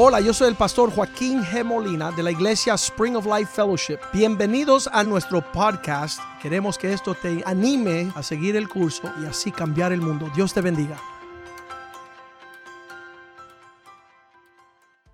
Hola, 0.00 0.20
yo 0.20 0.32
soy 0.32 0.46
el 0.46 0.54
pastor 0.54 0.94
Joaquín 0.94 1.42
G. 1.42 1.64
Molina 1.64 2.12
de 2.12 2.22
la 2.22 2.30
iglesia 2.30 2.74
Spring 2.74 3.16
of 3.16 3.26
Life 3.26 3.50
Fellowship. 3.52 3.98
Bienvenidos 4.12 4.88
a 4.92 5.02
nuestro 5.02 5.40
podcast. 5.40 6.20
Queremos 6.40 6.78
que 6.78 6.92
esto 6.92 7.16
te 7.16 7.42
anime 7.44 8.12
a 8.14 8.22
seguir 8.22 8.54
el 8.54 8.68
curso 8.68 9.12
y 9.20 9.26
así 9.26 9.50
cambiar 9.50 9.90
el 9.90 10.00
mundo. 10.00 10.30
Dios 10.36 10.54
te 10.54 10.60
bendiga. 10.60 10.96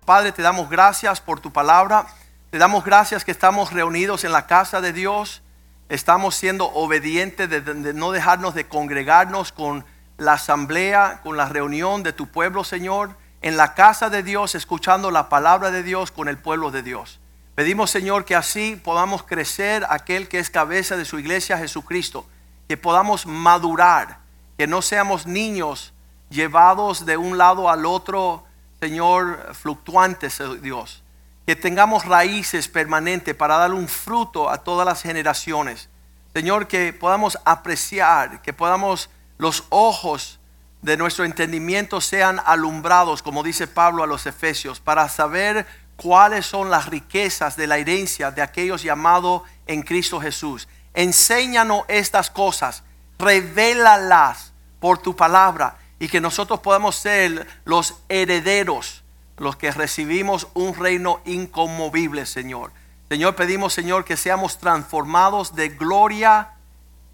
Padre, 0.05 0.31
te 0.31 0.43
damos 0.43 0.69
gracias 0.69 1.19
por 1.19 1.39
tu 1.39 1.51
palabra. 1.51 2.05
Te 2.51 2.59
damos 2.59 2.85
gracias 2.85 3.25
que 3.25 3.31
estamos 3.31 3.73
reunidos 3.73 4.23
en 4.23 4.33
la 4.33 4.45
casa 4.45 4.81
de 4.81 4.93
Dios. 4.93 5.41
Estamos 5.89 6.35
siendo 6.35 6.67
obedientes 6.67 7.49
de, 7.49 7.61
de 7.61 7.93
no 7.95 8.11
dejarnos 8.11 8.53
de 8.53 8.67
congregarnos 8.67 9.51
con 9.51 9.83
la 10.19 10.33
asamblea, 10.33 11.21
con 11.23 11.37
la 11.37 11.49
reunión 11.49 12.03
de 12.03 12.13
tu 12.13 12.27
pueblo, 12.27 12.63
Señor 12.63 13.24
en 13.45 13.57
la 13.57 13.75
casa 13.75 14.09
de 14.09 14.23
Dios, 14.23 14.55
escuchando 14.55 15.11
la 15.11 15.29
palabra 15.29 15.69
de 15.69 15.83
Dios 15.83 16.09
con 16.09 16.27
el 16.29 16.39
pueblo 16.39 16.71
de 16.71 16.81
Dios. 16.81 17.19
Pedimos, 17.53 17.91
Señor, 17.91 18.25
que 18.25 18.35
así 18.35 18.75
podamos 18.75 19.21
crecer 19.21 19.85
aquel 19.87 20.27
que 20.27 20.39
es 20.39 20.49
cabeza 20.49 20.97
de 20.97 21.05
su 21.05 21.19
iglesia, 21.19 21.59
Jesucristo, 21.59 22.25
que 22.67 22.75
podamos 22.75 23.27
madurar, 23.27 24.17
que 24.57 24.65
no 24.65 24.81
seamos 24.81 25.27
niños 25.27 25.93
llevados 26.31 27.05
de 27.05 27.17
un 27.17 27.37
lado 27.37 27.69
al 27.69 27.85
otro, 27.85 28.45
Señor, 28.79 29.53
fluctuantes, 29.53 30.41
oh 30.41 30.55
Dios. 30.55 31.03
Que 31.45 31.55
tengamos 31.55 32.03
raíces 32.05 32.67
permanentes 32.67 33.35
para 33.35 33.57
dar 33.57 33.73
un 33.73 33.87
fruto 33.87 34.49
a 34.49 34.57
todas 34.63 34.87
las 34.87 35.03
generaciones. 35.03 35.87
Señor, 36.33 36.67
que 36.67 36.93
podamos 36.93 37.37
apreciar, 37.45 38.41
que 38.41 38.53
podamos 38.53 39.11
los 39.37 39.65
ojos 39.69 40.39
de 40.85 40.97
nuestro 40.97 41.25
entendimiento 41.25 41.99
sean 41.99 42.39
alumbrados, 42.45 43.23
como 43.23 43.41
dice 43.41 43.65
Pablo 43.65 44.03
a 44.03 44.07
los 44.07 44.27
Efesios, 44.27 44.79
para 44.79 45.09
saber 45.09 45.65
cuáles 45.95 46.45
son 46.45 46.69
las 46.69 46.85
riquezas 46.85 47.55
de 47.55 47.65
la 47.65 47.79
herencia 47.79 48.29
de 48.29 48.43
aquellos 48.43 48.83
llamados 48.83 49.41
en 49.65 49.81
Cristo 49.81 50.21
Jesús. 50.21 50.67
Enséñanos 50.93 51.85
estas 51.87 52.29
cosas, 52.29 52.83
revélalas 53.17 54.53
por 54.79 54.99
tu 54.99 55.15
palabra 55.15 55.79
y 55.97 56.07
que 56.07 56.21
nosotros 56.21 56.59
podamos 56.59 56.95
ser 56.97 57.47
los 57.65 57.95
herederos, 58.07 59.03
los 59.37 59.55
que 59.55 59.71
recibimos 59.71 60.49
un 60.53 60.75
reino 60.75 61.19
inconmovible, 61.25 62.27
Señor. 62.27 62.71
Señor, 63.09 63.35
pedimos, 63.35 63.73
Señor, 63.73 64.05
que 64.05 64.17
seamos 64.17 64.59
transformados 64.59 65.55
de 65.55 65.69
gloria 65.69 66.51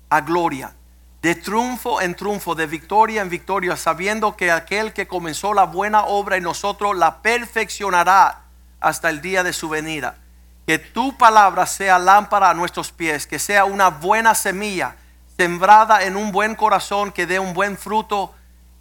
a 0.09 0.19
gloria 0.19 0.73
de 1.21 1.35
triunfo 1.35 2.01
en 2.01 2.15
triunfo, 2.15 2.55
de 2.55 2.65
victoria 2.65 3.21
en 3.21 3.29
victoria, 3.29 3.77
sabiendo 3.77 4.35
que 4.35 4.51
aquel 4.51 4.91
que 4.91 5.07
comenzó 5.07 5.53
la 5.53 5.65
buena 5.65 6.05
obra 6.05 6.37
en 6.37 6.43
nosotros 6.43 6.97
la 6.97 7.21
perfeccionará 7.21 8.41
hasta 8.79 9.09
el 9.09 9.21
día 9.21 9.43
de 9.43 9.53
su 9.53 9.69
venida. 9.69 10.17
Que 10.65 10.79
tu 10.79 11.17
palabra 11.17 11.65
sea 11.67 11.99
lámpara 11.99 12.49
a 12.49 12.53
nuestros 12.53 12.91
pies, 12.91 13.27
que 13.27 13.37
sea 13.37 13.65
una 13.65 13.89
buena 13.89 14.33
semilla 14.33 14.95
sembrada 15.37 16.03
en 16.03 16.17
un 16.17 16.31
buen 16.31 16.55
corazón 16.55 17.11
que 17.11 17.27
dé 17.27 17.39
un 17.39 17.53
buen 17.53 17.77
fruto 17.77 18.33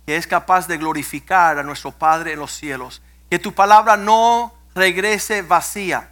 que 0.06 0.16
es 0.16 0.26
capaz 0.26 0.66
de 0.66 0.78
glorificar 0.78 1.58
a 1.58 1.62
nuestro 1.62 1.92
Padre 1.92 2.32
en 2.32 2.38
los 2.38 2.52
cielos. 2.52 3.02
Que 3.28 3.38
tu 3.38 3.52
palabra 3.52 3.96
no 3.96 4.54
regrese 4.74 5.42
vacía, 5.42 6.10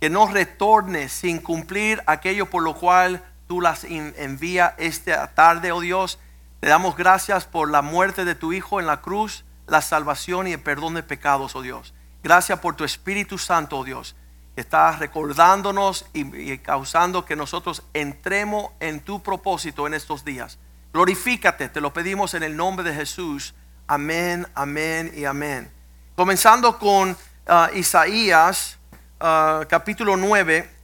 que 0.00 0.08
no 0.08 0.26
retorne 0.26 1.08
sin 1.08 1.38
cumplir 1.38 2.02
aquello 2.06 2.48
por 2.48 2.62
lo 2.62 2.74
cual 2.74 3.22
tú 3.48 3.60
las 3.62 3.84
envía 3.84 4.74
esta 4.78 5.34
tarde, 5.34 5.72
oh 5.72 5.80
Dios. 5.80 6.20
Te 6.60 6.68
damos 6.68 6.96
gracias 6.96 7.46
por 7.46 7.70
la 7.70 7.82
muerte 7.82 8.24
de 8.24 8.34
tu 8.34 8.52
Hijo 8.52 8.78
en 8.78 8.86
la 8.86 9.00
cruz, 9.00 9.44
la 9.66 9.80
salvación 9.80 10.46
y 10.46 10.52
el 10.52 10.60
perdón 10.60 10.94
de 10.94 11.02
pecados, 11.02 11.56
oh 11.56 11.62
Dios. 11.62 11.94
Gracias 12.22 12.58
por 12.60 12.76
tu 12.76 12.84
Espíritu 12.84 13.38
Santo, 13.38 13.78
oh 13.78 13.84
Dios, 13.84 14.14
que 14.54 14.60
está 14.60 14.92
recordándonos 14.92 16.06
y, 16.12 16.58
causando 16.58 17.24
que 17.24 17.36
nosotros 17.36 17.82
entremos 17.94 18.70
en 18.80 19.00
tu 19.00 19.22
propósito 19.22 19.86
en 19.86 19.94
estos 19.94 20.24
días. 20.24 20.58
Glorifícate, 20.92 21.68
te 21.68 21.80
lo 21.80 21.92
pedimos 21.92 22.34
en 22.34 22.42
el 22.42 22.56
nombre 22.56 22.88
de 22.88 22.94
Jesús. 22.94 23.54
Amén, 23.86 24.46
amén 24.54 25.12
y 25.16 25.24
amén. 25.24 25.72
Comenzando 26.16 26.78
con 26.78 27.12
uh, 27.12 27.76
Isaías, 27.76 28.78
uh, 29.20 29.64
capítulo 29.68 30.16
9 30.16 30.77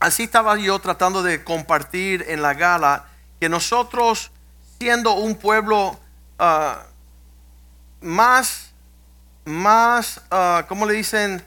así 0.00 0.24
estaba 0.24 0.56
yo 0.56 0.78
tratando 0.78 1.22
de 1.22 1.44
compartir 1.44 2.24
en 2.28 2.42
la 2.42 2.54
gala 2.54 3.06
que 3.38 3.48
nosotros, 3.48 4.32
siendo 4.78 5.12
un 5.12 5.36
pueblo 5.36 5.98
ah, 6.38 6.82
más, 8.00 8.72
más, 9.44 10.22
uh, 10.30 10.66
¿cómo 10.66 10.86
le 10.86 10.94
dicen? 10.94 11.44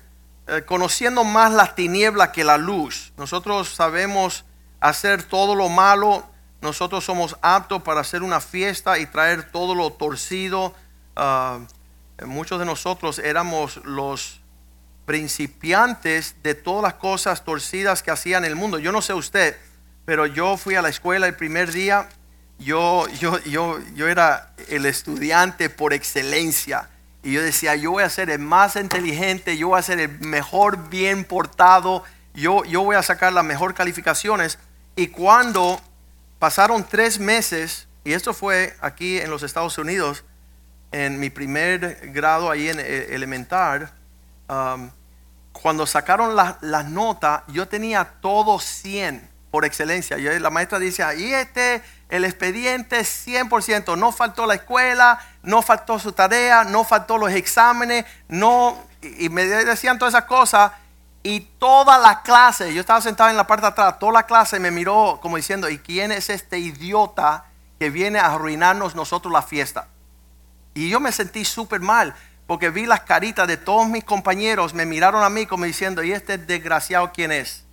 Eh, 0.48 0.64
conociendo 0.66 1.24
más 1.24 1.54
la 1.54 1.74
tiniebla 1.74 2.32
que 2.32 2.44
la 2.44 2.58
luz. 2.58 3.14
Nosotros 3.18 3.70
sabemos 3.70 4.44
hacer 4.80 5.24
todo 5.24 5.56
lo 5.56 5.70
malo. 5.70 6.26
Nosotros 6.62 7.04
somos 7.06 7.38
aptos 7.42 7.82
para 7.84 8.02
hacer 8.02 8.24
una 8.24 8.42
fiesta 8.42 9.00
y 9.00 9.06
traer 9.06 9.52
todo 9.52 9.74
lo 9.74 9.94
torcido. 9.94 10.74
Ah, 11.16 11.60
muchos 12.26 12.60
de 12.60 12.66
nosotros 12.66 13.20
éramos 13.20 13.78
los 13.86 14.42
principiantes 15.06 16.36
de 16.44 16.56
todas 16.56 16.84
las 16.84 16.94
cosas 16.96 17.44
torcidas 17.44 18.04
que 18.04 18.12
hacían 18.12 18.46
en 18.46 18.52
el 18.52 18.56
mundo. 18.56 18.80
Yo 18.80 18.92
no 18.92 19.02
sé 19.02 19.14
usted, 19.14 19.58
pero 20.06 20.26
yo 20.26 20.58
fui 20.58 20.76
a 20.76 20.82
la 20.82 20.90
escuela 20.90 21.28
el 21.28 21.36
primer 21.36 21.72
día, 21.72 22.10
yo, 22.60 23.08
yo, 23.20 23.40
yo, 23.44 23.80
yo 23.96 24.08
era 24.08 24.54
el 24.70 24.86
estudiante 24.86 25.70
por 25.70 25.94
excelencia. 25.94 26.90
Y 27.24 27.34
yo 27.34 27.42
decía, 27.42 27.76
yo 27.76 27.92
voy 27.92 28.04
a 28.04 28.10
ser 28.10 28.30
el 28.30 28.40
más 28.40 28.76
inteligente, 28.76 29.58
yo 29.58 29.70
voy 29.70 29.80
a 29.80 29.82
ser 29.82 30.00
el 30.00 30.20
mejor 30.20 30.90
bien 30.90 31.24
portado, 31.24 32.04
yo, 32.34 32.66
yo 32.66 32.84
voy 32.84 32.96
a 32.96 33.04
sacar 33.04 33.32
las 33.32 33.46
mejores 33.46 33.78
calificaciones. 33.78 34.60
Y 34.96 35.08
cuando 35.08 35.82
pasaron 36.40 36.86
tres 36.86 37.20
meses, 37.20 37.88
y 38.04 38.14
esto 38.14 38.34
fue 38.34 38.76
aquí 38.82 39.20
en 39.20 39.30
los 39.30 39.44
Estados 39.44 39.78
Unidos, 39.78 40.26
en 40.92 41.20
mi 41.20 41.30
primer 41.30 42.12
grado 42.14 42.52
ahí 42.52 42.70
en 42.70 42.80
eh, 42.80 43.08
elemental, 43.12 43.92
Um, 44.50 44.90
cuando 45.52 45.86
sacaron 45.86 46.36
las 46.36 46.86
notas, 46.90 47.44
yo 47.48 47.68
tenía 47.68 48.06
todo 48.22 48.60
100 48.60 49.34
por 49.54 49.66
excelencia. 49.66 50.18
Yo, 50.18 50.32
la 50.40 50.50
maestra 50.50 50.80
dice, 50.80 51.06
y 51.16 51.32
este, 51.32 51.84
el 52.10 52.26
expediente 52.26 53.02
100%, 53.02 53.96
no 53.96 54.12
faltó 54.12 54.48
la 54.48 54.56
escuela, 54.56 55.20
no 55.44 55.62
faltó 55.62 56.00
su 56.00 56.12
tarea, 56.12 56.64
no 56.64 56.84
faltó 56.84 57.20
los 57.20 57.32
exámenes, 57.32 58.04
no, 58.28 58.76
y, 59.04 59.30
me 59.30 59.46
decían 59.46 60.00
todas 60.00 60.16
esas 60.16 60.26
cosas. 60.26 60.72
Y 61.22 61.42
toda 61.60 62.00
la 62.00 62.24
clase, 62.24 62.74
yo 62.74 62.82
estaba 62.82 63.00
sentado 63.00 63.30
en 63.30 63.38
la 63.38 63.46
parte 63.46 63.62
de 63.62 63.68
atrás, 63.68 64.00
toda 64.00 64.12
la 64.12 64.24
clase 64.26 64.60
me 64.60 64.72
miró 64.72 65.20
como 65.22 65.38
diciendo, 65.38 65.70
¿y 65.70 65.78
quién 65.78 66.12
es 66.12 66.32
este 66.32 66.58
idiota 66.58 67.46
que 67.78 67.92
viene 67.92 68.18
a 68.18 68.34
arruinarnos 68.34 68.96
nosotros 68.96 69.32
la 69.32 69.44
fiesta? 69.44 69.88
Y 70.74 70.90
yo 70.90 71.00
me 71.00 71.12
sentí 71.12 71.46
súper 71.46 71.80
mal 71.80 72.16
porque 72.48 72.70
vi 72.70 72.86
las 72.86 73.02
caritas 73.02 73.48
de 73.48 73.58
todos 73.58 73.88
mis 73.88 74.04
compañeros, 74.04 74.74
me 74.74 74.86
miraron 74.86 75.24
a 75.24 75.30
mí 75.30 75.46
como 75.46 75.66
diciendo, 75.66 76.04
¿y 76.04 76.12
este 76.12 76.38
desgraciado 76.38 77.12
quién 77.14 77.32
es? 77.32 77.64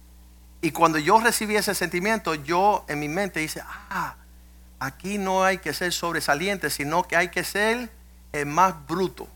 Y 0.63 0.73
cuando 0.73 0.99
yo 0.99 1.19
recibí 1.21 1.57
ese 1.57 1.75
sentimiento, 1.75 2.35
yo 2.35 2.85
en 2.89 3.01
mi 3.01 3.09
mente 3.09 3.41
dice, 3.41 3.63
ah, 3.67 4.17
aquí 4.79 5.19
no 5.19 5.43
hay 5.43 5.59
que 5.59 5.73
ser 5.73 5.93
sobresaliente, 5.93 6.71
sino 6.71 7.05
que 7.05 7.17
hay 7.17 7.29
que 7.29 7.45
ser 7.45 7.91
el 8.33 8.47
más 8.47 8.75
bruto. 8.87 9.27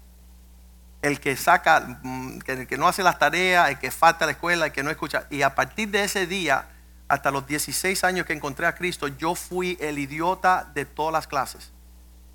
El 1.03 1.21
que 1.21 1.37
saca, 1.37 1.99
mm, 2.03 2.41
el 2.47 2.67
que 2.67 2.79
no 2.79 2.89
hace 2.89 3.03
las 3.03 3.19
tareas, 3.19 3.71
el 3.71 3.79
que 3.79 3.91
falta 3.91 4.25
a 4.25 4.27
la 4.27 4.33
escuela, 4.33 4.67
el 4.67 4.73
que 4.73 4.83
no 4.83 4.91
escucha. 4.91 5.27
Y 5.31 5.43
a 5.43 5.55
partir 5.55 5.91
de 5.91 6.05
ese 6.05 6.27
día, 6.27 6.69
hasta 7.09 7.31
los 7.31 7.47
16 7.47 8.05
años 8.05 8.27
que 8.27 8.33
encontré 8.33 8.67
a 8.67 8.75
Cristo, 8.75 9.09
yo 9.09 9.35
fui 9.35 9.77
el 9.81 9.99
idiota 9.99 10.71
de 10.75 10.85
todas 10.85 11.13
las 11.13 11.27
clases. 11.27 11.73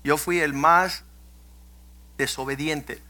Yo 0.04 0.16
fui 0.16 0.40
el 0.40 0.52
más 0.52 1.04
desobediente, 2.20 3.02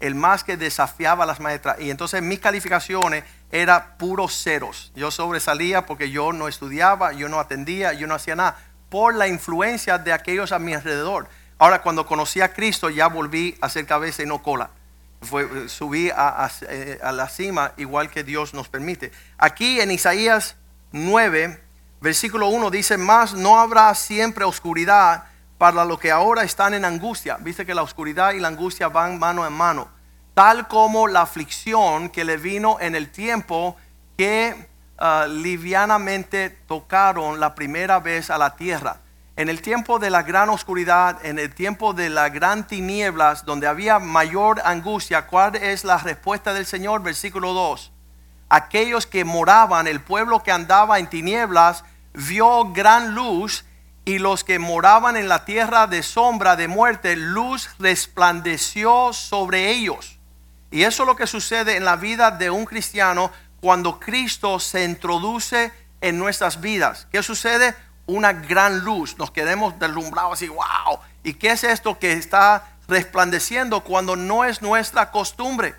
el 0.00 0.14
más 0.16 0.42
que 0.42 0.56
desafiaba 0.56 1.22
a 1.22 1.26
las 1.26 1.40
maestras. 1.40 1.80
Y 1.80 1.90
entonces 1.90 2.20
mis 2.20 2.40
calificaciones 2.40 3.24
eran 3.50 3.96
puros 3.96 4.42
ceros. 4.42 4.92
Yo 4.96 5.10
sobresalía 5.10 5.86
porque 5.86 6.10
yo 6.10 6.32
no 6.32 6.48
estudiaba, 6.48 7.12
yo 7.12 7.28
no 7.28 7.38
atendía, 7.38 7.92
yo 7.92 8.06
no 8.06 8.14
hacía 8.14 8.34
nada, 8.34 8.58
por 8.90 9.14
la 9.14 9.28
influencia 9.28 9.98
de 9.98 10.12
aquellos 10.12 10.50
a 10.50 10.58
mi 10.58 10.74
alrededor. 10.74 11.28
Ahora, 11.58 11.80
cuando 11.80 12.06
conocí 12.06 12.40
a 12.40 12.52
Cristo, 12.52 12.90
ya 12.90 13.06
volví 13.06 13.56
a 13.60 13.68
ser 13.68 13.86
cabeza 13.86 14.22
y 14.22 14.26
no 14.26 14.42
cola. 14.42 14.70
Subí 15.68 16.10
a, 16.10 16.50
a, 17.02 17.12
la 17.12 17.28
cima 17.28 17.72
igual 17.78 18.10
que 18.10 18.24
Dios 18.24 18.52
nos 18.52 18.68
permite. 18.68 19.12
Aquí 19.38 19.80
en 19.80 19.90
Isaías 19.90 20.56
9, 20.92 21.62
versículo 22.00 22.48
1 22.48 22.70
dice, 22.70 22.98
más 22.98 23.32
no 23.32 23.58
habrá 23.58 23.94
siempre 23.94 24.44
oscuridad 24.44 25.24
para 25.58 25.84
los 25.84 25.98
que 25.98 26.10
ahora 26.10 26.42
están 26.42 26.74
en 26.74 26.84
angustia. 26.84 27.38
Viste 27.40 27.64
que 27.64 27.74
la 27.74 27.82
oscuridad 27.82 28.32
y 28.32 28.40
la 28.40 28.48
angustia 28.48 28.88
van 28.88 29.18
mano 29.18 29.46
en 29.46 29.52
mano. 29.52 29.88
Tal 30.34 30.68
como 30.68 31.08
la 31.08 31.22
aflicción 31.22 32.10
que 32.10 32.24
le 32.24 32.36
vino 32.36 32.78
en 32.80 32.94
el 32.94 33.10
tiempo 33.10 33.76
que 34.18 34.68
ah, 34.98 35.26
livianamente 35.28 36.50
tocaron 36.50 37.40
la 37.40 37.54
primera 37.54 38.00
vez 38.00 38.28
a 38.30 38.38
la 38.38 38.56
tierra. 38.56 38.98
En 39.36 39.48
el 39.50 39.60
tiempo 39.60 39.98
de 39.98 40.08
la 40.10 40.22
gran 40.22 40.48
oscuridad, 40.48 41.24
en 41.24 41.38
el 41.38 41.54
tiempo 41.54 41.92
de 41.92 42.08
la 42.08 42.30
gran 42.30 42.66
tinieblas, 42.66 43.44
donde 43.44 43.66
había 43.66 43.98
mayor 43.98 44.62
angustia, 44.64 45.26
¿cuál 45.26 45.56
es 45.56 45.84
la 45.84 45.98
respuesta 45.98 46.54
del 46.54 46.64
Señor? 46.64 47.02
Versículo 47.02 47.52
2. 47.52 47.92
Aquellos 48.48 49.06
que 49.06 49.24
moraban, 49.24 49.86
el 49.86 50.00
pueblo 50.00 50.42
que 50.42 50.52
andaba 50.52 50.98
en 50.98 51.08
tinieblas, 51.08 51.84
vio 52.14 52.72
gran 52.72 53.14
luz 53.14 53.64
y 54.06 54.20
los 54.20 54.44
que 54.44 54.60
moraban 54.60 55.16
en 55.16 55.28
la 55.28 55.44
tierra 55.44 55.88
de 55.88 56.04
sombra 56.04 56.54
de 56.54 56.68
muerte, 56.68 57.16
luz 57.16 57.68
resplandeció 57.80 59.12
sobre 59.12 59.72
ellos. 59.72 60.18
Y 60.70 60.84
eso 60.84 61.02
es 61.02 61.06
lo 61.08 61.16
que 61.16 61.26
sucede 61.26 61.76
en 61.76 61.84
la 61.84 61.96
vida 61.96 62.30
de 62.30 62.48
un 62.48 62.66
cristiano 62.66 63.32
cuando 63.60 63.98
Cristo 63.98 64.60
se 64.60 64.84
introduce 64.84 65.72
en 66.00 66.18
nuestras 66.18 66.60
vidas. 66.60 67.08
¿Qué 67.10 67.20
sucede? 67.20 67.74
Una 68.06 68.32
gran 68.32 68.84
luz. 68.84 69.18
Nos 69.18 69.32
quedemos 69.32 69.76
deslumbrados 69.80 70.34
así, 70.34 70.46
wow. 70.46 71.00
¿Y 71.24 71.34
qué 71.34 71.50
es 71.50 71.64
esto 71.64 71.98
que 71.98 72.12
está 72.12 72.64
resplandeciendo 72.86 73.82
cuando 73.82 74.14
no 74.14 74.44
es 74.44 74.62
nuestra 74.62 75.10
costumbre? 75.10 75.74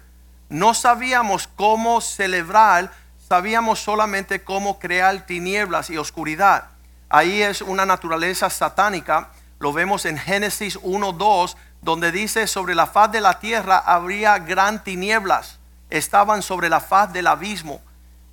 No 0.49 0.73
sabíamos 0.73 1.47
cómo 1.47 2.01
celebrar, 2.01 2.91
sabíamos 3.25 3.79
solamente 3.79 4.43
cómo 4.43 4.79
crear 4.79 5.25
tinieblas 5.25 5.89
y 5.89 5.97
oscuridad. 5.97 6.71
Ahí 7.09 7.41
es 7.41 7.61
una 7.61 7.85
naturaleza 7.85 8.49
satánica. 8.49 9.29
Lo 9.59 9.71
vemos 9.71 10.05
en 10.05 10.17
Génesis 10.17 10.77
1.2, 10.81 11.55
donde 11.81 12.11
dice 12.11 12.47
sobre 12.47 12.75
la 12.75 12.85
faz 12.85 13.11
de 13.11 13.21
la 13.21 13.39
tierra 13.39 13.77
habría 13.77 14.39
gran 14.39 14.83
tinieblas. 14.83 15.59
Estaban 15.89 16.41
sobre 16.41 16.69
la 16.69 16.81
faz 16.81 17.13
del 17.13 17.27
abismo. 17.27 17.81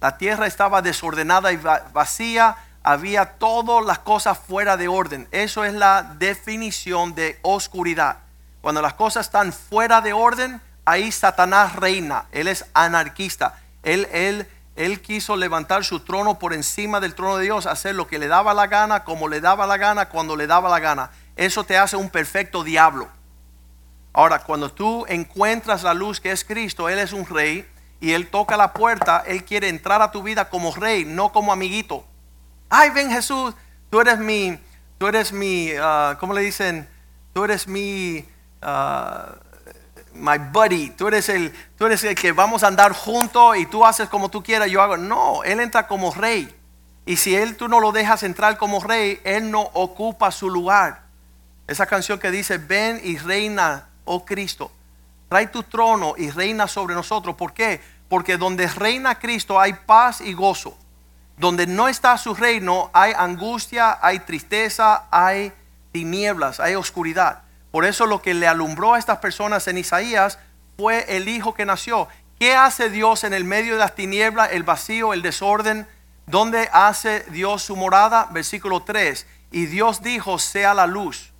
La 0.00 0.18
tierra 0.18 0.46
estaba 0.46 0.82
desordenada 0.82 1.52
y 1.52 1.56
vacía. 1.92 2.56
Había 2.82 3.24
todas 3.38 3.84
las 3.86 4.00
cosas 4.00 4.38
fuera 4.38 4.76
de 4.76 4.88
orden. 4.88 5.28
Eso 5.30 5.64
es 5.64 5.72
la 5.72 6.02
definición 6.18 7.14
de 7.14 7.38
oscuridad. 7.42 8.18
Cuando 8.60 8.82
las 8.82 8.94
cosas 8.94 9.26
están 9.26 9.52
fuera 9.52 10.00
de 10.00 10.12
orden, 10.12 10.60
ahí 10.84 11.12
Satanás 11.12 11.76
reina. 11.76 12.24
Él 12.32 12.48
es 12.48 12.66
anarquista. 12.74 13.58
Él, 13.82 14.08
él 14.12 14.48
él 14.76 15.00
quiso 15.00 15.36
levantar 15.36 15.84
su 15.84 16.00
trono 16.00 16.38
por 16.38 16.52
encima 16.52 16.98
del 16.98 17.14
trono 17.14 17.36
de 17.36 17.44
Dios, 17.44 17.66
hacer 17.66 17.94
lo 17.94 18.08
que 18.08 18.18
le 18.18 18.26
daba 18.26 18.54
la 18.54 18.66
gana, 18.66 19.04
como 19.04 19.28
le 19.28 19.40
daba 19.40 19.66
la 19.66 19.76
gana, 19.76 20.08
cuando 20.08 20.36
le 20.36 20.46
daba 20.46 20.68
la 20.68 20.80
gana. 20.80 21.10
Eso 21.36 21.64
te 21.64 21.78
hace 21.78 21.96
un 21.96 22.10
perfecto 22.10 22.64
diablo. 22.64 23.08
Ahora, 24.12 24.40
cuando 24.40 24.72
tú 24.72 25.04
encuentras 25.08 25.82
la 25.84 25.94
luz 25.94 26.20
que 26.20 26.32
es 26.32 26.44
Cristo, 26.44 26.88
Él 26.88 26.98
es 26.98 27.12
un 27.12 27.26
rey 27.26 27.68
y 28.00 28.12
Él 28.12 28.28
toca 28.28 28.56
la 28.56 28.72
puerta, 28.72 29.22
Él 29.26 29.44
quiere 29.44 29.68
entrar 29.68 30.02
a 30.02 30.10
tu 30.10 30.22
vida 30.22 30.48
como 30.48 30.74
rey, 30.74 31.04
no 31.04 31.32
como 31.32 31.52
amiguito. 31.52 32.04
Ay, 32.68 32.90
ven 32.90 33.10
Jesús, 33.10 33.54
tú 33.90 34.00
eres 34.00 34.18
mi, 34.18 34.58
tú 34.98 35.06
eres 35.06 35.32
mi, 35.32 35.72
uh, 35.72 36.16
¿cómo 36.18 36.34
le 36.34 36.40
dicen? 36.40 36.88
Tú 37.32 37.44
eres 37.44 37.68
mi, 37.68 38.24
uh, 38.62 39.34
my 40.14 40.38
buddy, 40.38 40.90
tú 40.90 41.08
eres, 41.08 41.28
el, 41.28 41.52
tú 41.76 41.86
eres 41.86 42.04
el 42.04 42.14
que 42.14 42.32
vamos 42.32 42.62
a 42.62 42.68
andar 42.68 42.92
juntos 42.92 43.56
y 43.56 43.66
tú 43.66 43.84
haces 43.84 44.08
como 44.08 44.28
tú 44.28 44.42
quieras, 44.42 44.70
yo 44.70 44.80
hago. 44.80 44.96
No, 44.96 45.42
Él 45.44 45.60
entra 45.60 45.86
como 45.86 46.12
rey. 46.12 46.54
Y 47.06 47.16
si 47.16 47.34
Él 47.36 47.56
tú 47.56 47.68
no 47.68 47.80
lo 47.80 47.92
dejas 47.92 48.22
entrar 48.22 48.56
como 48.56 48.80
rey, 48.80 49.20
Él 49.24 49.50
no 49.50 49.60
ocupa 49.60 50.30
su 50.30 50.48
lugar. 50.48 51.02
Esa 51.66 51.86
canción 51.86 52.18
que 52.18 52.30
dice, 52.30 52.58
ven 52.58 53.00
y 53.02 53.18
reina, 53.18 53.88
oh 54.04 54.24
Cristo. 54.24 54.70
Trae 55.28 55.46
tu 55.48 55.62
trono 55.62 56.14
y 56.16 56.30
reina 56.30 56.68
sobre 56.68 56.94
nosotros. 56.94 57.34
¿Por 57.36 57.52
qué? 57.52 57.80
Porque 58.08 58.36
donde 58.36 58.68
reina 58.68 59.18
Cristo 59.18 59.60
hay 59.60 59.72
paz 59.72 60.20
y 60.20 60.32
gozo. 60.32 60.76
Donde 61.36 61.66
no 61.66 61.88
está 61.88 62.16
su 62.16 62.34
reino 62.34 62.90
hay 62.92 63.12
angustia, 63.16 63.98
hay 64.00 64.20
tristeza, 64.20 65.04
hay 65.10 65.52
tinieblas, 65.90 66.60
hay 66.60 66.74
oscuridad. 66.74 67.43
Por 67.74 67.84
eso 67.84 68.06
lo 68.06 68.22
que 68.22 68.34
le 68.34 68.46
alumbró 68.46 68.94
a 68.94 69.00
estas 69.00 69.18
personas 69.18 69.66
en 69.66 69.78
Isaías 69.78 70.38
fue 70.76 71.16
el 71.16 71.28
hijo 71.28 71.54
que 71.54 71.66
nació. 71.66 72.06
¿Qué 72.38 72.54
hace 72.54 72.88
Dios 72.88 73.24
en 73.24 73.34
el 73.34 73.42
medio 73.42 73.72
de 73.72 73.80
las 73.80 73.96
tinieblas, 73.96 74.52
el 74.52 74.62
vacío, 74.62 75.12
el 75.12 75.22
desorden? 75.22 75.88
¿Dónde 76.24 76.70
hace 76.72 77.26
Dios 77.30 77.64
su 77.64 77.74
morada? 77.74 78.28
Versículo 78.30 78.84
3. 78.84 79.26
Y 79.50 79.66
Dios 79.66 80.04
dijo, 80.04 80.38
sea 80.38 80.72
la 80.72 80.86
luz. 80.86 81.32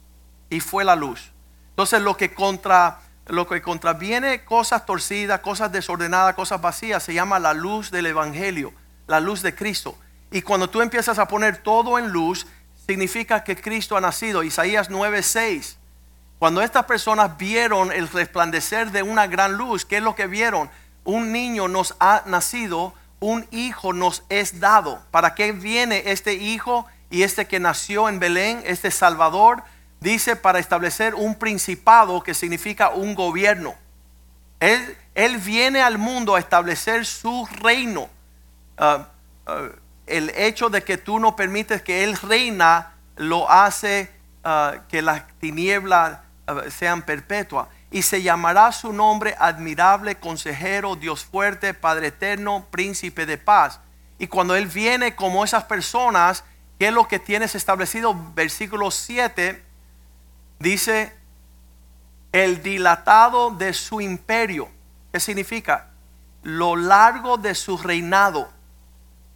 Y 0.50 0.58
fue 0.58 0.82
la 0.82 0.96
luz. 0.96 1.30
Entonces 1.68 2.02
lo 2.02 2.16
que 2.16 2.34
contra 2.34 2.98
lo 3.26 3.46
que 3.46 3.62
contraviene 3.62 4.44
cosas 4.44 4.84
torcidas, 4.86 5.38
cosas 5.38 5.70
desordenadas, 5.70 6.34
cosas 6.34 6.60
vacías, 6.60 7.04
se 7.04 7.14
llama 7.14 7.38
la 7.38 7.54
luz 7.54 7.92
del 7.92 8.06
Evangelio, 8.06 8.72
la 9.06 9.20
luz 9.20 9.40
de 9.40 9.54
Cristo. 9.54 9.96
Y 10.32 10.42
cuando 10.42 10.68
tú 10.68 10.82
empiezas 10.82 11.20
a 11.20 11.28
poner 11.28 11.58
todo 11.58 11.96
en 11.96 12.08
luz, 12.08 12.48
significa 12.88 13.44
que 13.44 13.54
Cristo 13.54 13.96
ha 13.96 14.00
nacido. 14.00 14.42
Isaías 14.42 14.90
9:6. 14.90 15.76
Cuando 16.38 16.62
estas 16.62 16.84
personas 16.84 17.36
vieron 17.38 17.92
el 17.92 18.08
resplandecer 18.08 18.90
de 18.90 19.02
una 19.02 19.26
gran 19.26 19.56
luz, 19.56 19.84
¿qué 19.84 19.98
es 19.98 20.02
lo 20.02 20.14
que 20.14 20.26
vieron? 20.26 20.70
Un 21.04 21.32
niño 21.32 21.68
nos 21.68 21.94
ha 22.00 22.22
nacido, 22.26 22.94
un 23.20 23.46
hijo 23.50 23.92
nos 23.92 24.24
es 24.28 24.60
dado. 24.60 25.02
¿Para 25.10 25.34
qué 25.34 25.52
viene 25.52 26.02
este 26.06 26.34
hijo 26.34 26.86
y 27.10 27.22
este 27.22 27.46
que 27.46 27.60
nació 27.60 28.08
en 28.08 28.18
Belén, 28.18 28.62
este 28.66 28.90
Salvador? 28.90 29.62
Dice 30.00 30.36
para 30.36 30.58
establecer 30.58 31.14
un 31.14 31.34
principado 31.36 32.22
que 32.22 32.34
significa 32.34 32.90
un 32.90 33.14
gobierno. 33.14 33.74
Él, 34.60 35.38
viene 35.38 35.82
al 35.82 35.98
mundo 35.98 36.34
a 36.34 36.38
establecer 36.38 37.06
su 37.06 37.46
reino. 37.60 38.08
Ah, 38.76 39.08
ah, 39.46 39.68
el 40.06 40.30
hecho 40.30 40.68
de 40.68 40.82
que 40.82 40.98
tú 40.98 41.18
no 41.18 41.36
permites 41.36 41.82
que 41.82 42.04
Él 42.04 42.16
reina 42.16 42.94
lo 43.16 43.50
hace 43.50 44.10
ah, 44.44 44.74
que 44.88 45.02
las 45.02 45.26
tinieblas 45.38 46.18
sean 46.70 47.02
perpetuas. 47.02 47.68
Y 47.90 48.02
se 48.02 48.22
llamará 48.22 48.72
su 48.72 48.92
nombre 48.92 49.36
admirable, 49.38 50.16
consejero, 50.16 50.96
Dios 50.96 51.24
fuerte, 51.24 51.74
Padre 51.74 52.08
eterno, 52.08 52.66
príncipe 52.70 53.24
de 53.24 53.38
paz. 53.38 53.80
Y 54.18 54.26
cuando 54.26 54.56
Él 54.56 54.66
viene 54.66 55.14
como 55.14 55.44
esas 55.44 55.64
personas, 55.64 56.44
¿qué 56.78 56.88
es 56.88 56.92
lo 56.92 57.06
que 57.06 57.18
tienes 57.18 57.54
establecido? 57.54 58.14
Versículo 58.34 58.90
7 58.90 59.62
dice, 60.58 61.12
el 62.32 62.62
dilatado 62.62 63.50
de 63.50 63.72
su 63.72 64.00
imperio. 64.00 64.68
¿Qué 65.12 65.20
significa? 65.20 65.90
Lo 66.42 66.74
largo 66.74 67.36
de 67.36 67.54
su 67.54 67.78
reinado. 67.78 68.50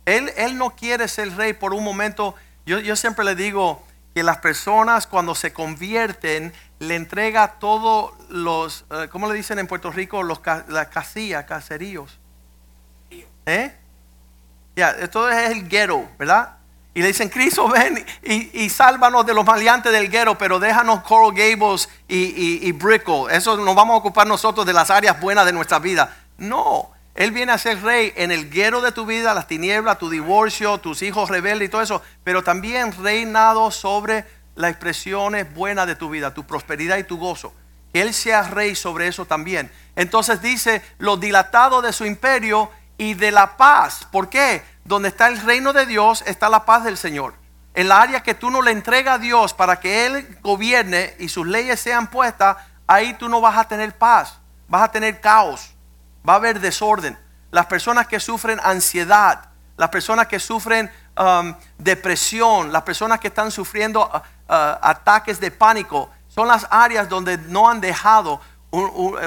Él, 0.05 0.33
él 0.37 0.59
no 0.59 0.71
quiere 0.71 1.07
ser 1.07 1.37
rey 1.37 1.53
por 1.53 1.75
un 1.75 1.85
momento. 1.85 2.35
Yo, 2.67 2.81
yo 2.81 2.97
siempre 2.97 3.25
le 3.25 3.37
digo 3.37 3.87
que 4.19 4.25
las 4.25 4.39
personas 4.39 5.07
cuando 5.07 5.37
se 5.37 5.53
convierten, 5.53 6.53
le 6.81 6.97
entrega 6.97 7.61
todos 7.61 8.15
los, 8.29 8.85
eh, 8.91 9.07
¿cómo 9.13 9.29
le 9.29 9.35
dicen 9.35 9.61
en 9.61 9.69
Puerto 9.69 9.93
Rico? 9.93 10.25
Los, 10.25 10.41
las 10.67 10.89
casillas, 10.89 11.45
caseríos. 11.45 12.19
¿Eh? 13.47 13.73
Ya, 14.75 14.91
esto 14.91 15.31
es 15.31 15.53
el 15.53 15.69
ghetto, 15.69 16.05
¿verdad? 16.19 16.57
Y 16.95 17.01
le 17.01 17.07
dicen, 17.07 17.29
Cristo, 17.29 17.69
ven 17.69 18.05
y, 18.25 18.65
y, 18.65 18.69
sálvanos 18.71 19.25
de 19.25 19.35
los 19.35 19.45
maleantes 19.45 19.93
del 19.93 20.11
ghetto, 20.11 20.37
pero 20.37 20.59
déjanos 20.59 21.05
Coral 21.05 21.33
Gables 21.33 21.89
y, 22.09 22.67
y, 22.67 22.73
Brickell. 22.73 23.27
Eso 23.31 23.57
nos 23.57 23.77
vamos 23.77 23.95
a 23.95 23.99
ocupar 23.99 24.27
nosotros 24.27 24.67
de 24.67 24.73
las 24.73 24.91
áreas 24.91 25.21
buenas 25.21 25.47
de 25.47 25.53
nuestra 25.53 25.79
vida. 25.79 26.13
No, 26.39 26.91
Él 27.19 27.33
viene 27.33 27.51
a 27.51 27.59
ser 27.59 27.83
rey 27.83 28.13
en 28.15 28.31
el 28.31 28.49
ghetto 28.49 28.81
de 28.81 28.93
tu 28.93 29.05
vida, 29.05 29.35
las 29.35 29.49
tinieblas, 29.49 29.99
tu 29.99 30.09
divorcio, 30.09 30.79
tus 30.79 31.03
hijos 31.03 31.29
rebeldes 31.29 31.67
y 31.67 31.69
todo 31.69 31.83
eso, 31.83 32.01
pero 32.23 32.45
también 32.45 32.93
reinado 33.03 33.73
sobre 33.73 34.25
las 34.55 34.71
expresiones 34.71 35.53
buenas 35.53 35.89
de 35.89 35.97
tu 35.97 36.11
vida, 36.11 36.33
tu 36.33 36.47
prosperidad 36.47 36.97
y 36.97 37.03
tu 37.03 37.19
gozo. 37.19 37.53
Que 37.93 38.03
Él 38.03 38.15
sea 38.15 38.43
rey 38.43 38.77
sobre 38.77 39.09
eso 39.09 39.25
también. 39.25 39.69
Entonces 39.97 40.41
dice, 40.41 40.81
lo 40.99 41.17
dilatado 41.17 41.83
de 41.83 41.93
su 41.93 42.05
imperio 42.05 42.71
y 42.99 43.15
de 43.15 43.33
la 43.33 43.57
paz. 43.57 44.07
¿Por 44.13 44.29
qué? 44.29 44.63
Donde 44.85 45.09
está 45.09 45.27
el 45.27 45.41
reino 45.41 45.73
de 45.73 45.87
Dios 45.87 46.23
está 46.25 46.49
la 46.49 46.65
paz 46.65 46.85
del 46.85 46.97
Señor. 46.97 47.35
En 47.75 47.89
la 47.89 48.01
área 48.01 48.23
que 48.23 48.35
tú 48.35 48.49
no 48.49 48.63
le 48.63 48.71
entregas 48.71 49.17
a 49.17 49.19
Dios 49.19 49.55
para 49.55 49.81
que 49.81 50.07
Él 50.07 50.39
gobierne 50.41 51.17
y 51.19 51.29
sus 51.29 51.49
leyes 51.49 51.81
sean 51.81 52.11
puestas, 52.11 52.59
ahí 52.87 53.15
tú 53.15 53.29
no 53.29 53.41
vas 53.41 53.59
a 53.59 53.67
tener 53.67 53.93
paz, 53.99 54.39
vas 54.69 54.83
a 54.83 54.93
tener 54.93 55.21
caos, 55.21 55.75
va 56.29 56.35
a 56.35 56.37
haber 56.37 56.61
desorden. 56.61 57.19
Las 57.51 57.67
personas 57.67 58.07
que 58.07 58.21
sufren 58.21 58.61
ansiedad, 58.63 59.49
las 59.77 59.89
personas 59.89 60.27
que 60.27 60.39
sufren 60.39 60.91
um, 61.19 61.55
depresión, 61.79 62.73
las 62.73 62.83
personas 62.83 63.21
que 63.21 63.29
están 63.29 63.51
sufriendo 63.51 64.03
uh, 64.03 64.17
uh, 64.17 64.23
ataques 64.83 65.41
de 65.41 65.51
pánico, 65.51 66.11
son 66.29 66.49
las 66.49 66.67
áreas 66.71 67.09
donde 67.09 67.39
no 67.39 67.69
han 67.69 67.81
dejado. 67.81 68.41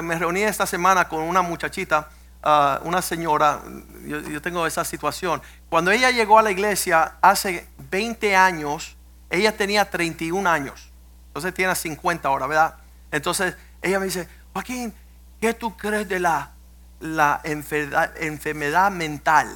me 0.02 0.18
reuní 0.18 0.42
esta 0.42 0.66
semana 0.66 1.08
con 1.08 1.20
una 1.22 1.42
muchachita, 1.42 2.08
uh, 2.44 2.86
una 2.86 3.02
señora, 3.02 3.60
yo, 4.06 4.20
yo, 4.20 4.40
tengo 4.40 4.66
esa 4.66 4.84
situación. 4.84 5.42
Cuando 5.68 5.90
ella 5.90 6.10
llegó 6.10 6.38
a 6.38 6.42
la 6.42 6.50
iglesia 6.50 7.16
hace 7.20 7.66
20 7.90 8.36
años, 8.36 8.96
ella 9.30 9.56
tenía 9.56 9.90
31 9.90 10.48
años, 10.48 10.92
entonces 11.28 11.54
tiene 11.54 11.74
50 11.74 12.28
ahora, 12.28 12.46
¿verdad? 12.46 12.76
Entonces 13.10 13.56
ella 13.80 13.98
me 13.98 14.04
dice, 14.04 14.28
Joaquín, 14.52 14.94
¿qué 15.40 15.54
tú 15.54 15.76
crees 15.76 16.08
de 16.08 16.20
la, 16.20 16.52
la 17.02 17.40
enfermedad, 17.44 18.16
enfermedad 18.16 18.90
mental? 18.90 19.48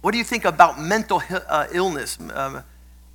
What 0.00 0.12
do 0.12 0.18
you 0.18 0.24
think 0.24 0.46
about 0.46 0.78
mental 0.78 1.18
uh, 1.18 1.66
illness? 1.72 2.18
Um, 2.18 2.62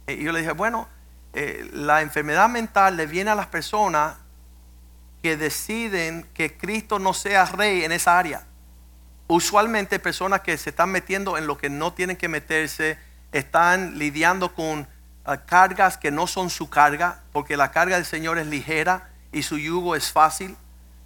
y 0.05 0.23
yo 0.23 0.31
le 0.31 0.39
dije, 0.39 0.51
bueno, 0.51 0.87
eh, 1.33 1.69
la 1.73 2.01
enfermedad 2.01 2.49
mental 2.49 2.97
le 2.97 3.07
viene 3.07 3.31
a 3.31 3.35
las 3.35 3.47
personas 3.47 4.15
que 5.21 5.37
deciden 5.37 6.27
que 6.33 6.57
Cristo 6.57 6.99
no 6.99 7.13
sea 7.13 7.45
rey 7.45 7.83
en 7.83 7.91
esa 7.91 8.17
área. 8.17 8.45
Usualmente 9.27 9.99
personas 9.99 10.41
que 10.41 10.57
se 10.57 10.69
están 10.69 10.89
metiendo 10.89 11.37
en 11.37 11.47
lo 11.47 11.57
que 11.57 11.69
no 11.69 11.93
tienen 11.93 12.15
que 12.15 12.29
meterse, 12.29 12.97
están 13.31 13.97
lidiando 13.99 14.53
con 14.53 14.87
ah, 15.25 15.37
cargas 15.37 15.97
que 15.97 16.11
no 16.11 16.27
son 16.27 16.49
su 16.49 16.69
carga, 16.69 17.23
porque 17.33 17.57
la 17.57 17.71
carga 17.71 17.97
del 17.97 18.05
Señor 18.05 18.37
es 18.37 18.47
ligera 18.47 19.09
y 19.31 19.43
su 19.43 19.57
yugo 19.57 19.95
es 19.95 20.11
fácil. 20.11 20.55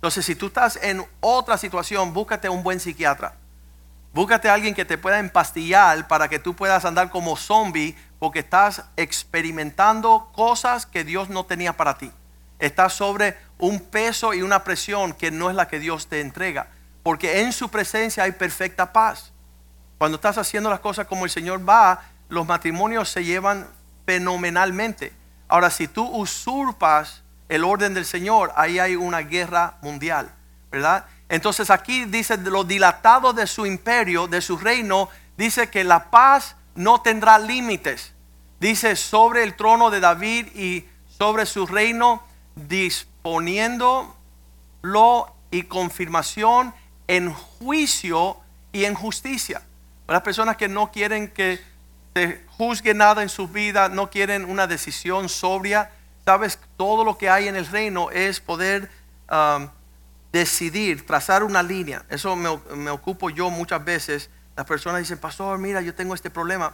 Entonces, 0.02 0.26
si 0.26 0.34
tú 0.34 0.48
estás 0.48 0.80
en 0.82 1.06
otra 1.20 1.60
situación, 1.60 2.12
búscate 2.12 2.50
un 2.50 2.64
buen 2.64 2.80
psiquiatra. 2.80 3.36
Búscate 4.16 4.50
a 4.50 4.56
alguien 4.56 4.74
que 4.74 4.84
te 4.84 4.98
pueda 4.98 5.20
empastillar 5.20 6.08
para 6.08 6.28
que 6.28 6.40
tú 6.40 6.56
puedas 6.56 6.86
andar 6.86 7.12
como 7.12 7.38
zombie 7.38 7.96
porque 8.18 8.40
estás 8.40 8.84
experimentando 8.98 10.32
cosas 10.34 10.88
que 10.88 11.04
Dios 11.04 11.30
no 11.30 11.46
tenía 11.46 11.78
para 11.78 12.00
ti. 12.00 12.12
Estás 12.58 12.94
sobre 12.94 13.38
un 13.60 13.80
peso 13.80 14.34
y 14.34 14.42
una 14.42 14.64
presión 14.64 15.14
que 15.14 15.30
no 15.30 15.52
es 15.52 15.56
la 15.56 15.68
que 15.68 15.78
Dios 15.78 16.08
te 16.08 16.20
entrega. 16.20 16.70
Porque 17.04 17.42
en 17.42 17.54
su 17.54 17.70
presencia 17.70 18.24
hay 18.24 18.32
perfecta 18.32 18.92
paz. 18.92 19.32
Cuando 20.00 20.16
estás 20.16 20.40
haciendo 20.40 20.72
las 20.72 20.80
cosas 20.80 21.06
como 21.06 21.26
el 21.26 21.30
Señor 21.30 21.70
va, 21.70 22.02
los 22.28 22.48
matrimonios 22.48 23.08
se 23.08 23.24
llevan 23.24 23.68
fenomenalmente. 24.08 25.14
Ahora, 25.48 25.70
si 25.70 25.88
tú 25.88 26.04
usurpas 26.08 27.21
el 27.52 27.64
orden 27.66 27.94
del 27.94 28.06
Señor, 28.06 28.54
ahí 28.56 28.80
hay 28.80 28.96
una 28.96 29.20
guerra 29.20 29.78
mundial, 29.82 30.34
¿verdad? 30.72 31.04
Entonces 31.28 31.70
aquí 31.70 32.06
dice, 32.06 32.38
lo 32.38 32.64
dilatado 32.64 33.34
de 33.34 33.46
su 33.46 33.66
imperio, 33.66 34.30
de 34.30 34.40
su 34.40 34.58
reino, 34.58 35.10
dice 35.36 35.70
que 35.70 35.84
la 35.84 36.10
paz 36.10 36.56
no 36.76 37.02
tendrá 37.02 37.38
límites. 37.38 38.14
Dice 38.62 38.96
sobre 38.96 39.44
el 39.44 39.58
trono 39.58 39.90
de 39.90 40.00
David 40.00 40.48
y 40.56 40.86
sobre 41.10 41.46
su 41.46 41.68
reino, 41.68 42.24
disponiéndolo 42.56 44.16
y 45.52 45.64
confirmación 45.64 46.74
en 47.08 47.34
juicio 47.34 48.38
y 48.72 48.86
en 48.86 48.94
justicia. 48.94 49.62
Las 50.08 50.22
personas 50.22 50.56
que 50.56 50.70
no 50.70 50.90
quieren 50.90 51.28
que 51.28 51.60
se 52.14 52.46
juzgue 52.48 52.94
nada 52.94 53.22
en 53.24 53.30
su 53.30 53.50
vida, 53.50 53.90
no 53.90 54.10
quieren 54.10 54.46
una 54.46 54.68
decisión 54.68 55.28
sobria, 55.28 55.92
sabes, 56.26 56.60
todo 56.78 57.04
lo 57.04 57.18
que 57.18 57.30
hay 57.30 57.48
en 57.48 57.56
el 57.56 57.66
reino 57.68 58.12
es 58.12 58.40
poder 58.40 58.90
um, 59.30 59.68
decidir, 60.32 61.06
trazar 61.06 61.44
una 61.44 61.64
línea. 61.64 62.06
Eso 62.10 62.36
me, 62.36 62.90
ocupo 62.90 63.30
yo 63.30 63.50
muchas 63.50 63.84
veces. 63.84 64.30
Las 64.56 64.66
personas 64.66 65.00
dicen, 65.00 65.18
pastor, 65.18 65.58
mira, 65.58 65.82
yo 65.82 65.94
tengo 65.94 66.14
este 66.14 66.30
problema. 66.30 66.74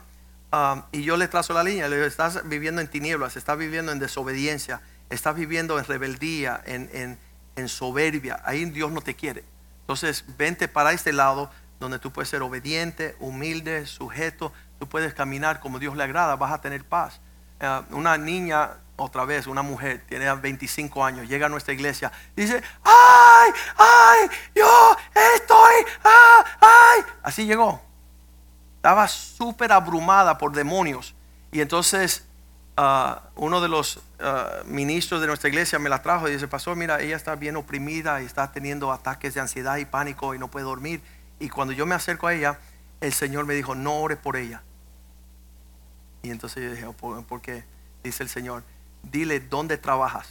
Um, 0.52 0.84
y 0.92 1.04
yo 1.04 1.18
le 1.18 1.28
trazo 1.28 1.54
la 1.54 1.64
línea. 1.64 1.88
Estás 1.88 2.48
viviendo 2.48 2.82
en 2.82 2.88
tinieblas, 2.88 3.36
estás 3.36 3.58
viviendo 3.58 3.92
en 3.92 4.00
desobediencia, 4.00 4.82
estás 5.10 5.36
viviendo 5.36 5.78
en 5.80 5.86
rebeldía, 5.86 6.62
en, 6.66 7.18
en 7.56 7.70
soberbia. 7.70 8.42
Ahí 8.46 8.66
Dios 8.66 8.92
no 8.92 9.02
te 9.02 9.16
quiere. 9.16 9.44
Entonces, 9.82 10.26
vente 10.38 10.68
para 10.68 10.92
este 10.92 11.14
lado 11.14 11.50
donde 11.80 12.00
tú 12.00 12.12
puedes 12.12 12.30
ser 12.30 12.42
obediente, 12.42 13.16
humilde, 13.20 13.86
sujeto. 13.86 14.52
Tú 14.80 14.88
puedes 14.88 15.14
caminar 15.14 15.60
como 15.60 15.80
Dios 15.80 15.96
le 15.96 16.04
agrada, 16.04 16.36
vas 16.36 16.52
a 16.52 16.62
tener 16.62 16.84
paz. 16.84 17.20
Uh, 17.62 17.96
una 17.96 18.18
niña 18.18 18.78
otra 18.98 19.26
vez 19.26 19.48
una 19.48 19.62
mujer, 19.62 20.04
tiene 20.10 20.34
25 20.34 21.06
años, 21.06 21.30
llega 21.30 21.46
a 21.46 21.50
nuestra 21.50 21.74
iglesia, 21.74 22.12
dice, 22.36 22.62
ay, 22.84 23.52
ay, 23.78 24.30
yo 24.56 24.98
estoy, 25.36 25.86
ay, 26.04 26.44
ay. 26.60 27.02
Así 27.22 27.46
llegó. 27.46 27.80
Estaba 28.78 29.08
súper 29.08 29.72
abrumada 29.72 30.38
por 30.38 30.52
demonios. 30.52 31.16
Y 31.52 31.62
entonces 31.62 32.26
ah, 32.76 33.30
uno 33.36 33.62
de 33.62 33.68
los 33.68 34.00
ah, 34.20 34.62
ministros 34.66 35.22
de 35.22 35.28
nuestra 35.28 35.50
iglesia 35.50 35.78
me 35.78 35.90
la 35.90 36.02
trajo 36.02 36.28
y 36.28 36.32
dice, 36.32 36.48
pastor, 36.48 36.76
mira, 36.76 37.00
ella 37.00 37.16
está 37.16 37.36
bien 37.36 37.56
oprimida 37.56 38.22
y 38.22 38.26
está 38.26 38.52
teniendo 38.52 38.92
ataques 38.92 39.36
de 39.36 39.42
ansiedad 39.42 39.78
y 39.78 39.86
pánico 39.86 40.34
y 40.34 40.40
no 40.40 40.48
puede 40.48 40.66
dormir. 40.66 41.02
Y 41.40 41.50
cuando 41.50 41.72
yo 41.72 41.86
me 41.86 41.94
acerco 41.94 42.28
a 42.28 42.34
ella, 42.34 42.60
el 43.00 43.14
Señor 43.14 43.46
me 43.46 43.54
dijo, 43.54 43.76
no 43.76 43.96
ore 44.00 44.16
por 44.16 44.36
ella. 44.38 44.64
Y 46.24 46.32
entonces 46.32 46.64
yo 46.64 46.72
dije, 46.72 46.88
¿por 46.98 47.42
qué? 47.42 47.64
Dice 48.04 48.24
el 48.24 48.30
Señor, 48.30 48.64
dile 49.12 49.40
dónde 49.40 49.78
trabajas. 49.78 50.28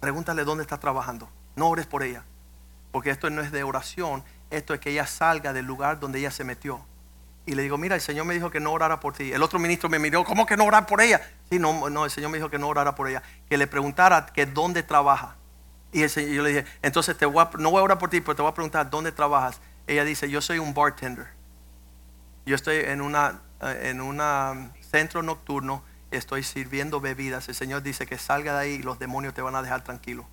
Pregúntale 0.00 0.44
dónde 0.44 0.62
está 0.62 0.78
trabajando. 0.78 1.28
No 1.56 1.68
ores 1.68 1.86
por 1.86 2.02
ella. 2.02 2.24
Porque 2.90 3.10
esto 3.10 3.30
no 3.30 3.40
es 3.40 3.52
de 3.52 3.62
oración, 3.62 4.22
esto 4.50 4.74
es 4.74 4.80
que 4.80 4.90
ella 4.90 5.06
salga 5.06 5.52
del 5.52 5.64
lugar 5.64 5.98
donde 6.00 6.18
ella 6.18 6.30
se 6.30 6.44
metió. 6.44 6.84
Y 7.46 7.54
le 7.54 7.62
digo, 7.62 7.78
mira, 7.78 7.94
el 7.94 8.00
Señor 8.00 8.26
me 8.26 8.34
dijo 8.34 8.50
que 8.50 8.60
no 8.60 8.72
orara 8.72 9.00
por 9.00 9.14
ti. 9.14 9.32
El 9.32 9.42
otro 9.42 9.58
ministro 9.58 9.88
me 9.88 9.98
miró, 9.98 10.24
¿cómo 10.24 10.46
que 10.46 10.56
no 10.56 10.64
orar 10.64 10.86
por 10.86 11.00
ella? 11.00 11.20
Sí, 11.50 11.58
no, 11.58 11.90
no, 11.90 12.04
el 12.04 12.10
Señor 12.10 12.30
me 12.30 12.38
dijo 12.38 12.50
que 12.50 12.58
no 12.58 12.68
orara 12.68 12.94
por 12.94 13.08
ella. 13.08 13.22
Que 13.48 13.56
le 13.56 13.66
preguntara 13.66 14.26
que 14.26 14.46
dónde 14.46 14.82
trabaja. 14.82 15.36
Y 15.90 16.02
el 16.02 16.10
Señor, 16.10 16.30
yo 16.32 16.42
le 16.42 16.48
dije, 16.50 16.64
entonces 16.82 17.16
te 17.16 17.26
voy 17.26 17.44
no 17.58 17.70
voy 17.70 17.80
a 17.80 17.84
orar 17.84 17.98
por 17.98 18.10
ti, 18.10 18.20
pero 18.20 18.36
te 18.36 18.42
voy 18.42 18.50
a 18.50 18.54
preguntar 18.54 18.90
dónde 18.90 19.10
trabajas. 19.12 19.60
Ella 19.86 20.04
dice, 20.04 20.30
yo 20.30 20.40
soy 20.40 20.58
un 20.58 20.74
bartender. 20.74 21.28
Yo 22.46 22.54
estoy 22.54 22.76
en 22.76 23.00
una 23.00 23.40
eh, 23.62 23.90
en 23.90 24.00
un 24.00 24.20
centro 24.80 25.22
nocturno 25.22 25.84
estoy 26.16 26.42
sirviendo 26.42 27.00
bebidas, 27.00 27.48
el 27.48 27.54
Señor 27.54 27.82
dice 27.82 28.06
que 28.06 28.18
salga 28.18 28.54
de 28.54 28.60
ahí 28.60 28.72
y 28.74 28.82
los 28.82 28.98
demonios 28.98 29.34
te 29.34 29.42
van 29.42 29.54
a 29.54 29.62
dejar 29.62 29.82
tranquilo. 29.82 30.26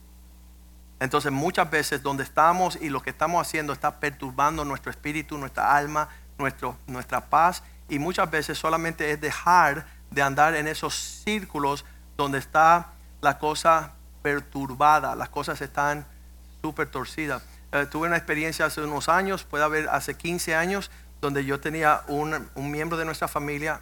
Entonces 1.00 1.32
muchas 1.32 1.70
veces 1.72 2.04
donde 2.04 2.24
estamos 2.24 2.78
y 2.82 2.90
lo 2.90 3.02
que 3.02 3.10
estamos 3.10 3.46
haciendo 3.46 3.72
está 3.72 4.00
perturbando 4.00 4.66
nuestro 4.66 4.92
espíritu, 4.92 5.38
nuestra 5.38 5.76
alma, 5.76 6.10
nuestro, 6.38 6.78
nuestra 6.88 7.30
paz 7.30 7.64
y 7.88 8.00
muchas 8.00 8.30
veces 8.30 8.58
solamente 8.58 9.12
es 9.12 9.22
dejar 9.22 9.88
de 10.12 10.22
andar 10.22 10.56
en 10.56 10.68
esos 10.68 10.94
círculos 10.96 11.86
donde 12.18 12.38
está 12.38 12.92
la 13.22 13.38
cosa 13.38 13.94
perturbada, 14.22 15.16
las 15.16 15.30
cosas 15.30 15.62
están 15.62 16.06
súper 16.62 16.90
torcidas. 16.90 17.44
Eh, 17.72 17.86
tuve 17.90 18.08
una 18.08 18.18
experiencia 18.18 18.66
hace 18.66 18.82
unos 18.82 19.08
años, 19.08 19.44
puede 19.44 19.64
haber 19.64 19.88
hace 19.90 20.16
15 20.16 20.56
años, 20.56 20.92
donde 21.22 21.46
yo 21.46 21.60
tenía 21.60 22.02
un, 22.08 22.50
un 22.56 22.72
miembro 22.72 22.98
de 22.98 23.06
nuestra 23.06 23.28
familia, 23.28 23.82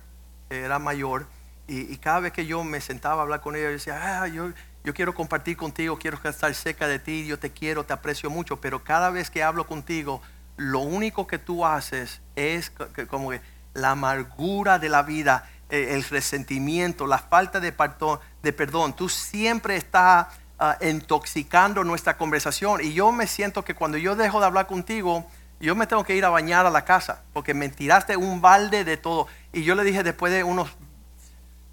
que 0.50 0.62
era 0.62 0.78
mayor, 0.78 1.28
y, 1.68 1.98
cada 1.98 2.22
vez 2.22 2.32
que 2.32 2.46
yo 2.46 2.64
me 2.64 2.80
sentaba 2.80 3.20
a 3.20 3.22
hablar 3.24 3.42
con 3.42 3.56
ella, 3.56 3.66
yo 3.66 3.72
decía, 3.72 4.22
ah, 4.22 4.28
yo, 4.28 4.52
yo 4.84 4.94
quiero 4.94 5.14
compartir 5.14 5.58
contigo, 5.58 6.00
quiero 6.00 6.18
estar 6.24 6.54
cerca 6.54 6.88
de 6.88 6.98
ti, 6.98 7.26
yo 7.28 7.38
te 7.38 7.52
quiero, 7.52 7.84
te 7.84 7.94
aprecio 7.94 8.30
mucho, 8.30 8.62
pero 8.62 8.84
cada 8.84 9.10
vez 9.10 9.30
que 9.30 9.44
hablo 9.44 9.68
contigo, 9.68 10.22
lo 10.56 10.80
único 10.80 11.28
que 11.28 11.38
tú 11.38 11.66
haces 11.66 12.22
es 12.36 12.72
como 13.10 13.32
que 13.32 13.42
la 13.74 13.92
amargura 13.92 14.80
de 14.80 14.90
la 14.90 15.04
vida, 15.04 15.50
eh, 15.70 15.90
el 15.92 16.04
resentimiento, 16.04 17.06
la 17.06 17.20
falta 17.20 17.60
de 17.60 17.72
perdón, 17.72 18.20
de 18.42 18.54
perdón. 18.54 18.96
tú 18.96 19.10
siempre 19.10 19.76
estás 19.76 20.28
ah, 20.58 20.78
intoxicando 20.82 21.84
nuestra 21.84 22.18
conversación 22.18 22.82
y 22.82 22.94
yo 22.94 23.12
me 23.12 23.28
siento 23.28 23.64
que 23.64 23.76
cuando 23.76 23.98
yo 23.98 24.16
dejo 24.16 24.40
de 24.40 24.46
hablar 24.46 24.68
contigo, 24.68 25.28
yo 25.60 25.76
me 25.76 25.86
tengo 25.86 26.04
que 26.04 26.16
ir 26.16 26.24
a 26.24 26.30
bañar 26.30 26.66
a 26.66 26.70
la 26.70 26.86
casa 26.86 27.24
porque 27.34 27.54
me 27.54 27.70
tiraste 27.70 28.16
un 28.16 28.42
balde 28.42 28.84
de 28.84 28.98
todo. 28.98 29.28
Y 29.54 29.64
yo 29.64 29.76
le 29.76 29.84
dije 29.84 30.04
después 30.04 30.32
de 30.32 30.44
unos 30.44 30.70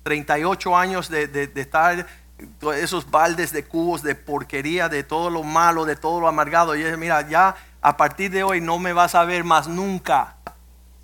38 0.05 0.77
años 0.77 1.09
de, 1.09 1.27
de, 1.27 1.61
estar 1.61 2.07
esos 2.77 3.11
baldes 3.11 3.53
de 3.53 3.65
cubos 3.65 4.03
de 4.03 4.15
porquería, 4.15 4.89
de 4.89 5.03
todo 5.03 5.31
lo 5.31 5.43
malo, 5.43 5.85
de 5.85 5.97
todo 5.97 6.21
lo 6.21 6.29
amargado. 6.29 6.77
Y 6.77 6.83
yo 6.83 6.97
mira, 6.97 7.29
ya 7.29 7.57
a 7.81 7.97
partir 7.97 8.31
de 8.31 8.45
hoy 8.45 8.61
no 8.61 8.79
me 8.79 8.93
vas 8.93 9.15
a 9.15 9.25
ver 9.25 9.43
más 9.43 9.67
nunca. 9.67 10.37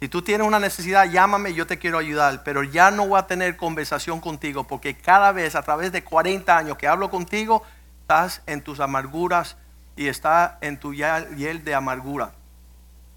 Si 0.00 0.08
tú 0.08 0.22
tienes 0.22 0.46
una 0.46 0.58
necesidad, 0.58 1.10
llámame, 1.10 1.52
yo 1.52 1.66
te 1.66 1.78
quiero 1.78 1.98
ayudar, 1.98 2.42
pero 2.42 2.62
ya 2.62 2.90
no 2.90 3.06
voy 3.06 3.18
a 3.18 3.26
tener 3.26 3.56
conversación 3.56 4.20
contigo 4.20 4.64
porque 4.64 4.96
cada 4.96 5.32
vez 5.32 5.54
a 5.54 5.62
través 5.62 5.92
de 5.92 6.02
40 6.02 6.56
años 6.56 6.78
que 6.78 6.88
hablo 6.88 7.10
contigo, 7.10 7.62
estás 8.00 8.42
en 8.46 8.62
tus 8.62 8.80
amarguras 8.80 9.56
y 9.96 10.08
está 10.08 10.56
en 10.62 10.78
tu 10.78 10.94
hiel 10.94 11.64
de 11.64 11.74
amargura. 11.74 12.32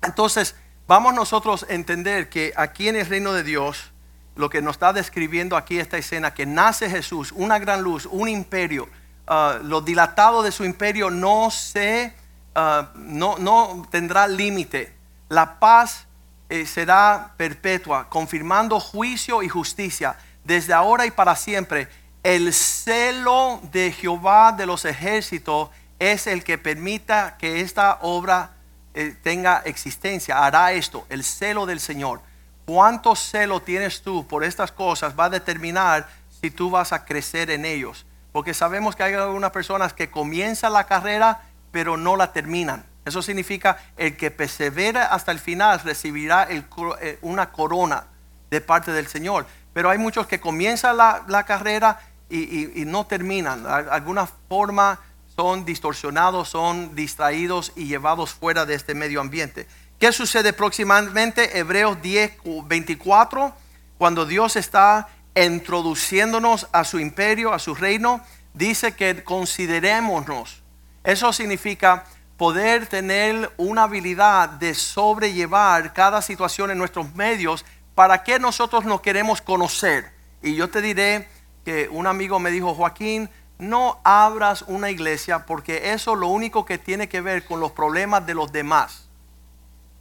Entonces, 0.01 0.57
vamos 0.85 1.13
nosotros 1.13 1.65
a 1.69 1.73
entender 1.73 2.27
que 2.27 2.51
aquí 2.57 2.89
en 2.89 2.97
el 2.97 3.05
reino 3.05 3.31
de 3.31 3.43
Dios, 3.43 3.92
lo 4.35 4.49
que 4.49 4.61
nos 4.61 4.75
está 4.75 4.93
describiendo 4.93 5.55
aquí 5.55 5.79
esta 5.79 5.97
escena, 5.97 6.33
que 6.33 6.45
nace 6.45 6.89
Jesús, 6.89 7.31
una 7.33 7.59
gran 7.59 7.81
luz, 7.81 8.07
un 8.09 8.27
imperio, 8.27 8.89
uh, 9.27 9.63
lo 9.63 9.81
dilatado 9.81 10.41
de 10.41 10.51
su 10.51 10.65
imperio 10.65 11.09
no 11.09 11.51
se, 11.51 12.13
uh, 12.55 12.85
no, 12.95 13.37
no, 13.37 13.87
tendrá 13.91 14.27
límite. 14.27 14.95
La 15.29 15.59
paz 15.59 16.07
eh, 16.49 16.65
será 16.65 17.33
perpetua, 17.37 18.09
confirmando 18.09 18.79
juicio 18.79 19.43
y 19.43 19.49
justicia 19.49 20.17
desde 20.43 20.73
ahora 20.73 21.05
y 21.05 21.11
para 21.11 21.35
siempre. 21.35 21.87
El 22.23 22.53
celo 22.53 23.59
de 23.71 23.91
Jehová 23.91 24.51
de 24.51 24.65
los 24.65 24.85
ejércitos 24.85 25.69
es 25.99 26.27
el 26.27 26.43
que 26.43 26.57
permita 26.57 27.37
que 27.37 27.61
esta 27.61 27.99
obra 28.01 28.51
eh, 28.93 29.15
tenga 29.23 29.61
existencia. 29.65 30.45
Hará 30.45 30.73
esto, 30.73 31.05
el 31.09 31.23
celo 31.23 31.65
del 31.65 31.79
Señor 31.79 32.21
cuánto 32.65 33.15
celo 33.15 33.61
tienes 33.61 34.01
tú 34.01 34.25
por 34.27 34.43
estas 34.43 34.71
cosas 34.71 35.13
va 35.19 35.25
a 35.25 35.29
determinar 35.29 36.07
si 36.41 36.51
tú 36.51 36.69
vas 36.69 36.91
a 36.93 37.05
crecer 37.05 37.49
en 37.51 37.65
ellos. 37.65 38.05
Porque 38.31 38.53
sabemos 38.53 38.95
que 38.95 39.03
hay 39.03 39.13
algunas 39.13 39.51
personas 39.51 39.93
que 39.93 40.09
comienzan 40.09 40.73
la 40.73 40.85
carrera 40.85 41.41
pero 41.71 41.97
no 41.97 42.15
la 42.15 42.31
terminan. 42.33 42.85
Eso 43.05 43.21
significa 43.21 43.77
el 43.97 44.15
que 44.15 44.31
persevera 44.31 45.05
hasta 45.07 45.31
el 45.31 45.39
final 45.39 45.79
recibirá 45.79 46.47
eh, 46.49 47.17
una 47.21 47.51
corona 47.51 48.05
de 48.51 48.61
parte 48.61 48.91
del 48.91 49.07
Señor. 49.07 49.45
Pero 49.73 49.89
hay 49.89 49.97
muchos 49.97 50.27
que 50.27 50.39
comienzan 50.39 50.97
la, 50.97 51.43
carrera 51.47 51.99
y, 52.29 52.37
y- 52.39 52.71
y 52.75 52.85
no 52.85 53.05
terminan. 53.05 53.63
De 53.63 53.69
alguna 53.69 54.27
forma 54.47 54.99
son 55.35 55.65
distorsionados, 55.65 56.49
son 56.49 56.95
distraídos 56.95 57.73
y 57.75 57.87
llevados 57.87 58.31
fuera 58.33 58.65
de 58.67 58.75
este 58.75 58.93
medio 58.93 59.19
ambiente. 59.19 59.67
¿Qué 60.03 60.11
sucede 60.11 60.51
próximamente? 60.51 61.57
Hebreos 61.57 62.01
10, 62.01 62.33
24, 62.65 63.53
cuando 63.97 64.25
Dios 64.25 64.57
está 64.57 65.07
introduciéndonos 65.33 66.67
a 66.73 66.83
su 66.83 66.99
imperio, 66.99 67.53
a 67.53 67.59
su 67.59 67.73
reino, 67.73 68.19
dice 68.53 68.97
que 68.97 69.23
considerémonos. 69.23 70.61
Eso 71.05 71.31
significa 71.31 72.03
poder 72.35 72.87
tener 72.87 73.49
una 73.55 73.83
habilidad 73.83 74.49
de 74.49 74.73
sobrellevar 74.73 75.93
cada 75.93 76.21
situación 76.21 76.69
en 76.69 76.79
nuestros 76.79 77.15
medios 77.15 77.63
para 77.95 78.23
que 78.23 78.39
nosotros 78.39 78.83
nos 78.83 78.99
queremos 78.99 79.41
conocer. 79.41 80.11
Y 80.41 80.55
yo 80.55 80.69
te 80.69 80.81
diré 80.81 81.29
que 81.63 81.87
un 81.87 82.07
amigo 82.07 82.39
me 82.39 82.51
dijo, 82.51 82.75
Joaquín, 82.75 83.29
no 83.57 84.01
abras 84.03 84.63
una 84.63 84.91
iglesia 84.91 85.45
porque 85.45 85.93
eso 85.93 86.13
lo 86.13 86.27
único 86.27 86.65
que 86.65 86.77
tiene 86.77 87.07
que 87.07 87.21
ver 87.21 87.45
con 87.45 87.61
los 87.61 87.71
problemas 87.71 88.25
de 88.25 88.33
los 88.33 88.51
demás. 88.51 89.02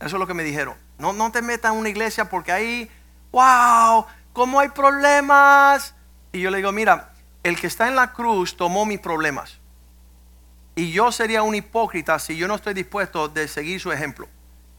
Eso 0.02 0.16
es 0.16 0.20
lo 0.20 0.26
que 0.26 0.34
me 0.34 0.42
dijeron. 0.42 0.74
No, 0.98 1.12
no 1.12 1.30
te 1.30 1.42
metas 1.42 1.72
en 1.72 1.78
una 1.78 1.88
iglesia 1.88 2.28
porque 2.28 2.50
ahí, 2.50 2.90
wow, 3.30 4.04
¿cómo 4.32 4.58
hay 4.58 4.68
problemas? 4.68 5.94
Y 6.32 6.40
yo 6.40 6.50
le 6.50 6.56
digo, 6.56 6.72
mira, 6.72 7.12
el 7.44 7.58
que 7.58 7.68
está 7.68 7.86
en 7.86 7.94
la 7.94 8.12
cruz 8.12 8.56
tomó 8.56 8.84
mis 8.84 8.98
problemas. 8.98 9.60
Y 10.74 10.90
yo 10.90 11.12
sería 11.12 11.42
un 11.42 11.54
hipócrita 11.54 12.18
si 12.18 12.36
yo 12.36 12.48
no 12.48 12.56
estoy 12.56 12.74
dispuesto 12.74 13.28
de 13.28 13.46
seguir 13.46 13.78
su 13.80 13.92
ejemplo. 13.92 14.28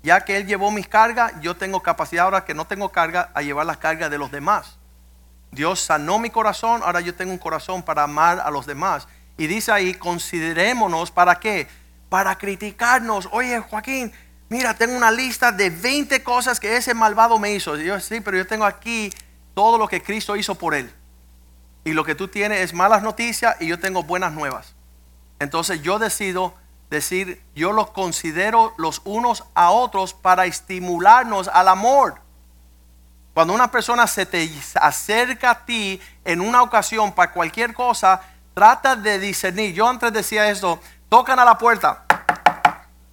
Ya 0.02 0.26
que 0.26 0.36
Él 0.36 0.46
llevó 0.46 0.72
mis 0.72 0.88
cargas, 0.88 1.34
yo 1.40 1.56
tengo 1.56 1.82
capacidad 1.82 2.26
ahora 2.26 2.44
que 2.44 2.54
no 2.54 2.66
tengo 2.66 2.90
carga 2.90 3.32
a 3.34 3.42
llevar 3.42 3.66
las 3.66 3.78
cargas 3.78 4.12
de 4.12 4.18
los 4.18 4.32
demás. 4.32 4.78
Dios 5.52 5.80
sanó 5.80 6.20
mi 6.20 6.32
corazón, 6.32 6.82
ahora 6.84 7.00
yo 7.00 7.16
tengo 7.16 7.32
un 7.32 7.38
corazón 7.38 7.84
para 7.84 8.04
amar 8.04 8.42
a 8.42 8.52
los 8.52 8.66
demás. 8.66 9.08
Y 9.38 9.48
dice 9.48 9.72
ahí, 9.72 9.94
considerémonos 9.94 11.12
para 11.12 11.36
qué? 11.36 11.68
Para 12.10 12.38
criticarnos. 12.38 13.30
Oye, 13.32 13.60
Joaquín, 13.60 14.12
mira, 14.50 14.76
tengo 14.76 14.96
una 14.96 15.12
lista 15.12 15.52
de 15.52 15.70
20 15.70 16.24
cosas 16.24 16.60
que 16.60 16.78
ese 16.78 16.94
malvado 16.94 17.40
me 17.40 17.52
hizo. 17.52 17.76
Yo, 17.76 18.00
sí, 18.00 18.22
pero 18.22 18.38
yo 18.38 18.48
tengo 18.48 18.66
aquí 18.66 19.12
todo 19.54 19.78
lo 19.78 19.88
que 19.88 20.02
Cristo 20.02 20.36
hizo 20.36 20.56
por 20.56 20.74
él. 20.74 20.92
Y 21.84 21.94
lo 21.94 22.04
que 22.04 22.16
tú 22.16 22.28
tienes 22.28 22.62
es 22.62 22.74
malas 22.74 23.04
noticias 23.04 23.56
y 23.60 23.68
yo 23.68 23.80
tengo 23.80 24.04
buenas 24.04 24.34
nuevas. 24.34 24.74
Entonces 25.40 25.82
yo 25.82 26.00
decido 26.00 26.56
decir, 26.90 27.42
yo 27.56 27.74
los 27.74 27.90
considero 27.90 28.74
los 28.78 29.02
unos 29.04 29.44
a 29.54 29.72
otros 29.72 30.14
para 30.14 30.46
estimularnos 30.46 31.48
al 31.48 31.68
amor. 31.68 32.22
Cuando 33.34 33.54
una 33.54 33.72
persona 33.72 34.06
se 34.08 34.26
te 34.26 34.50
acerca 34.76 35.52
a 35.52 35.66
ti 35.66 36.00
en 36.24 36.40
una 36.40 36.62
ocasión 36.62 37.14
para 37.14 37.32
cualquier 37.32 37.74
cosa, 37.74 38.22
trata 38.54 38.96
de 38.96 39.20
discernir. 39.20 39.74
Yo 39.74 39.90
antes 39.90 40.14
decía 40.14 40.50
esto, 40.50 40.80
tocan 41.10 41.40
a 41.40 41.46
la 41.46 41.58
puerta. 41.58 42.06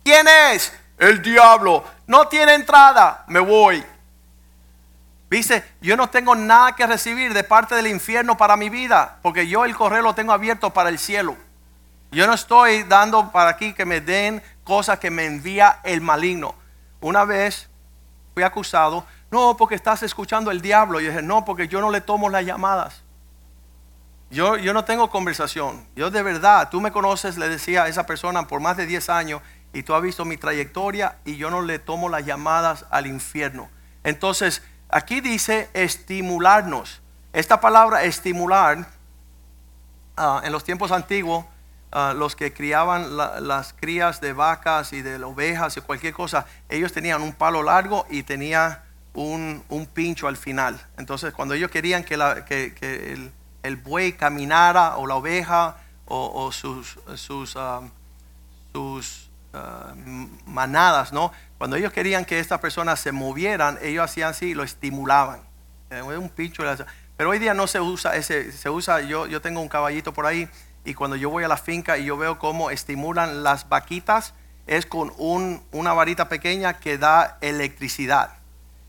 ¿Quién 0.04 0.26
es? 0.52 0.72
El 1.00 1.22
diablo. 1.22 1.82
No 2.06 2.28
tiene 2.28 2.54
entrada. 2.54 3.24
Me 3.26 3.40
voy. 3.40 3.82
Dice, 5.30 5.64
yo 5.80 5.96
no 5.96 6.10
tengo 6.10 6.34
nada 6.34 6.76
que 6.76 6.86
recibir 6.86 7.32
de 7.32 7.42
parte 7.42 7.74
del 7.74 7.86
infierno 7.86 8.36
para 8.36 8.56
mi 8.56 8.68
vida, 8.68 9.18
porque 9.22 9.46
yo 9.46 9.64
el 9.64 9.74
correo 9.76 10.02
lo 10.02 10.14
tengo 10.14 10.32
abierto 10.32 10.70
para 10.70 10.90
el 10.90 10.98
cielo. 10.98 11.36
Yo 12.10 12.26
no 12.26 12.34
estoy 12.34 12.82
dando 12.82 13.30
para 13.30 13.50
aquí 13.50 13.72
que 13.72 13.84
me 13.84 14.00
den 14.00 14.42
cosas 14.64 14.98
que 14.98 15.10
me 15.10 15.24
envía 15.24 15.78
el 15.84 16.00
maligno. 16.00 16.54
Una 17.00 17.24
vez 17.24 17.70
fui 18.34 18.42
acusado, 18.42 19.06
no, 19.30 19.56
porque 19.56 19.76
estás 19.76 20.02
escuchando 20.02 20.50
el 20.50 20.60
diablo. 20.60 21.00
Y 21.00 21.06
dije, 21.06 21.22
no, 21.22 21.44
porque 21.44 21.68
yo 21.68 21.80
no 21.80 21.90
le 21.90 22.00
tomo 22.00 22.28
las 22.28 22.44
llamadas. 22.44 23.02
Yo, 24.30 24.56
yo 24.56 24.74
no 24.74 24.84
tengo 24.84 25.10
conversación. 25.10 25.86
Yo 25.94 26.10
de 26.10 26.22
verdad, 26.22 26.68
tú 26.70 26.80
me 26.80 26.92
conoces, 26.92 27.38
le 27.38 27.48
decía 27.48 27.84
a 27.84 27.88
esa 27.88 28.04
persona 28.04 28.48
por 28.48 28.60
más 28.60 28.76
de 28.76 28.86
10 28.86 29.08
años 29.08 29.42
y 29.72 29.82
tú 29.82 29.94
has 29.94 30.02
visto 30.02 30.24
mi 30.24 30.36
trayectoria 30.36 31.16
y 31.24 31.36
yo 31.36 31.50
no 31.50 31.62
le 31.62 31.78
tomo 31.78 32.08
las 32.08 32.24
llamadas 32.26 32.86
al 32.90 33.06
infierno. 33.06 33.70
Entonces, 34.04 34.62
aquí 34.88 35.20
dice 35.20 35.68
estimularnos. 35.74 37.00
Esta 37.32 37.60
palabra 37.60 38.02
estimular, 38.04 38.88
ah, 40.16 40.40
en 40.44 40.52
los 40.52 40.64
tiempos 40.64 40.90
antiguos, 40.92 41.44
ah, 41.92 42.14
los 42.16 42.36
que 42.36 42.52
criaban 42.52 43.16
la- 43.16 43.40
las 43.40 43.72
crías 43.72 44.20
de 44.20 44.32
vacas 44.32 44.92
y 44.92 45.02
de 45.02 45.22
ovejas 45.22 45.76
y 45.76 45.80
cualquier 45.80 46.14
cosa, 46.14 46.46
ellos 46.68 46.92
tenían 46.92 47.22
un 47.22 47.32
palo 47.32 47.62
largo 47.62 48.06
y 48.10 48.22
tenía 48.22 48.82
un, 49.14 49.62
un 49.68 49.86
pincho 49.86 50.28
al 50.28 50.36
final. 50.36 50.80
Entonces, 50.96 51.32
cuando 51.32 51.54
ellos 51.54 51.70
querían 51.70 52.04
que, 52.04 52.14
el, 52.14 53.32
el 53.62 53.76
buey 53.76 54.12
caminara 54.12 54.96
o 54.96 55.06
la 55.06 55.16
oveja 55.16 55.76
o, 56.06 56.50
sus, 56.50 56.98
sus, 57.14 57.54
ah, 57.56 57.82
sus 58.72 59.19
ah, 59.52 59.92
manadas, 60.46 61.12
¿no? 61.12 61.32
Cuando 61.58 61.76
ellos 61.76 61.92
querían 61.92 62.24
que 62.24 62.38
estas 62.38 62.60
personas 62.60 63.00
se 63.00 63.12
movieran, 63.12 63.78
ellos 63.82 64.04
hacían 64.04 64.30
así 64.30 64.46
y 64.46 64.54
lo 64.54 64.62
estimulaban. 64.62 65.40
Eh, 65.90 66.02
un 66.02 66.28
pincho. 66.28 66.62
Pero 67.16 67.30
hoy 67.30 67.38
día 67.38 67.52
no 67.52 67.66
se 67.66 67.80
usa 67.80 68.16
ese, 68.16 68.52
se 68.52 68.70
usa, 68.70 69.00
yo, 69.00 69.26
yo 69.26 69.40
tengo 69.40 69.60
un 69.60 69.68
caballito 69.68 70.14
por 70.14 70.24
ahí 70.26 70.48
y 70.84 70.94
cuando 70.94 71.16
yo 71.16 71.28
voy 71.28 71.44
a 71.44 71.48
la 71.48 71.56
finca 71.58 71.98
y 71.98 72.06
yo 72.06 72.16
veo 72.16 72.38
cómo 72.38 72.70
estimulan 72.70 73.42
las 73.42 73.68
vaquitas, 73.68 74.32
es 74.66 74.86
con 74.86 75.12
un- 75.18 75.62
una 75.72 75.92
varita 75.92 76.28
pequeña 76.28 76.78
que 76.78 76.96
da 76.96 77.36
electricidad. 77.40 78.36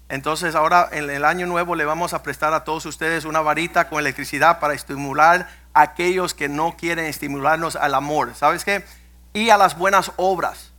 Entonces 0.10 0.56
ahora 0.56 0.90
en 0.92 1.10
el 1.10 1.26
año 1.26 1.48
nuevo 1.48 1.76
le 1.76 1.86
vamos 1.86 2.14
a 2.14 2.22
prestar 2.22 2.54
a 2.54 2.64
todos 2.64 2.86
ustedes 2.86 3.26
una 3.26 3.42
varita 3.42 3.90
con 3.90 4.00
electricidad 4.00 4.60
para 4.60 4.74
estimular 4.74 5.50
a 5.74 5.82
aquellos 5.82 6.34
que 6.34 6.50
no 6.50 6.76
quieren 6.78 7.06
estimularnos 7.06 7.76
al 7.76 7.96
amor. 7.96 8.34
¿Sabes 8.36 8.64
qué? 8.66 8.86
Y 9.34 9.50
a 9.50 9.58
las 9.58 9.78
buenas 9.78 10.12
obras. 10.18 10.72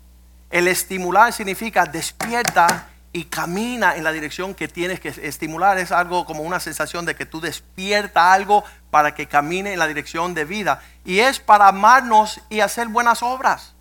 El 0.50 0.68
estimular 0.68 1.32
significa 1.32 1.86
despierta 1.86 2.88
y 3.12 3.24
camina 3.24 3.96
en 3.96 4.04
la 4.04 4.12
dirección 4.12 4.54
que 4.54 4.68
tienes 4.68 5.00
que 5.00 5.08
estimular. 5.08 5.78
Es 5.78 5.92
algo 5.92 6.24
como 6.24 6.42
una 6.42 6.60
sensación 6.60 7.04
de 7.04 7.14
que 7.14 7.26
tú 7.26 7.40
despierta 7.40 8.32
algo 8.32 8.64
para 8.90 9.14
que 9.14 9.26
camine 9.26 9.72
en 9.72 9.78
la 9.78 9.86
dirección 9.86 10.34
de 10.34 10.44
vida. 10.44 10.82
Y 11.04 11.20
es 11.20 11.40
para 11.40 11.68
amarnos 11.68 12.40
y 12.48 12.60
hacer 12.60 12.88
buenas 12.88 13.22
obras. 13.22 13.74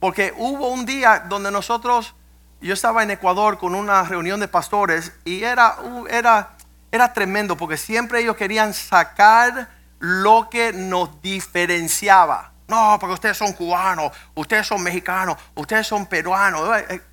Porque 0.00 0.34
hubo 0.36 0.68
un 0.68 0.84
día 0.84 1.24
donde 1.28 1.50
nosotros, 1.50 2.14
yo 2.60 2.74
estaba 2.74 3.02
en 3.02 3.10
Ecuador 3.10 3.58
con 3.58 3.74
una 3.74 4.02
reunión 4.02 4.40
de 4.40 4.48
pastores 4.48 5.12
y 5.24 5.42
era, 5.42 5.80
uh, 5.82 6.06
era, 6.08 6.56
era 6.90 7.12
tremendo 7.12 7.56
porque 7.56 7.76
siempre 7.76 8.20
ellos 8.20 8.36
querían 8.36 8.74
sacar 8.74 9.70
lo 9.98 10.48
que 10.50 10.72
nos 10.72 11.22
diferenciaba. 11.22 12.52
No, 12.68 12.96
porque 12.98 13.14
ustedes 13.14 13.36
son 13.36 13.52
cubanos, 13.52 14.12
ustedes 14.34 14.66
son 14.66 14.82
mexicanos, 14.82 15.36
ustedes 15.54 15.86
son 15.86 16.06
peruanos. 16.06 16.68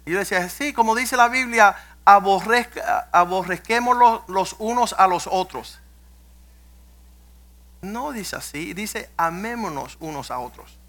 Yo 0.05 0.17
decía, 0.17 0.49
sí, 0.49 0.73
como 0.73 0.95
dice 0.95 1.15
la 1.15 1.27
Biblia, 1.29 1.75
aborrezca, 2.05 3.07
aborrezquémoslos 3.11 4.23
los 4.27 4.55
unos 4.57 4.93
a 4.93 5.07
los 5.07 5.27
otros. 5.27 5.79
No 7.81 8.11
dice 8.11 8.35
así, 8.35 8.73
dice 8.73 9.09
amémonos 9.17 9.97
unos 9.99 10.31
a 10.31 10.39
otros. 10.39 10.79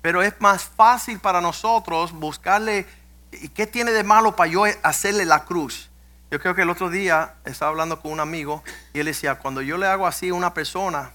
Pero 0.00 0.22
es 0.22 0.34
más 0.38 0.62
fácil 0.62 1.18
para 1.18 1.40
nosotros 1.40 2.12
buscarle, 2.12 2.86
¿y 3.32 3.48
qué 3.48 3.66
tiene 3.66 3.90
de 3.90 4.04
malo 4.04 4.36
para 4.36 4.50
yo 4.50 4.64
hacerle 4.82 5.24
la 5.24 5.44
cruz? 5.44 5.90
Yo 6.30 6.38
creo 6.40 6.54
que 6.54 6.62
el 6.62 6.70
otro 6.70 6.90
día 6.90 7.34
estaba 7.44 7.70
hablando 7.70 8.00
con 8.00 8.12
un 8.12 8.20
amigo 8.20 8.62
y 8.92 9.00
él 9.00 9.06
decía, 9.06 9.38
cuando 9.38 9.62
yo 9.62 9.78
le 9.78 9.86
hago 9.86 10.06
así 10.06 10.28
a 10.28 10.34
una 10.34 10.52
persona, 10.52 11.12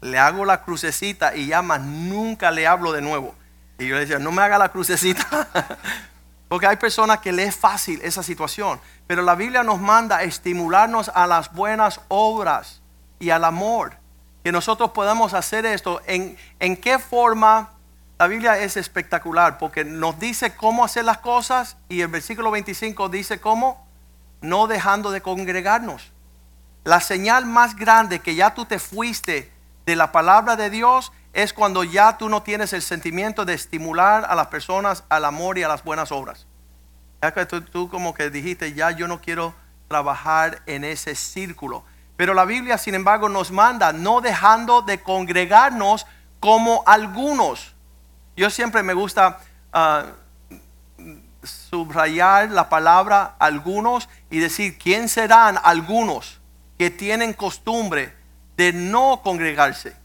le 0.00 0.18
hago 0.18 0.44
la 0.44 0.62
crucecita 0.62 1.34
y 1.34 1.46
ya 1.46 1.62
más 1.62 1.80
nunca 1.80 2.50
le 2.50 2.66
hablo 2.66 2.92
de 2.92 3.02
nuevo. 3.02 3.34
Y 3.78 3.86
yo 3.86 3.94
le 3.94 4.02
decía, 4.02 4.18
no 4.18 4.32
me 4.32 4.42
haga 4.42 4.58
la 4.58 4.70
crucecita. 4.70 5.48
Porque 6.48 6.66
hay 6.66 6.76
personas 6.76 7.20
que 7.20 7.32
le 7.32 7.44
es 7.44 7.56
fácil 7.56 8.00
esa 8.02 8.22
situación. 8.22 8.80
Pero 9.06 9.22
la 9.22 9.34
Biblia 9.34 9.62
nos 9.62 9.80
manda 9.80 10.16
a 10.16 10.22
estimularnos 10.22 11.10
a 11.14 11.26
las 11.26 11.52
buenas 11.52 12.00
obras 12.08 12.80
y 13.18 13.30
al 13.30 13.44
amor. 13.44 13.96
Que 14.42 14.52
nosotros 14.52 14.90
podamos 14.90 15.32
hacer 15.34 15.64
esto. 15.64 16.00
¿En, 16.06 16.36
en 16.58 16.76
qué 16.76 16.98
forma? 16.98 17.70
La 18.18 18.26
Biblia 18.26 18.58
es 18.58 18.76
espectacular 18.76 19.58
porque 19.58 19.84
nos 19.84 20.18
dice 20.18 20.54
cómo 20.54 20.84
hacer 20.84 21.04
las 21.04 21.18
cosas 21.18 21.76
y 21.88 22.02
el 22.02 22.08
versículo 22.08 22.50
25 22.50 23.08
dice 23.08 23.40
cómo 23.40 23.86
no 24.40 24.66
dejando 24.66 25.10
de 25.10 25.22
congregarnos. 25.22 26.12
La 26.84 27.00
señal 27.00 27.46
más 27.46 27.76
grande 27.76 28.20
que 28.20 28.34
ya 28.34 28.54
tú 28.54 28.64
te 28.64 28.78
fuiste 28.78 29.50
de 29.90 29.96
la 29.96 30.12
palabra 30.12 30.54
de 30.54 30.70
Dios 30.70 31.10
es 31.32 31.52
cuando 31.52 31.82
ya 31.82 32.16
tú 32.16 32.28
no 32.28 32.44
tienes 32.44 32.72
el 32.72 32.80
sentimiento 32.80 33.44
de 33.44 33.54
estimular 33.54 34.24
a 34.24 34.36
las 34.36 34.46
personas 34.46 35.02
al 35.08 35.24
amor 35.24 35.58
y 35.58 35.64
a 35.64 35.68
las 35.68 35.82
buenas 35.82 36.12
obras. 36.12 36.46
Ya 37.20 37.34
que 37.34 37.44
tú, 37.44 37.88
como 37.88 38.14
que 38.14 38.30
dijiste, 38.30 38.72
ya 38.72 38.92
yo 38.92 39.08
no 39.08 39.20
quiero 39.20 39.52
trabajar 39.88 40.62
en 40.66 40.84
ese 40.84 41.16
círculo. 41.16 41.82
Pero 42.16 42.34
la 42.34 42.44
Biblia, 42.44 42.78
sin 42.78 42.94
embargo, 42.94 43.28
nos 43.28 43.50
manda 43.50 43.92
no 43.92 44.20
dejando 44.20 44.80
de 44.80 45.02
congregarnos 45.02 46.06
como 46.38 46.84
algunos. 46.86 47.74
Yo 48.36 48.48
siempre 48.48 48.84
me 48.84 48.94
gusta 48.94 49.40
ah, 49.72 50.04
subrayar 51.42 52.52
la 52.52 52.68
palabra 52.68 53.34
algunos 53.40 54.08
y 54.30 54.38
decir, 54.38 54.78
¿quién 54.78 55.08
serán 55.08 55.58
algunos 55.64 56.40
que 56.78 56.90
tienen 56.90 57.32
costumbre 57.32 58.19
de 58.60 58.74
no 58.74 59.22
congregarse. 59.22 59.96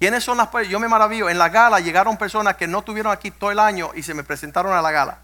¿Quiénes 0.00 0.24
son 0.24 0.38
las 0.38 0.48
personas? 0.48 0.72
Yo 0.72 0.80
me 0.80 0.88
maravillo. 0.88 1.28
En 1.28 1.36
la 1.36 1.50
gala 1.50 1.80
llegaron 1.80 2.16
personas 2.16 2.56
que 2.56 2.66
no 2.66 2.80
tuvieron 2.80 3.12
aquí 3.12 3.30
todo 3.30 3.50
el 3.50 3.58
año 3.58 3.90
y 3.94 4.02
se 4.02 4.14
me 4.14 4.24
presentaron 4.24 4.72
a 4.72 4.80
la 4.80 4.90
gala. 4.90 5.18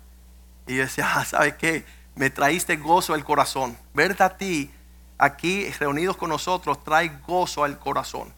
Y 0.66 0.76
yo 0.76 0.82
decía, 0.82 1.08
ah, 1.14 1.24
¿sabes 1.24 1.54
qué? 1.54 1.86
Me 2.16 2.28
traíste 2.28 2.76
gozo 2.76 3.14
al 3.14 3.24
corazón. 3.24 3.78
Verte 3.94 4.22
a 4.22 4.36
ti 4.36 4.70
aquí 5.16 5.70
reunidos 5.78 6.18
con 6.18 6.28
nosotros 6.28 6.84
trae 6.84 7.10
gozo 7.26 7.64
al 7.64 7.78
corazón. 7.78 8.30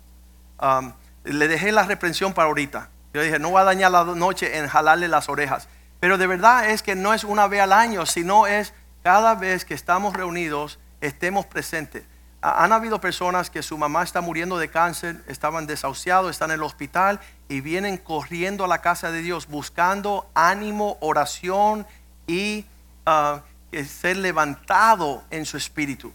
Um, 0.61 0.93
le 1.25 1.49
dejé 1.49 1.73
la 1.73 1.83
reprensión 1.83 2.33
para 2.33 2.47
ahorita. 2.47 2.91
Yo 3.13 3.23
dije, 3.23 3.41
no 3.41 3.51
voy 3.51 3.61
a 3.61 3.65
dañar 3.65 3.91
la 3.91 4.05
noche 4.05 4.57
en 4.57 4.69
jalarle 4.69 5.09
las 5.09 5.29
orejas. 5.29 5.67
Pero 5.99 6.17
de 6.17 6.29
verdad 6.29 6.71
es 6.71 6.85
que 6.85 6.95
no 6.95 7.13
es 7.13 7.25
una 7.25 7.49
vez 7.49 7.61
al 7.61 7.73
año, 7.73 8.07
sino 8.07 8.47
es 8.47 8.73
cada 9.03 9.35
vez 9.35 9.65
que 9.65 9.75
estamos 9.75 10.15
reunidos, 10.15 10.79
estemos 11.01 11.45
presentes. 11.45 12.05
Han 12.43 12.73
habido 12.73 13.01
personas 13.01 13.51
que 13.51 13.63
su 13.63 13.79
mamá 13.79 14.03
está 14.03 14.21
muriendo 14.21 14.59
de 14.59 14.69
cáncer, 14.69 15.23
estaban 15.29 15.69
desahuciados, 15.69 16.33
están 16.33 16.51
en 16.51 16.57
el 16.57 16.65
hospital 16.65 17.21
y 17.49 17.61
vienen 17.61 17.97
corriendo 17.97 18.65
a 18.65 18.69
la 18.69 18.81
casa 18.81 19.13
de 19.13 19.23
Dios 19.23 19.47
buscando 19.47 20.29
ánimo, 20.35 20.99
oración 21.01 21.87
y 22.27 22.67
uh, 23.07 23.39
ser 23.85 24.17
levantado 24.17 25.23
en 25.31 25.47
su 25.47 25.57
espíritu. 25.57 26.13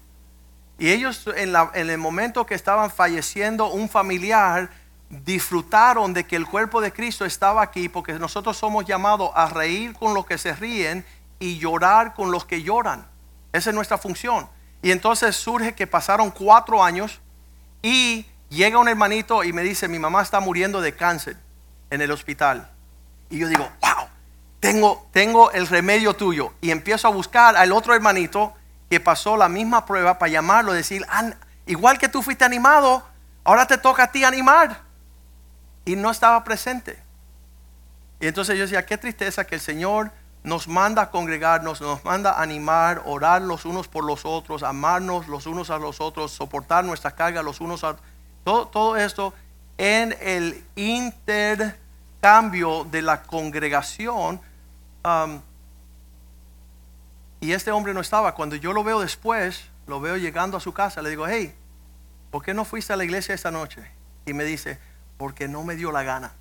Y 0.77 0.89
ellos 0.89 1.25
en, 1.33 1.55
en 1.73 1.89
el 1.89 1.97
momento 1.97 2.45
que 2.45 2.55
estaban 2.55 2.91
falleciendo 2.91 3.71
un 3.71 3.87
familiar, 3.87 4.69
disfrutaron 5.09 6.13
de 6.13 6.25
que 6.25 6.35
el 6.35 6.45
cuerpo 6.45 6.81
de 6.81 6.91
Cristo 6.91 7.23
estaba 7.23 7.61
aquí, 7.61 7.87
porque 7.87 8.11
nosotros 8.19 8.57
somos 8.57 8.85
llamados 8.85 9.31
a 9.33 9.47
reír 9.47 9.93
con 9.93 10.13
los 10.13 10.25
que 10.25 10.37
se 10.37 10.53
ríen 10.53 11.05
y 11.39 11.57
llorar 11.57 12.13
con 12.13 12.31
los 12.31 12.43
que 12.43 12.63
lloran. 12.63 13.07
Esa 13.53 13.69
es 13.69 13.75
nuestra 13.75 13.97
función. 13.97 14.49
Y 14.81 14.91
entonces 14.91 15.35
surge 15.35 15.73
que 15.73 15.87
pasaron 15.87 16.31
cuatro 16.31 16.83
años 16.83 17.19
y 17.81 18.25
llega 18.49 18.79
un 18.79 18.87
hermanito 18.87 19.43
y 19.43 19.53
me 19.53 19.63
dice, 19.63 19.87
mi 19.87 19.99
mamá 19.99 20.21
está 20.21 20.39
muriendo 20.39 20.81
de 20.81 20.95
cáncer 20.95 21.37
en 21.89 22.01
el 22.01 22.11
hospital. 22.11 22.69
Y 23.29 23.39
yo 23.39 23.47
digo, 23.47 23.67
wow, 23.81 24.07
tengo, 24.59 25.07
tengo 25.11 25.51
el 25.51 25.67
remedio 25.67 26.15
tuyo. 26.15 26.53
Y 26.61 26.71
empiezo 26.71 27.07
a 27.07 27.11
buscar 27.11 27.57
al 27.57 27.71
otro 27.71 27.93
hermanito 27.93 28.53
que 28.89 28.99
pasó 28.99 29.35
la 29.35 29.49
misma 29.49 29.85
prueba 29.85 30.17
para 30.17 30.31
llamarlo, 30.31 30.73
decir, 30.73 31.05
igual 31.65 31.97
que 31.97 32.07
tú 32.07 32.21
fuiste 32.21 32.45
animado, 32.45 33.05
ahora 33.43 33.65
te 33.65 33.77
toca 33.77 34.03
a 34.03 34.11
ti 34.11 34.23
animar 34.23 34.81
y 35.85 35.95
no 35.95 36.11
estaba 36.11 36.43
presente. 36.43 37.01
Y 38.19 38.27
entonces 38.27 38.55
yo 38.57 38.63
decía, 38.63 38.85
qué 38.85 38.97
tristeza 38.97 39.45
que 39.45 39.55
el 39.55 39.61
Señor 39.61 40.11
nos 40.47 40.67
manda 40.69 41.01
a 41.01 41.11
congregarnos, 41.11 41.81
nos 41.81 42.05
manda 42.05 42.31
a 42.31 42.41
animar, 42.41 43.01
orar 43.05 43.41
los 43.41 43.65
unos 43.65 43.89
por 43.89 44.05
los 44.05 44.23
otros, 44.23 44.63
amarnos 44.63 45.27
los 45.27 45.45
unos 45.45 45.69
a 45.69 45.77
los 45.77 45.99
otros, 45.99 46.31
soportar 46.31 46.85
nuestra 46.85 47.11
carga 47.11 47.43
los 47.43 47.59
unos 47.59 47.83
a 47.83 47.97
todo, 48.45 48.69
todo 48.69 48.95
esto 48.95 49.33
en 49.77 50.15
el 50.21 50.63
intercambio 50.77 52.85
de 52.85 53.01
la 53.01 53.23
congregación. 53.23 54.39
Y 57.41 57.51
este 57.51 57.71
hombre 57.71 57.93
no 57.93 57.99
estaba. 57.99 58.33
Cuando 58.33 58.55
yo 58.55 58.71
lo 58.71 58.85
veo 58.85 59.01
después, 59.01 59.65
lo 59.85 59.99
veo 59.99 60.15
llegando 60.15 60.55
a 60.55 60.61
su 60.61 60.73
casa, 60.73 61.01
le 61.01 61.09
digo, 61.09 61.27
hey, 61.27 61.53
¿por 62.31 62.41
qué 62.41 62.53
no 62.53 62.63
fuiste 62.63 62.93
a 62.93 62.95
la 62.95 63.03
iglesia 63.03 63.35
esta 63.35 63.51
noche? 63.51 63.85
Y 64.25 64.31
me 64.31 64.45
dice, 64.45 64.79
porque 65.17 65.49
no 65.49 65.65
me 65.65 65.75
dio 65.75 65.91
la 65.91 66.03
gana. 66.03 66.31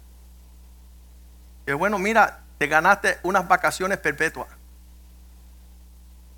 Y 1.66 1.72
bueno, 1.72 1.98
mira, 1.98 2.44
te 2.58 2.66
ganaste 2.66 3.18
unas 3.22 3.46
vacaciones 3.46 3.98
perpetuas. 3.98 4.48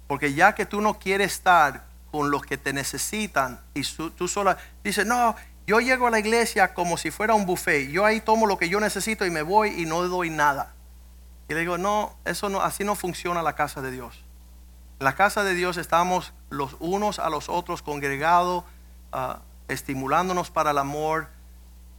Porque 0.07 0.33
ya 0.35 0.54
que 0.54 0.66
tú 0.66 0.81
no 0.81 0.98
quieres 0.98 1.33
estar 1.33 1.85
con 2.11 2.31
los 2.31 2.42
que 2.42 2.57
te 2.57 2.72
necesitan 2.72 3.61
y 3.74 3.83
tú 3.83 4.28
sola 4.28 4.57
dices, 4.83 5.07
no, 5.07 5.37
yo 5.66 5.81
llego 5.81 6.07
a 6.07 6.11
la 6.11 6.18
iglesia 6.18 6.72
como 6.72 6.96
si 6.96 7.11
fuera 7.11 7.35
un 7.35 7.44
buffet. 7.44 7.90
Yo 7.90 8.07
ahí 8.07 8.22
tomo 8.22 8.46
lo 8.46 8.57
que 8.57 8.70
yo 8.70 8.81
necesito 8.81 9.26
y 9.26 9.31
me 9.31 9.42
voy 9.42 9.81
y 9.81 9.85
no 9.85 10.02
doy 10.09 10.31
nada. 10.31 10.72
Y 11.46 11.54
le 11.54 11.61
digo, 11.61 11.76
no, 11.76 12.16
eso 12.24 12.48
no, 12.48 12.62
así 12.62 12.85
no 12.85 12.94
funciona 12.94 13.42
la 13.42 13.54
casa 13.54 13.83
de 13.83 13.90
Dios. 13.90 14.24
En 14.98 15.04
la 15.04 15.14
casa 15.14 15.44
de 15.44 15.54
Dios 15.54 15.76
estamos 15.76 16.33
los 16.48 16.76
unos 16.81 17.18
a 17.18 17.28
los 17.28 17.50
otros 17.50 17.83
congregados, 17.83 18.64
ah, 19.12 19.40
estimulándonos 19.68 20.50
para 20.50 20.70
el 20.70 20.78
amor, 20.78 21.28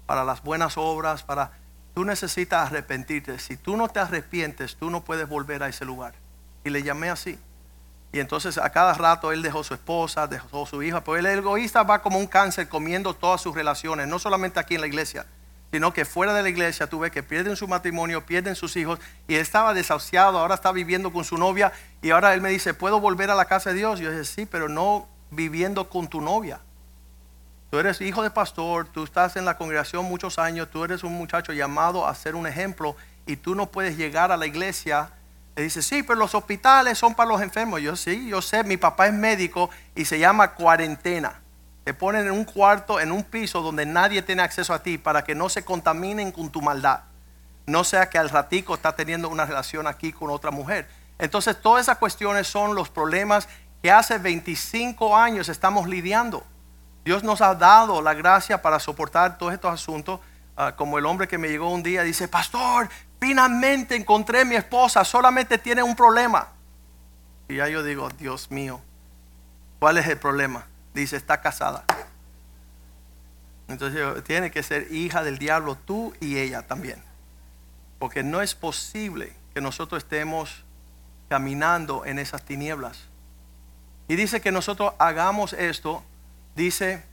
para 0.08 0.24
las 0.24 0.42
buenas 0.42 0.78
obras, 0.78 1.22
para... 1.24 1.52
Tú 1.94 2.06
necesitas 2.06 2.68
arrepentirte. 2.68 3.40
Si 3.40 3.58
tú 3.58 3.76
no 3.76 3.90
te 3.90 4.00
arrepientes, 4.00 4.76
tú 4.76 4.90
no 4.90 5.04
puedes 5.04 5.28
volver 5.28 5.64
a 5.64 5.70
ese 5.70 5.86
lugar. 5.86 6.14
Y 6.64 6.70
le 6.70 6.84
llamé 6.84 7.10
así. 7.10 7.40
Y 8.12 8.20
entonces 8.20 8.58
a 8.58 8.70
cada 8.72 8.94
rato 8.94 9.32
él 9.32 9.42
dejó 9.42 9.64
su 9.64 9.74
esposa, 9.74 10.28
dejó 10.28 10.66
su 10.66 10.82
hija, 10.82 11.04
pero 11.04 11.18
el 11.18 11.26
egoísta 11.28 11.84
va 11.84 12.02
como 12.02 12.18
un 12.18 12.26
cáncer 12.26 12.68
comiendo 12.68 13.14
todas 13.14 13.42
sus 13.42 13.54
relaciones, 13.54 14.08
no 14.08 14.18
solamente 14.18 14.60
aquí 14.60 14.76
en 14.76 14.82
la 14.82 14.88
iglesia, 14.88 15.28
sino 15.72 15.94
que 15.94 16.06
fuera 16.06 16.34
de 16.34 16.42
la 16.42 16.50
iglesia 16.50 16.88
tú 16.88 17.00
ves 17.00 17.12
que 17.12 17.22
pierden 17.22 17.56
su 17.56 17.68
matrimonio, 17.68 18.26
pierden 18.26 18.56
sus 18.56 18.76
hijos, 18.78 19.00
y 19.28 19.36
él 19.36 19.42
estaba 19.42 19.76
desahuciado, 19.76 20.40
ahora 20.40 20.56
está 20.56 20.72
viviendo 20.72 21.14
con 21.14 21.24
su 21.24 21.38
novia, 21.38 21.72
y 22.02 22.10
ahora 22.10 22.34
él 22.34 22.42
me 22.42 22.50
dice, 22.50 22.74
¿puedo 22.74 23.00
volver 23.00 23.30
a 23.30 23.36
la 23.36 23.46
casa 23.46 23.70
de 23.70 23.76
Dios? 23.76 24.00
Y 24.00 24.06
yo 24.06 24.12
dije, 24.12 24.26
sí, 24.26 24.48
pero 24.48 24.70
no 24.70 25.08
viviendo 25.30 25.88
con 25.88 26.08
tu 26.08 26.20
novia. 26.20 26.62
Tú 27.70 27.78
eres 27.78 28.02
hijo 28.02 28.24
de 28.24 28.32
pastor, 28.32 28.88
tú 28.88 29.04
estás 29.04 29.36
en 29.36 29.46
la 29.46 29.56
congregación 29.56 30.04
muchos 30.06 30.40
años, 30.40 30.70
tú 30.72 30.84
eres 30.84 31.04
un 31.04 31.14
muchacho 31.14 31.54
llamado 31.54 32.08
a 32.08 32.16
ser 32.16 32.36
un 32.36 32.48
ejemplo 32.48 32.96
y 33.28 33.36
tú 33.36 33.54
no 33.54 33.68
puedes 33.68 33.96
llegar 33.96 34.32
a 34.32 34.38
la 34.38 34.48
iglesia. 34.48 35.12
Le 35.56 35.64
dice, 35.64 35.84
sí, 35.84 36.02
pero 36.02 36.18
los 36.18 36.34
hospitales 36.34 36.98
son 36.98 37.14
para 37.14 37.30
los 37.30 37.42
enfermos. 37.42 37.80
Yo 37.82 37.96
sí, 37.96 38.28
yo 38.28 38.42
sé, 38.42 38.64
mi 38.64 38.78
papá 38.78 39.06
es 39.06 39.14
médico 39.14 39.70
y 39.94 40.06
se 40.06 40.18
llama 40.18 40.56
cuarentena. 40.56 41.42
Te 41.84 41.94
ponen 41.94 42.26
en 42.26 42.32
un 42.32 42.44
cuarto, 42.44 43.00
en 43.00 43.12
un 43.12 43.24
piso 43.24 43.62
donde 43.62 43.86
nadie 43.86 44.24
tiene 44.24 44.42
acceso 44.42 44.74
a 44.74 44.82
ti 44.82 44.98
para 44.98 45.24
que 45.24 45.36
no 45.36 45.48
se 45.48 45.64
contaminen 45.64 46.32
con 46.32 46.50
tu 46.50 46.64
maldad. 46.64 47.02
No 47.68 47.84
sea 47.84 48.10
que 48.10 48.18
al 48.18 48.30
ratico 48.30 48.74
está 48.74 48.96
teniendo 48.96 49.30
una 49.30 49.46
relación 49.46 49.86
aquí 49.86 50.12
con 50.12 50.32
otra 50.32 50.50
mujer. 50.50 50.88
Entonces 51.20 51.62
todas 51.62 51.84
esas 51.84 51.98
cuestiones 52.00 52.48
son 52.48 52.74
los 52.74 52.90
problemas 52.90 53.48
que 53.84 53.92
hace 53.92 54.18
25 54.18 55.16
años 55.16 55.50
estamos 55.50 55.88
lidiando. 55.88 56.44
Dios 57.10 57.24
nos 57.24 57.42
ha 57.42 57.56
dado 57.56 58.04
la 58.04 58.14
gracia 58.14 58.62
para 58.62 58.80
soportar 58.80 59.40
todos 59.40 59.52
estos 59.52 59.74
asuntos. 59.74 60.20
Ah, 60.56 60.76
como 60.76 61.00
el 61.00 61.08
hombre 61.08 61.28
que 61.28 61.40
me 61.40 61.48
llegó 61.48 61.72
un 61.72 61.82
día 61.82 62.04
dice, 62.04 62.28
pastor, 62.28 62.88
finalmente 63.20 63.96
encontré 63.96 64.42
a 64.42 64.46
mi 64.46 64.54
esposa, 64.54 65.04
solamente 65.04 65.58
tiene 65.58 65.82
un 65.82 65.96
problema. 65.96 66.50
Y 67.48 67.56
ya 67.56 67.68
yo 67.68 67.82
digo, 67.82 68.10
Dios 68.10 68.52
mío, 68.52 68.80
¿cuál 69.80 69.98
es 69.98 70.06
el 70.06 70.20
problema? 70.20 70.68
Dice, 70.94 71.18
está 71.18 71.42
casada. 71.42 71.84
Entonces 73.68 74.24
tiene 74.24 74.52
que 74.52 74.62
ser 74.62 74.94
hija 74.94 75.24
del 75.24 75.40
diablo 75.40 75.80
tú 75.84 76.14
y 76.20 76.38
ella 76.38 76.68
también. 76.68 77.02
Porque 77.98 78.22
no 78.22 78.40
es 78.44 78.54
posible 78.54 79.36
que 79.56 79.62
nosotros 79.62 80.04
estemos 80.04 80.64
caminando 81.28 82.06
en 82.06 82.20
esas 82.20 82.44
tinieblas. 82.44 83.06
Y 84.08 84.16
dice 84.16 84.42
que 84.42 84.52
nosotros 84.52 84.94
hagamos 85.00 85.54
esto 85.54 86.04
dice, 86.60 87.04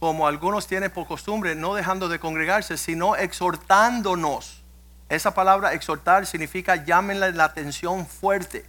como 0.00 0.26
algunos 0.26 0.66
tienen 0.66 0.90
por 0.90 1.06
costumbre, 1.06 1.54
no 1.54 1.74
dejando 1.74 2.08
de 2.08 2.18
congregarse, 2.18 2.76
sino 2.76 3.14
exhortándonos. 3.14 4.64
Esa 5.08 5.32
palabra 5.32 5.74
exhortar 5.74 6.26
significa 6.26 6.84
llámenle 6.84 7.32
la 7.32 7.44
atención 7.44 8.04
fuerte. 8.04 8.66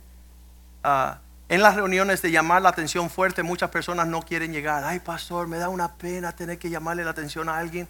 Ah, 0.84 1.20
en 1.50 1.62
las 1.62 1.76
reuniones 1.76 2.22
de 2.22 2.30
llamar 2.30 2.62
la 2.62 2.70
atención 2.70 3.10
fuerte, 3.10 3.42
muchas 3.42 3.72
personas 3.72 4.08
no 4.08 4.22
quieren 4.22 4.54
llegar. 4.54 4.84
Ay, 4.84 5.00
pastor, 5.00 5.48
me 5.48 5.58
da 5.58 5.70
una 5.70 5.96
pena 5.96 6.34
tener 6.34 6.60
que 6.60 6.70
llamarle 6.70 7.04
la 7.04 7.12
atención 7.12 7.50
a 7.50 7.58
alguien. 7.58 7.88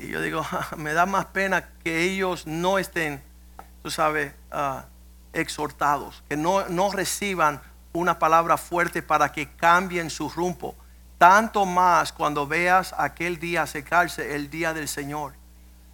Y 0.00 0.08
yo 0.08 0.20
digo, 0.20 0.44
me 0.76 0.92
da 0.92 1.06
más 1.06 1.26
pena 1.26 1.68
que 1.84 2.00
ellos 2.00 2.48
no 2.48 2.78
estén, 2.78 3.22
tú 3.82 3.90
sabes, 3.90 4.34
ah, 4.50 4.86
exhortados, 5.32 6.24
que 6.28 6.36
no, 6.36 6.68
no 6.68 6.90
reciban 6.90 7.62
una 7.92 8.18
palabra 8.18 8.56
fuerte 8.56 9.02
para 9.02 9.30
que 9.30 9.48
cambien 9.54 10.10
su 10.10 10.28
rumbo 10.28 10.74
tanto 11.22 11.64
más 11.64 12.12
cuando 12.12 12.48
veas 12.48 12.92
aquel 12.98 13.38
día 13.38 13.62
acercarse, 13.62 14.34
el 14.34 14.50
día 14.50 14.74
del 14.74 14.88
Señor. 14.88 15.34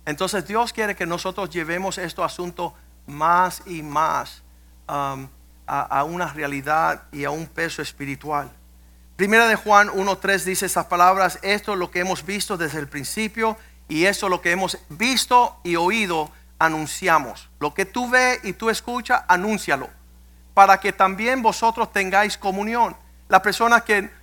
Entonces 0.07 0.49
Dios 0.49 0.73
quiere 0.73 0.97
que 0.97 1.05
nosotros 1.05 1.51
llevemos 1.51 1.99
estos 1.99 2.25
asuntos 2.25 2.73
más 3.07 3.61
y 3.67 3.83
más 3.83 4.43
um, 4.89 5.29
a, 5.67 6.03
una 6.05 6.33
realidad 6.33 7.03
y 7.13 7.25
a 7.25 7.31
un 7.31 7.47
peso 7.47 7.83
espiritual. 7.83 8.51
Primera 9.17 9.47
de 9.47 9.57
Juan 9.57 9.89
1.3 9.91 10.45
dice 10.45 10.65
estas 10.65 10.87
palabras, 10.87 11.39
esto 11.43 11.75
es 11.75 11.79
lo 11.79 11.91
que 11.91 12.01
hemos 12.01 12.25
visto 12.25 12.57
desde 12.57 12.79
el 12.79 12.89
principio 12.89 13.59
y 13.87 14.07
esto 14.07 14.29
es 14.29 14.31
lo 14.31 14.41
que 14.41 14.53
hemos 14.53 14.79
visto 14.89 15.61
y 15.63 15.77
oído, 15.77 16.33
anunciamos. 16.59 17.51
Lo 17.61 17.75
que 17.75 17.85
tú 17.85 18.09
ves 18.09 18.41
y 18.45 18.55
tú 18.55 18.71
escuchas, 18.71 19.25
anúncialo, 19.29 19.91
para 20.55 20.81
que 20.81 20.95
también 20.95 21.43
vosotros 21.43 21.93
tengáis 21.93 22.39
comunión. 22.39 22.97
Las 23.29 23.43
personas 23.43 23.83
que 23.83 24.17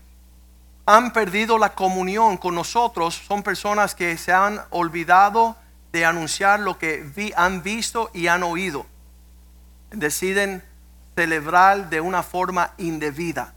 han 0.86 1.14
perdido 1.14 1.58
la 1.58 1.74
comunión 1.74 2.38
con 2.38 2.56
nosotros 2.56 3.16
son 3.28 3.42
personas 3.42 3.96
que 3.96 4.18
se 4.18 4.32
han 4.32 4.62
olvidado 4.70 5.56
de 5.92 6.06
anunciar 6.06 6.60
lo 6.60 6.78
que 6.78 7.34
han 7.36 7.64
visto 7.64 8.12
y 8.14 8.28
han 8.28 8.44
oído. 8.44 8.86
Deciden 9.92 10.64
celebrar 11.16 11.90
de 11.90 12.02
una 12.02 12.22
forma 12.22 12.72
indebida. 12.78 13.54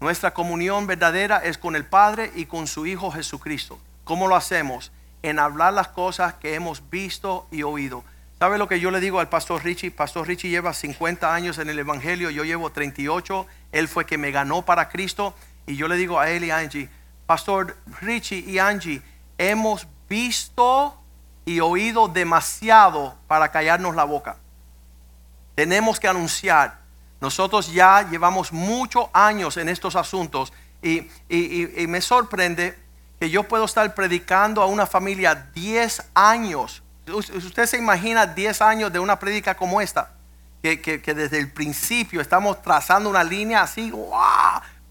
Nuestra 0.00 0.34
comunión 0.34 0.86
verdadera 0.86 1.38
es 1.38 1.58
con 1.58 1.74
el 1.74 1.84
Padre 1.84 2.30
y 2.34 2.46
con 2.46 2.66
su 2.66 2.86
Hijo 2.86 3.10
Jesucristo. 3.10 3.78
¿Cómo 4.04 4.28
lo 4.28 4.36
hacemos? 4.36 4.92
En 5.22 5.38
hablar 5.38 5.72
las 5.72 5.88
cosas 5.88 6.34
que 6.34 6.54
hemos 6.54 6.88
visto 6.90 7.48
y 7.50 7.62
oído. 7.62 8.04
¿Sabe 8.38 8.58
lo 8.58 8.68
que 8.68 8.78
yo 8.78 8.90
le 8.90 9.00
digo 9.00 9.20
al 9.20 9.30
pastor 9.30 9.64
Richie? 9.64 9.90
Pastor 9.90 10.28
Richie 10.28 10.50
lleva 10.50 10.74
50 10.74 11.32
años 11.32 11.58
en 11.58 11.70
el 11.70 11.78
Evangelio, 11.78 12.28
yo 12.28 12.44
llevo 12.44 12.70
38. 12.70 13.46
Él 13.72 13.88
fue 13.88 14.04
que 14.04 14.18
me 14.18 14.30
ganó 14.30 14.62
para 14.62 14.90
Cristo. 14.90 15.34
Y 15.66 15.76
yo 15.76 15.88
le 15.88 15.96
digo 15.96 16.18
a 16.18 16.28
él 16.30 16.44
y 16.44 16.50
a 16.50 16.58
Angie, 16.58 16.88
Pastor 17.26 17.76
Richie 18.00 18.44
y 18.46 18.58
Angie, 18.58 19.02
hemos 19.38 19.86
visto 20.08 20.98
y 21.44 21.60
oído 21.60 22.08
demasiado 22.08 23.16
para 23.26 23.50
callarnos 23.50 23.94
la 23.94 24.04
boca. 24.04 24.36
Tenemos 25.54 26.00
que 26.00 26.08
anunciar. 26.08 26.80
Nosotros 27.20 27.72
ya 27.72 28.08
llevamos 28.08 28.52
muchos 28.52 29.06
años 29.12 29.56
en 29.56 29.68
estos 29.68 29.96
asuntos 29.96 30.52
y, 30.82 31.08
y 31.28 31.86
me 31.86 32.00
sorprende 32.00 32.78
que 33.18 33.30
yo 33.30 33.44
puedo 33.44 33.64
estar 33.64 33.94
predicando 33.94 34.60
a 34.60 34.66
una 34.66 34.86
familia 34.86 35.34
10 35.54 36.10
años 36.14 36.82
Usted 37.12 37.66
se 37.66 37.76
imagina 37.76 38.26
10 38.26 38.62
años 38.62 38.92
de 38.92 38.98
una 38.98 39.18
prédica 39.18 39.54
como 39.54 39.80
esta, 39.80 40.12
que, 40.62 41.02
desde 41.14 41.38
el 41.38 41.52
principio 41.52 42.20
estamos 42.20 42.62
trazando 42.62 43.10
una 43.10 43.22
línea 43.22 43.62
así, 43.62 43.92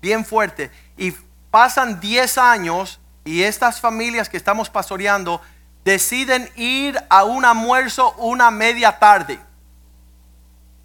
bien 0.04 0.26
fuerte. 0.26 0.70
Y 0.98 1.12
pasan 1.50 2.02
10 2.02 2.38
años 2.38 3.00
y 3.24 3.44
estas 3.44 3.80
familias 3.80 4.28
que 4.28 4.36
estamos 4.36 4.70
pastoreando 4.70 5.42
deciden 5.86 6.52
ir 6.58 7.02
a 7.10 7.24
un 7.24 7.46
almuerzo 7.46 8.14
una 8.18 8.52
media 8.52 9.00
tarde. 9.00 9.40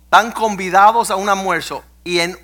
Están 0.05 0.31
convidados 0.31 1.11
a 1.11 1.17
un 1.17 1.29
almuerzo 1.29 1.85
y 2.05 2.21
en 2.21 2.39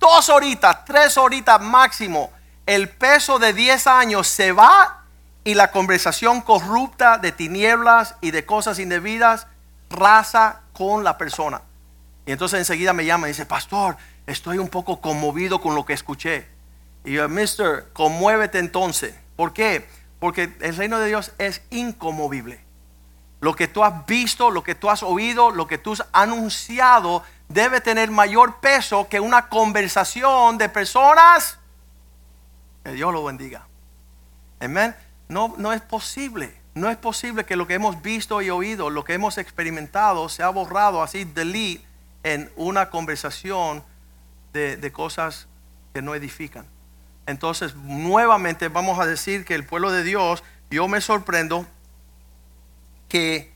dos 0.00 0.30
horitas, 0.30 0.84
tres 0.86 1.18
horitas 1.18 1.60
máximo, 1.60 2.32
el 2.64 2.88
peso 2.88 3.38
de 3.38 3.52
10 3.52 3.86
años 3.86 4.26
se 4.26 4.52
va 4.52 5.04
y 5.44 5.54
la 5.54 5.70
conversación 5.70 6.40
corrupta 6.40 7.18
de 7.18 7.32
tinieblas 7.32 8.16
y 8.22 8.30
de 8.30 8.46
cosas 8.46 8.78
indebidas 8.78 9.46
raza 9.90 10.60
con 10.72 11.04
la 11.04 11.18
persona. 11.18 11.60
Y 12.26 12.32
entonces 12.32 12.58
enseguida 12.58 12.92
me 12.92 13.04
llama 13.04 13.26
y 13.28 13.32
dice, 13.32 13.46
pastor, 13.46 13.96
estoy 14.28 14.58
un 14.58 14.68
poco 14.68 15.00
conmovido 15.00 15.60
con 15.60 15.74
lo 15.74 15.84
que 15.84 15.94
escuché. 15.94 16.46
Y 17.04 17.14
yo, 17.14 17.28
mister, 17.28 17.88
conmuévete 17.92 18.58
entonces. 18.58 19.14
¿Por 19.36 19.52
qué? 19.52 19.88
Porque 20.20 20.54
el 20.60 20.76
reino 20.76 20.98
de 20.98 21.08
Dios 21.08 21.32
es 21.38 21.62
inconmovible. 21.70 22.60
Lo 23.40 23.54
que 23.54 23.68
tú 23.68 23.82
has 23.82 24.04
visto, 24.06 24.50
lo 24.50 24.62
que 24.62 24.74
tú 24.74 24.90
has 24.90 25.02
oído, 25.02 25.50
lo 25.50 25.66
que 25.66 25.78
tú 25.78 25.92
has 25.94 26.04
anunciado, 26.12 27.22
debe 27.48 27.80
tener 27.80 28.10
mayor 28.10 28.56
peso 28.60 29.08
que 29.08 29.18
una 29.18 29.48
conversación 29.48 30.58
de 30.58 30.68
personas. 30.68 31.58
Que 32.84 32.92
Dios 32.92 33.12
lo 33.12 33.24
bendiga. 33.24 33.66
Amén. 34.60 34.94
No, 35.28 35.54
no 35.56 35.72
es 35.72 35.80
posible. 35.80 36.54
No 36.74 36.90
es 36.90 36.96
posible 36.98 37.44
que 37.44 37.56
lo 37.56 37.66
que 37.66 37.74
hemos 37.74 38.02
visto 38.02 38.42
y 38.42 38.50
oído, 38.50 38.90
lo 38.90 39.04
que 39.04 39.14
hemos 39.14 39.38
experimentado, 39.38 40.28
sea 40.28 40.50
borrado 40.50 41.02
así, 41.02 41.24
delete, 41.24 41.84
en 42.24 42.52
una 42.56 42.90
conversación 42.90 43.82
de, 44.52 44.76
de 44.76 44.92
cosas 44.92 45.48
que 45.92 46.02
no 46.02 46.14
edifican. 46.14 46.66
Entonces, 47.26 47.74
nuevamente 47.76 48.68
vamos 48.68 48.98
a 48.98 49.06
decir 49.06 49.44
que 49.44 49.54
el 49.54 49.66
pueblo 49.66 49.92
de 49.92 50.02
Dios, 50.02 50.42
yo 50.70 50.88
me 50.88 51.00
sorprendo 51.00 51.66
que, 53.08 53.52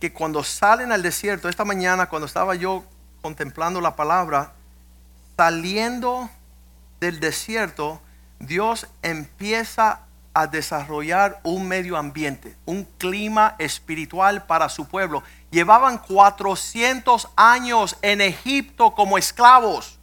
que 0.00 0.12
cuando 0.12 0.44
salen 0.44 0.92
al 0.92 1.02
desierto, 1.02 1.48
esta 1.48 1.64
mañana 1.64 2.08
cuando 2.08 2.26
estaba 2.26 2.54
yo 2.54 2.84
contemplando 3.22 3.80
la 3.80 3.96
palabra, 3.96 4.52
saliendo 5.36 6.30
del 7.00 7.20
desierto, 7.20 8.00
Dios 8.38 8.86
empieza 9.02 10.00
a 10.34 10.46
desarrollar 10.48 11.40
un 11.44 11.66
medio 11.66 11.96
ambiente, 11.96 12.56
un 12.64 12.84
clima 12.98 13.54
espiritual 13.58 14.44
para 14.46 14.68
su 14.68 14.86
pueblo. 14.86 15.22
Llevaban 15.50 15.98
400 15.98 17.28
años 17.36 17.96
en 18.02 18.20
Egipto 18.20 18.94
como 18.94 19.16
esclavos. 19.16 19.93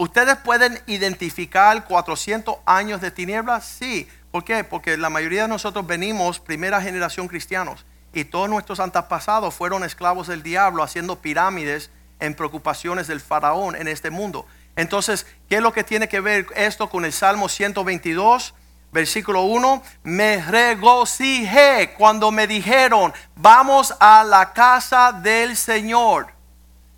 ¿Ustedes 0.00 0.38
pueden 0.38 0.80
identificar 0.86 1.84
400 1.84 2.56
años 2.64 3.02
de 3.02 3.10
tinieblas? 3.10 3.66
Sí. 3.66 4.08
¿Por 4.30 4.44
qué? 4.44 4.64
Porque 4.64 4.96
la 4.96 5.10
mayoría 5.10 5.42
de 5.42 5.48
nosotros 5.48 5.86
venimos 5.86 6.40
primera 6.40 6.80
generación 6.80 7.28
cristianos 7.28 7.84
y 8.14 8.24
todos 8.24 8.48
nuestros 8.48 8.80
antepasados 8.80 9.52
fueron 9.52 9.84
esclavos 9.84 10.28
del 10.28 10.42
diablo 10.42 10.82
haciendo 10.82 11.16
pirámides 11.16 11.90
en 12.18 12.32
preocupaciones 12.32 13.08
del 13.08 13.20
faraón 13.20 13.76
en 13.76 13.88
este 13.88 14.08
mundo. 14.08 14.46
Entonces, 14.74 15.26
¿qué 15.50 15.56
es 15.56 15.62
lo 15.62 15.74
que 15.74 15.84
tiene 15.84 16.08
que 16.08 16.20
ver 16.20 16.46
esto 16.56 16.88
con 16.88 17.04
el 17.04 17.12
Salmo 17.12 17.50
122? 17.50 18.54
Versículo 18.92 19.42
1, 19.42 19.82
me 20.04 20.42
regocijé 20.42 21.92
cuando 21.98 22.30
me 22.30 22.46
dijeron, 22.46 23.12
vamos 23.36 23.94
a 24.00 24.24
la 24.24 24.54
casa 24.54 25.12
del 25.12 25.58
Señor. 25.58 26.28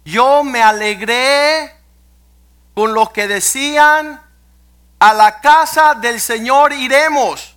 Yo 0.05 0.45
me 0.45 0.63
alegré 0.63 1.82
con 2.75 2.95
lo 2.95 3.13
que 3.13 3.29
decían, 3.29 4.21
a 4.99 5.15
la 5.15 5.41
casa 5.41 5.95
del 5.95 6.21
Señor 6.21 6.73
iremos. 6.73 7.57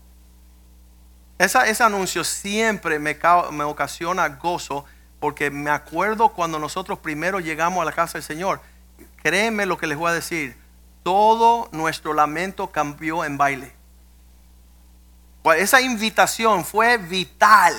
ese 1.37 1.83
anuncio 1.83 2.23
siempre 2.23 2.97
me, 2.99 3.17
me 3.51 3.63
ocasiona 3.63 4.27
gozo 4.29 4.85
porque 5.19 5.49
me 5.49 5.69
acuerdo 5.69 6.29
cuando 6.29 6.59
nosotros 6.59 6.99
primero 6.99 7.39
llegamos 7.39 7.81
a 7.81 7.85
la 7.85 7.91
casa 7.91 8.13
del 8.13 8.23
Señor. 8.23 8.61
Créeme 9.21 9.65
lo 9.65 9.77
que 9.77 9.87
les 9.87 9.97
voy 9.97 10.09
a 10.11 10.13
decir. 10.13 10.57
Todo 11.03 11.69
nuestro 11.71 12.13
lamento 12.13 12.71
cambió 12.71 13.23
en 13.23 13.37
baile. 13.37 13.73
Esa 15.57 15.81
invitación 15.81 16.65
fue 16.65 16.97
vital. 16.97 17.73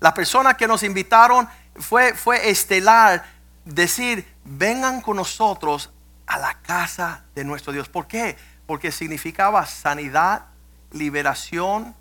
Las 0.00 0.12
personas 0.12 0.56
que 0.56 0.68
nos 0.68 0.82
invitaron 0.82 1.48
fue, 1.76 2.12
fue 2.12 2.50
estelar. 2.50 3.24
Decir, 3.64 4.30
vengan 4.44 5.00
con 5.00 5.16
nosotros 5.16 5.90
a 6.26 6.38
la 6.38 6.54
casa 6.62 7.22
de 7.34 7.44
nuestro 7.44 7.72
Dios. 7.72 7.88
¿Por 7.88 8.06
qué? 8.06 8.36
Porque 8.66 8.92
significaba 8.92 9.64
sanidad, 9.66 10.46
liberación, 10.90 11.94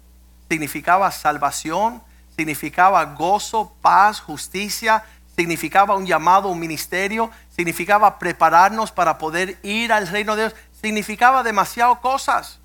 significaba 0.50 1.12
salvación, 1.12 2.02
significaba 2.36 3.04
gozo, 3.06 3.74
paz, 3.82 4.20
justicia, 4.20 5.04
significaba 5.36 5.96
un 5.96 6.06
llamado, 6.06 6.50
un 6.50 6.60
ministerio, 6.60 7.30
significaba 7.56 8.20
prepararnos 8.20 8.92
para 8.92 9.18
poder 9.18 9.58
ir 9.64 9.92
al 9.92 10.08
reino 10.08 10.36
de 10.36 10.44
Dios, 10.44 10.56
significaba 10.82 11.44
demasiadas 11.44 12.00
cosas. 12.00 12.60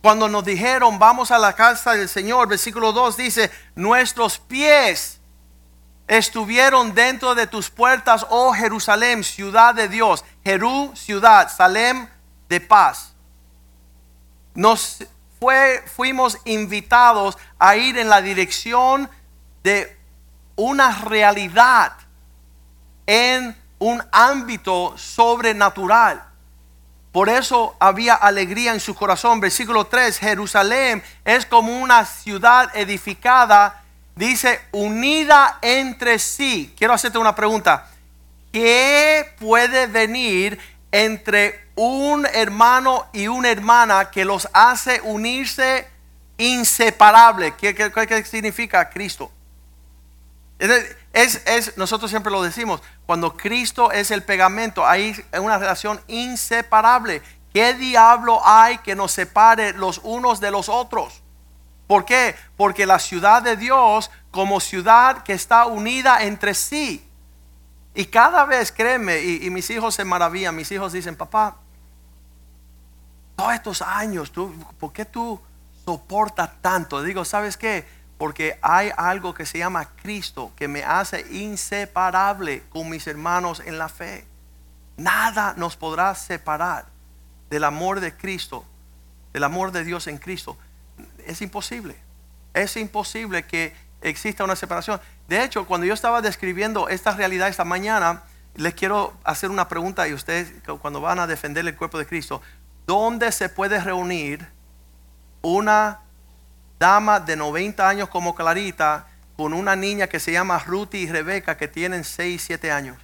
Cuando 0.00 0.28
nos 0.28 0.44
dijeron, 0.44 0.98
vamos 0.98 1.30
a 1.30 1.38
la 1.38 1.52
casa 1.54 1.92
del 1.92 2.08
Señor, 2.08 2.48
versículo 2.48 2.92
2 2.92 3.16
dice, 3.16 3.50
nuestros 3.74 4.38
pies 4.38 5.20
estuvieron 6.08 6.94
dentro 6.94 7.34
de 7.34 7.46
tus 7.46 7.70
puertas, 7.70 8.26
oh 8.28 8.52
Jerusalén, 8.52 9.22
ciudad 9.22 9.74
de 9.74 9.88
Dios. 9.88 10.24
Jerú, 10.44 10.92
ciudad, 10.94 11.50
Salem, 11.54 12.08
de 12.48 12.60
paz. 12.60 13.12
Nos 14.54 15.04
fue, 15.40 15.82
fuimos 15.86 16.38
invitados 16.44 17.38
a 17.58 17.76
ir 17.76 17.98
en 17.98 18.08
la 18.08 18.20
dirección 18.20 19.08
de 19.62 19.96
una 20.56 21.00
realidad 21.00 21.92
en 23.06 23.56
un 23.78 24.02
ámbito 24.12 24.94
sobrenatural. 24.96 26.24
Por 27.10 27.28
eso 27.28 27.76
había 27.78 28.14
alegría 28.14 28.72
en 28.72 28.80
su 28.80 28.94
corazón. 28.94 29.40
Versículo 29.40 29.86
3, 29.86 30.18
Jerusalén 30.18 31.02
es 31.24 31.44
como 31.44 31.78
una 31.78 32.06
ciudad 32.06 32.70
edificada, 32.74 33.82
dice, 34.14 34.60
unida 34.72 35.58
entre 35.60 36.18
sí. 36.18 36.72
Quiero 36.76 36.94
hacerte 36.94 37.18
una 37.18 37.34
pregunta. 37.34 37.88
¿Qué 38.52 39.34
puede 39.40 39.86
venir 39.86 40.58
entre 40.90 41.68
un 41.74 42.26
hermano 42.26 43.06
y 43.12 43.26
una 43.26 43.50
hermana 43.50 44.10
que 44.10 44.26
los 44.26 44.46
hace 44.52 45.00
unirse 45.00 45.88
inseparable? 46.36 47.54
¿Qué, 47.54 47.74
qué 47.74 48.24
significa 48.24 48.90
Cristo? 48.90 49.32
Es, 51.12 51.76
nosotros 51.76 52.10
siempre 52.10 52.30
lo 52.30 52.42
decimos, 52.42 52.82
cuando 53.06 53.36
Cristo 53.36 53.90
es 53.90 54.10
el 54.10 54.22
pegamento, 54.22 54.86
hay 54.86 55.16
una 55.40 55.58
relación 55.58 56.00
inseparable. 56.06 57.22
¿Qué 57.52 57.74
diablo 57.74 58.40
hay 58.44 58.78
que 58.78 58.94
nos 58.94 59.12
separe 59.12 59.72
los 59.72 60.00
unos 60.04 60.40
de 60.40 60.50
los 60.50 60.68
otros? 60.68 61.22
¿Por 61.86 62.04
qué? 62.04 62.34
Porque 62.56 62.86
la 62.86 62.98
ciudad 62.98 63.42
de 63.42 63.56
Dios 63.56 64.10
como 64.30 64.60
ciudad 64.60 65.22
que 65.22 65.32
está 65.32 65.66
unida 65.66 66.22
entre 66.22 66.54
sí. 66.54 67.06
Y 67.94 68.06
cada 68.06 68.44
vez, 68.44 68.72
créeme, 68.72 69.20
y, 69.20 69.50
mis 69.50 69.68
hijos 69.70 69.94
se 69.94 70.04
maravillan, 70.04 70.56
mis 70.56 70.70
hijos 70.72 70.92
dicen, 70.92 71.14
papá, 71.14 71.56
todos 73.36 73.52
estos 73.52 73.82
años, 73.82 74.32
¿tú, 74.32 74.54
¿por 74.78 74.92
qué 74.92 75.04
tú 75.04 75.40
soportas 75.84 76.50
tanto? 76.62 77.02
Digo, 77.02 77.24
¿sabes 77.24 77.56
qué? 77.56 77.84
porque 78.22 78.56
hay 78.62 78.92
algo 78.96 79.34
que 79.34 79.44
se 79.44 79.58
llama 79.58 79.84
Cristo 80.00 80.52
que 80.54 80.68
me 80.68 80.84
hace 80.84 81.26
inseparable 81.32 82.62
con 82.68 82.88
mis 82.88 83.08
hermanos 83.08 83.60
en 83.66 83.78
la 83.78 83.88
fe. 83.88 84.24
Nada 84.96 85.54
nos 85.56 85.74
podrá 85.76 86.14
separar 86.14 86.86
del 87.50 87.64
amor 87.64 87.98
de 87.98 88.16
Cristo, 88.16 88.64
del 89.32 89.42
amor 89.42 89.72
de 89.72 89.82
Dios 89.82 90.06
en 90.06 90.18
Cristo, 90.18 90.56
es 91.26 91.42
imposible. 91.42 91.96
Es 92.54 92.76
imposible 92.76 93.44
que 93.44 93.74
exista 94.02 94.44
una 94.44 94.54
separación. 94.54 95.00
De 95.32 95.42
hecho, 95.42 95.64
cuando 95.64 95.86
yo 95.86 95.94
estaba 95.94 96.20
describiendo 96.20 96.90
esta 96.90 97.12
realidad 97.12 97.48
esta 97.48 97.64
mañana, 97.64 98.22
les 98.54 98.74
quiero 98.74 99.14
hacer 99.24 99.48
una 99.48 99.66
pregunta 99.66 100.06
y 100.06 100.12
ustedes 100.12 100.52
cuando 100.82 101.00
van 101.00 101.18
a 101.20 101.26
defender 101.26 101.66
el 101.66 101.74
cuerpo 101.74 101.96
de 101.96 102.04
Cristo, 102.04 102.42
¿dónde 102.86 103.32
se 103.32 103.48
puede 103.48 103.80
reunir 103.80 104.46
una 105.40 106.00
dama 106.78 107.18
de 107.18 107.36
90 107.36 107.88
años 107.88 108.10
como 108.10 108.34
Clarita 108.34 109.06
con 109.34 109.54
una 109.54 109.74
niña 109.74 110.06
que 110.06 110.20
se 110.20 110.32
llama 110.32 110.58
Ruth 110.58 110.92
y 110.96 111.06
Rebeca 111.06 111.56
que 111.56 111.66
tienen 111.66 112.04
6, 112.04 112.42
7 112.48 112.70
años? 112.70 112.98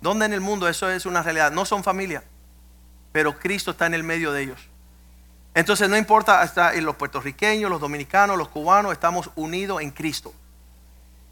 ¿Dónde 0.00 0.24
en 0.24 0.32
el 0.32 0.40
mundo 0.40 0.68
eso 0.68 0.88
es 0.88 1.04
una 1.04 1.22
realidad? 1.22 1.52
No 1.52 1.66
son 1.66 1.84
familia, 1.84 2.24
pero 3.12 3.38
Cristo 3.38 3.72
está 3.72 3.84
en 3.84 3.92
el 3.92 4.04
medio 4.04 4.32
de 4.32 4.44
ellos. 4.44 4.70
Entonces 5.52 5.86
no 5.90 5.98
importa, 5.98 6.40
hasta 6.40 6.72
los 6.80 6.96
puertorriqueños, 6.96 7.70
los 7.70 7.78
dominicanos, 7.78 8.38
los 8.38 8.48
cubanos, 8.48 8.92
estamos 8.92 9.30
unidos 9.34 9.82
en 9.82 9.90
Cristo. 9.90 10.32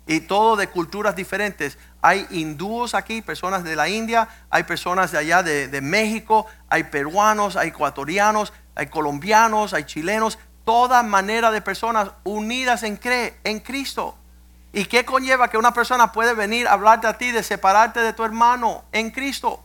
Y 0.09 0.21
todo 0.21 0.57
de 0.57 0.69
culturas 0.69 1.15
diferentes. 1.15 1.77
Hay 2.01 2.27
hindúes 2.31 2.95
aquí, 2.95 3.21
personas 3.21 3.63
de 3.63 3.77
la 3.77 3.91
India, 3.91 4.27
hay 4.49 4.63
personas 4.63 5.13
de 5.13 5.19
allá 5.19 5.43
de, 5.43 5.81
México, 5.83 6.47
hay 6.71 6.85
peruanos, 6.85 7.57
hay 7.57 7.69
ecuatorianos, 7.69 8.55
hay 8.75 8.87
colombianos, 8.87 9.75
hay 9.75 9.85
chilenos, 9.85 10.39
toda 10.65 11.03
manera 11.03 11.51
de 11.51 11.61
personas 11.61 12.11
unidas 12.25 12.85
en, 12.85 12.99
en 13.45 13.61
Cristo. 13.61 14.17
¿Y 14.73 14.87
qué 14.87 15.05
conlleva 15.05 15.49
que 15.49 15.59
una 15.59 15.75
persona 15.75 16.11
puede 16.11 16.33
venir 16.33 16.69
a 16.69 16.73
hablarte 16.73 17.07
a 17.07 17.19
ti 17.19 17.31
de 17.31 17.43
separarte 17.43 18.01
de 18.01 18.15
tu 18.15 18.25
hermano 18.25 18.85
en 18.93 19.11
Cristo? 19.11 19.63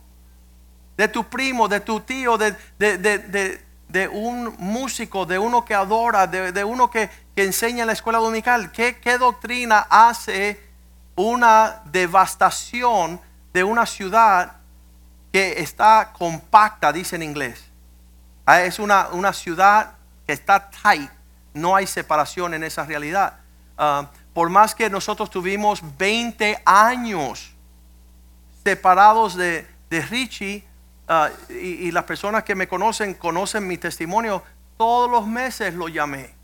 De 0.98 1.08
tu 1.08 1.24
primo, 1.24 1.68
de 1.68 1.80
tu 1.80 2.00
tío, 2.00 2.36
de, 2.36 2.54
de 2.78 2.98
de 2.98 3.64
un 4.08 4.54
músico, 4.58 5.24
de 5.24 5.38
uno 5.38 5.64
que 5.64 5.74
adora, 5.74 6.26
de, 6.26 6.64
uno 6.64 6.90
que, 6.90 7.08
enseña 7.36 7.82
en 7.82 7.86
la 7.86 7.92
escuela 7.92 8.18
dominical. 8.18 8.72
¿Qué, 8.72 8.98
¿Qué 8.98 9.18
doctrina 9.18 9.86
hace 9.88 10.60
una 11.16 11.82
devastación 11.86 13.20
de 13.52 13.64
una 13.64 13.86
ciudad 13.86 14.56
que 15.32 15.60
está 15.60 16.12
compacta, 16.12 16.92
dice 16.92 17.16
en 17.16 17.22
inglés? 17.22 17.64
Ah, 18.46 18.62
es 18.62 18.78
una, 18.78 19.08
una 19.12 19.32
ciudad 19.32 19.92
que 20.26 20.32
está 20.32 20.70
tight, 20.70 21.10
no 21.54 21.76
hay 21.76 21.86
separación 21.86 22.54
en 22.54 22.64
esa 22.64 22.84
realidad. 22.84 23.38
Ah, 23.78 24.10
por 24.32 24.50
más 24.50 24.74
que 24.74 24.90
nosotros 24.90 25.30
tuvimos 25.30 25.80
20 25.96 26.62
años 26.64 27.54
separados 28.64 29.36
de, 29.36 29.66
de 29.88 30.00
Richie, 30.02 30.66
Ah, 31.06 31.30
y, 31.50 31.90
las 31.90 32.04
personas 32.04 32.44
que 32.44 32.54
me 32.54 32.66
conocen, 32.66 33.14
conocen 33.14 33.66
mi 33.66 33.76
testimonio, 33.76 34.42
todos 34.78 35.10
los 35.10 35.26
meses 35.26 35.74
lo 35.74 35.88
llamé. 35.88 36.34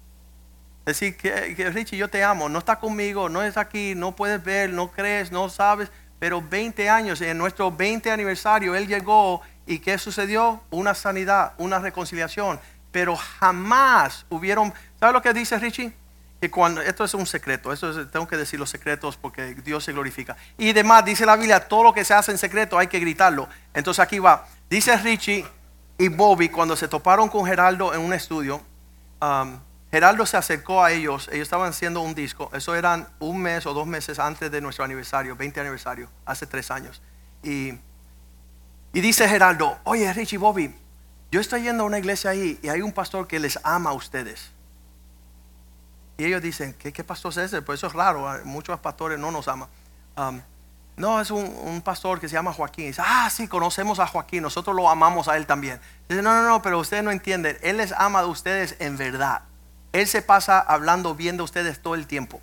Decir 0.85 1.17
que, 1.17 1.71
Richie, 1.71 1.97
yo 1.97 2.09
te 2.09 2.23
amo, 2.23 2.49
no 2.49 2.59
está 2.59 2.79
conmigo, 2.79 3.29
no 3.29 3.43
es 3.43 3.57
aquí, 3.57 3.95
no 3.95 4.15
puedes 4.15 4.43
ver, 4.43 4.71
no 4.71 4.91
crees, 4.91 5.33
no 5.33 5.49
sabes, 5.49 5.91
pero 6.19 6.43
20 6.43 6.91
años, 6.91 7.21
en 7.23 7.39
nuestro 7.39 7.71
20 7.71 8.11
aniversario, 8.11 8.75
él 8.75 8.87
llegó 8.87 9.41
y 9.67 9.79
¿qué 9.79 9.97
sucedió? 9.97 10.61
Una 10.71 10.95
sanidad, 10.95 11.55
una 11.57 11.79
reconciliación, 11.79 12.61
pero 12.93 13.17
jamás 13.17 14.27
hubieron, 14.29 14.75
¿sabes 14.99 15.15
lo 15.15 15.23
que 15.23 15.33
dice 15.33 15.59
Richie? 15.59 15.95
Que 16.41 16.51
cuando, 16.51 16.81
esto 16.81 17.05
es 17.05 17.13
un 17.15 17.27
secreto, 17.27 17.73
esto 17.73 18.07
tengo 18.09 18.27
que 18.27 18.37
decir 18.37 18.59
los 18.59 18.71
secretos 18.71 19.17
porque 19.17 19.55
Dios 19.57 19.85
se 19.85 19.93
glorifica. 19.93 20.37
Y 20.57 20.71
además 20.71 21.05
dice 21.05 21.27
la 21.27 21.37
Biblia, 21.37 21.69
todo 21.69 21.83
lo 21.85 21.93
que 21.93 22.05
se 22.05 22.15
hace 22.15 22.33
en 22.33 22.39
secreto 22.39 22.79
hay 22.79 22.87
que 22.87 22.99
gritarlo. 22.99 23.49
Entonces 23.75 24.01
aquí 24.01 24.19
va, 24.19 24.47
dice 24.71 24.97
Richie 24.97 25.47
y 25.99 26.09
Bobby 26.09 26.49
cuando 26.49 26.77
se 26.77 26.89
toparon 26.89 27.29
con 27.29 27.45
Geraldo 27.45 27.93
en 27.93 28.01
un 28.01 28.15
estudio, 28.15 28.63
um, 29.21 29.59
Geraldo 29.91 30.25
se 30.25 30.37
acercó 30.37 30.83
a 30.83 30.93
ellos, 30.93 31.29
ellos 31.33 31.43
estaban 31.43 31.69
haciendo 31.69 32.01
un 32.01 32.15
disco, 32.15 32.49
eso 32.55 32.75
eran 32.75 33.09
un 33.19 33.43
mes 33.43 33.67
o 33.67 33.75
dos 33.75 33.87
meses 33.87 34.19
antes 34.19 34.51
de 34.51 34.61
nuestro 34.61 34.85
aniversario, 34.85 35.35
20 35.37 35.61
aniversario, 35.61 36.09
hace 36.25 36.47
tres 36.47 36.71
años. 36.71 37.03
Y, 37.43 37.75
y 38.93 39.01
dice 39.01 39.29
Geraldo, 39.29 39.79
oye 39.85 40.11
Richie 40.13 40.39
Bobby, 40.39 40.75
yo 41.33 41.41
estoy 41.41 41.63
yendo 41.63 41.83
a 41.83 41.87
una 41.87 41.99
iglesia 41.99 42.31
ahí 42.31 42.59
y 42.63 42.69
hay 42.69 42.83
un 42.83 42.93
pastor 42.93 43.27
que 43.27 43.39
les 43.41 43.59
ama 43.63 43.91
a 43.91 43.93
ustedes. 43.93 44.53
Y 46.21 46.25
ellos 46.27 46.43
dicen, 46.43 46.75
¿qué, 46.79 46.93
qué 46.93 47.03
pastor 47.03 47.31
es 47.31 47.39
ese? 47.39 47.63
Pues 47.63 47.81
eso 47.81 47.87
es 47.87 47.95
raro, 47.95 48.29
muchos 48.45 48.79
pastores 48.79 49.19
no 49.19 49.31
nos 49.31 49.49
aman. 49.49 49.71
Um, 50.19 50.43
no, 50.95 51.19
es 51.19 51.31
un, 51.31 51.81
pastor 51.81 52.21
que 52.21 52.29
se 52.29 52.35
llama 52.35 52.53
Joaquín. 52.53 52.89
dice, 52.89 53.01
ah, 53.03 53.31
sí, 53.31 53.49
conocemos 53.49 53.99
a 54.01 54.07
Joaquín, 54.07 54.43
nosotros 54.43 54.77
lo 54.77 54.91
amamos 54.91 55.29
a 55.29 55.39
él 55.39 55.47
también. 55.47 55.81
Dice, 56.11 56.21
no, 56.21 56.35
no, 56.35 56.47
no, 56.47 56.61
pero 56.61 56.79
ustedes 56.79 57.03
no 57.03 57.11
entienden, 57.11 57.57
él 57.63 57.79
les 57.79 57.93
ama 57.93 58.21
a 58.21 58.27
ustedes 58.27 58.77
en 58.81 58.99
verdad. 58.99 59.45
Él 59.95 60.07
se 60.07 60.21
pasa 60.21 60.61
hablando 60.61 61.15
bien 61.15 61.39
de 61.39 61.43
ustedes 61.43 61.81
todo 61.81 61.95
el 61.95 62.07
tiempo. 62.07 62.43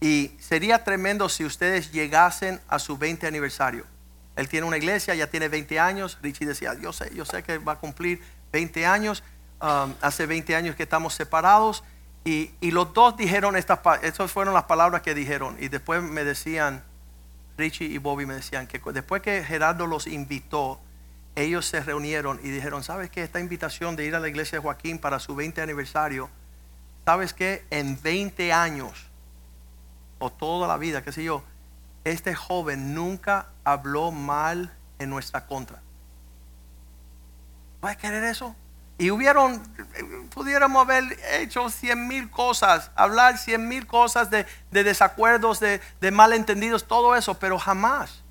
Y 0.00 0.32
sería 0.40 0.82
tremendo 0.82 1.28
si 1.28 1.44
ustedes 1.44 1.92
llegasen 1.92 2.60
a 2.66 2.80
su 2.80 2.98
20 2.98 3.24
aniversario. 3.24 3.84
Él 4.34 4.48
tiene 4.48 4.66
una 4.66 4.78
iglesia, 4.78 5.14
ya 5.14 5.28
tiene 5.28 5.46
20 5.46 5.78
años. 5.78 6.18
Richie 6.22 6.44
decía, 6.44 6.74
yo 6.74 6.92
sé, 6.92 7.14
yo 7.14 7.24
sé 7.24 7.44
que 7.44 7.58
va 7.58 7.74
a 7.74 7.78
cumplir 7.78 8.20
20 8.50 8.84
años. 8.84 9.22
Um, 9.62 9.94
hace 10.00 10.26
20 10.26 10.56
años 10.56 10.74
que 10.74 10.82
estamos 10.82 11.14
separados. 11.14 11.84
Y, 12.24 12.52
los 12.70 12.92
dos 12.92 13.16
dijeron 13.16 13.56
estas, 13.56 13.80
esas 14.02 14.30
fueron 14.30 14.54
las 14.54 14.64
palabras 14.64 15.02
que 15.02 15.14
dijeron. 15.14 15.56
Y 15.58 15.68
después 15.68 16.02
me 16.02 16.24
decían, 16.24 16.82
Richie 17.56 17.86
y 17.86 17.98
Bobby 17.98 18.26
me 18.26 18.34
decían 18.34 18.66
que 18.66 18.80
después 18.92 19.22
que 19.22 19.42
Gerardo 19.42 19.86
los 19.86 20.06
invitó, 20.06 20.80
ellos 21.34 21.66
se 21.66 21.80
reunieron 21.80 22.40
y 22.42 22.50
dijeron, 22.50 22.82
¿sabes 22.84 23.10
qué? 23.10 23.22
Esta 23.22 23.40
invitación 23.40 23.96
de 23.96 24.04
ir 24.04 24.14
a 24.14 24.20
la 24.20 24.28
iglesia 24.28 24.58
de 24.58 24.62
Joaquín 24.62 24.98
para 24.98 25.18
su 25.18 25.34
20 25.34 25.62
aniversario, 25.62 26.28
¿sabes 27.04 27.32
qué? 27.32 27.64
En 27.70 28.00
20 28.00 28.52
años, 28.52 29.06
o 30.18 30.30
toda 30.30 30.68
la 30.68 30.76
vida, 30.76 31.02
qué 31.02 31.12
sé 31.12 31.24
yo, 31.24 31.42
este 32.04 32.34
joven 32.34 32.94
nunca 32.94 33.46
habló 33.64 34.10
mal 34.10 34.74
en 34.98 35.10
nuestra 35.10 35.46
contra. 35.46 35.80
¿Puedes 37.80 37.96
querer 37.96 38.24
eso? 38.24 38.54
Y 39.00 39.10
hubieron, 39.10 39.62
pudiéramos 40.28 40.82
haber 40.82 41.04
hecho 41.32 41.70
cien 41.70 42.06
mil 42.06 42.28
cosas, 42.28 42.90
hablar 42.94 43.38
cien 43.38 43.66
mil 43.66 43.86
cosas 43.86 44.28
de, 44.30 44.44
desacuerdos, 44.70 45.58
de, 45.58 46.10
malentendidos, 46.12 46.86
todo 46.86 47.16
eso, 47.16 47.38
pero 47.38 47.58
jamás 47.58 48.22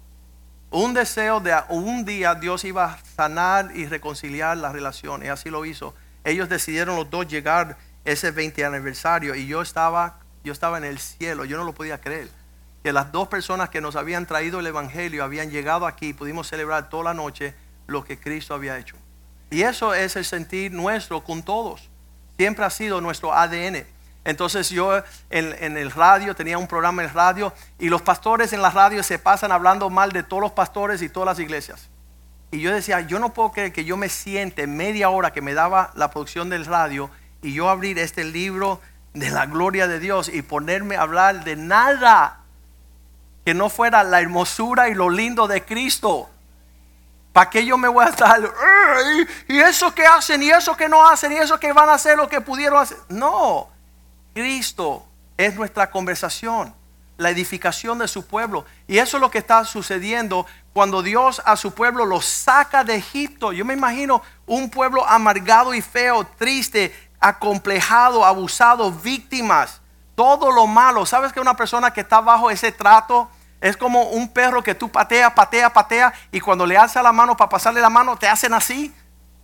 un 0.69 0.93
deseo 0.93 1.39
de 1.39 1.59
un 1.69 2.05
día 2.05 2.35
Dios 2.35 2.65
iba 2.65 2.85
a 2.85 2.99
sanar 3.15 3.75
y 3.75 3.87
reconciliar 3.87 4.57
la 4.57 4.71
relación, 4.71 5.25
y 5.25 5.29
así 5.29 5.49
lo 5.49 5.65
hizo. 5.65 5.95
Ellos 6.23 6.47
decidieron 6.49 6.97
los 6.97 7.09
dos 7.09 7.27
llegar 7.27 7.75
ese 8.05 8.29
20 8.29 8.63
aniversario 8.63 9.33
y 9.33 9.47
yo 9.47 9.63
estaba, 9.63 10.19
yo 10.43 10.53
estaba 10.53 10.77
en 10.77 10.83
el 10.83 10.99
cielo, 10.99 11.45
yo 11.45 11.57
no 11.57 11.63
lo 11.63 11.73
podía 11.73 11.99
creer. 11.99 12.29
Que 12.83 12.93
las 12.93 13.11
dos 13.11 13.27
personas 13.27 13.69
que 13.69 13.81
nos 13.81 13.95
habían 13.95 14.27
traído 14.27 14.59
el 14.59 14.67
Evangelio 14.67 15.23
habían 15.23 15.49
llegado 15.49 15.87
aquí 15.87 16.09
y 16.09 16.13
pudimos 16.13 16.47
celebrar 16.47 16.89
toda 16.89 17.05
la 17.05 17.13
noche 17.15 17.55
lo 17.87 18.03
que 18.03 18.19
Cristo 18.19 18.53
había 18.53 18.77
hecho. 18.77 18.95
Y 19.49 19.63
eso 19.63 19.93
es 19.93 20.15
el 20.15 20.25
sentir 20.25 20.71
nuestro 20.71 21.23
con 21.23 21.43
todos. 21.43 21.89
Siempre 22.37 22.65
ha 22.65 22.69
sido 22.69 23.01
nuestro 23.01 23.33
ADN. 23.33 23.85
Entonces 24.25 24.69
yo 24.69 25.01
en, 25.29 25.77
el 25.77 25.91
radio 25.91 26.35
tenía 26.35 26.57
un 26.57 26.67
programa 26.67 27.01
en 27.01 27.09
el 27.09 27.15
radio 27.15 27.53
y 27.79 27.89
los 27.89 28.01
pastores 28.01 28.53
en 28.53 28.61
la 28.61 28.69
radio 28.69 29.01
se 29.01 29.17
pasan 29.17 29.51
hablando 29.51 29.89
mal 29.89 30.11
de 30.11 30.23
todos 30.23 30.41
los 30.41 30.51
pastores 30.51 31.01
y 31.01 31.09
todas 31.09 31.25
las 31.25 31.39
iglesias. 31.39 31.89
Y 32.51 32.61
yo 32.61 32.71
decía, 32.73 33.01
yo 33.01 33.19
no 33.19 33.33
puedo 33.33 33.51
creer 33.51 33.71
que 33.71 33.85
yo 33.85 33.97
me 33.97 34.09
siente 34.09 34.67
media 34.67 35.09
hora 35.09 35.31
que 35.31 35.41
me 35.41 35.53
daba 35.53 35.91
la 35.95 36.11
producción 36.11 36.49
del 36.49 36.65
radio 36.65 37.09
y 37.41 37.53
yo 37.53 37.69
abrir 37.69 37.97
este 37.97 38.23
libro 38.23 38.81
de 39.13 39.29
la 39.29 39.45
gloria 39.45 39.87
de 39.87 39.99
Dios 39.99 40.29
y 40.29 40.41
ponerme 40.41 40.95
a 40.95 41.01
hablar 41.01 41.43
de 41.43 41.55
nada 41.55 42.41
que 43.45 43.53
no 43.53 43.69
fuera 43.69 44.03
la 44.03 44.21
hermosura 44.21 44.89
y 44.89 44.93
lo 44.93 45.09
lindo 45.09 45.47
de 45.47 45.63
Cristo. 45.63 46.29
¿Para 47.33 47.49
qué 47.49 47.65
yo 47.65 47.77
me 47.77 47.87
voy 47.87 48.05
a 48.05 48.09
estar? 48.09 48.41
Y 49.47 49.59
eso 49.59 49.93
que 49.93 50.05
hacen, 50.05 50.41
y 50.41 50.49
eso 50.49 50.75
que 50.75 50.89
no 50.89 51.07
hacen, 51.07 51.31
y 51.31 51.35
eso 51.35 51.59
que 51.59 51.71
van 51.71 51.89
a 51.89 51.93
hacer, 51.93 52.17
lo 52.17 52.27
que 52.27 52.41
pudieron 52.41 52.81
hacer. 52.81 52.97
No, 53.07 53.69
Cristo 54.33 55.05
es 55.37 55.55
nuestra 55.55 55.89
conversación, 55.91 56.73
la 57.17 57.29
edificación 57.29 57.99
de 57.99 58.07
su 58.07 58.25
pueblo. 58.25 58.65
Y 58.87 58.97
eso 58.97 59.17
es 59.17 59.21
lo 59.21 59.29
que 59.29 59.37
está 59.37 59.63
sucediendo 59.63 60.45
cuando 60.73 61.01
Dios 61.01 61.41
a 61.45 61.55
su 61.55 61.73
pueblo 61.73 62.05
lo 62.05 62.19
saca 62.21 62.83
de 62.83 62.95
Egipto. 62.95 63.53
Yo 63.53 63.63
me 63.63 63.73
imagino 63.73 64.21
un 64.45 64.69
pueblo 64.69 65.05
amargado 65.07 65.73
y 65.73 65.81
feo, 65.81 66.25
triste, 66.37 66.93
acomplejado, 67.19 68.25
abusado, 68.25 68.91
víctimas, 68.91 69.81
todo 70.15 70.51
lo 70.51 70.67
malo. 70.67 71.05
¿Sabes 71.05 71.31
que 71.31 71.39
una 71.39 71.55
persona 71.55 71.91
que 71.91 72.01
está 72.01 72.21
bajo 72.21 72.49
ese 72.49 72.71
trato? 72.71 73.29
Es 73.61 73.75
como 73.75 74.03
un 74.03 74.29
perro 74.29 74.63
que 74.63 74.75
tú 74.75 74.89
patea, 74.89 75.35
patea, 75.35 75.71
patea 75.71 76.13
y 76.31 76.39
cuando 76.39 76.65
le 76.65 76.77
alza 76.77 77.03
la 77.03 77.11
mano 77.11 77.35
para 77.35 77.49
pasarle 77.49 77.81
la 77.81 77.89
mano 77.89 78.17
te 78.17 78.27
hacen 78.27 78.53
así. 78.53 78.93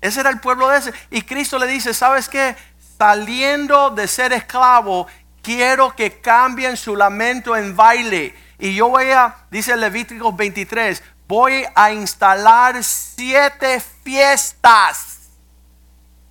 Ese 0.01 0.21
era 0.21 0.29
el 0.29 0.39
pueblo 0.39 0.69
de 0.69 0.77
ese. 0.77 0.93
Y 1.09 1.23
Cristo 1.23 1.57
le 1.57 1.67
dice, 1.67 1.93
¿sabes 1.93 2.29
qué? 2.29 2.55
Saliendo 2.97 3.89
de 3.89 4.07
ser 4.07 4.31
esclavo, 4.33 5.07
quiero 5.41 5.95
que 5.95 6.21
cambien 6.21 6.77
su 6.77 6.95
lamento 6.95 7.55
en 7.55 7.75
baile. 7.75 8.35
Y 8.57 8.75
yo 8.75 8.87
voy 8.89 9.11
a, 9.11 9.35
dice 9.51 9.75
Levítico 9.75 10.31
23, 10.31 11.03
voy 11.27 11.65
a 11.75 11.91
instalar 11.91 12.81
siete 12.83 13.81
fiestas 14.03 15.14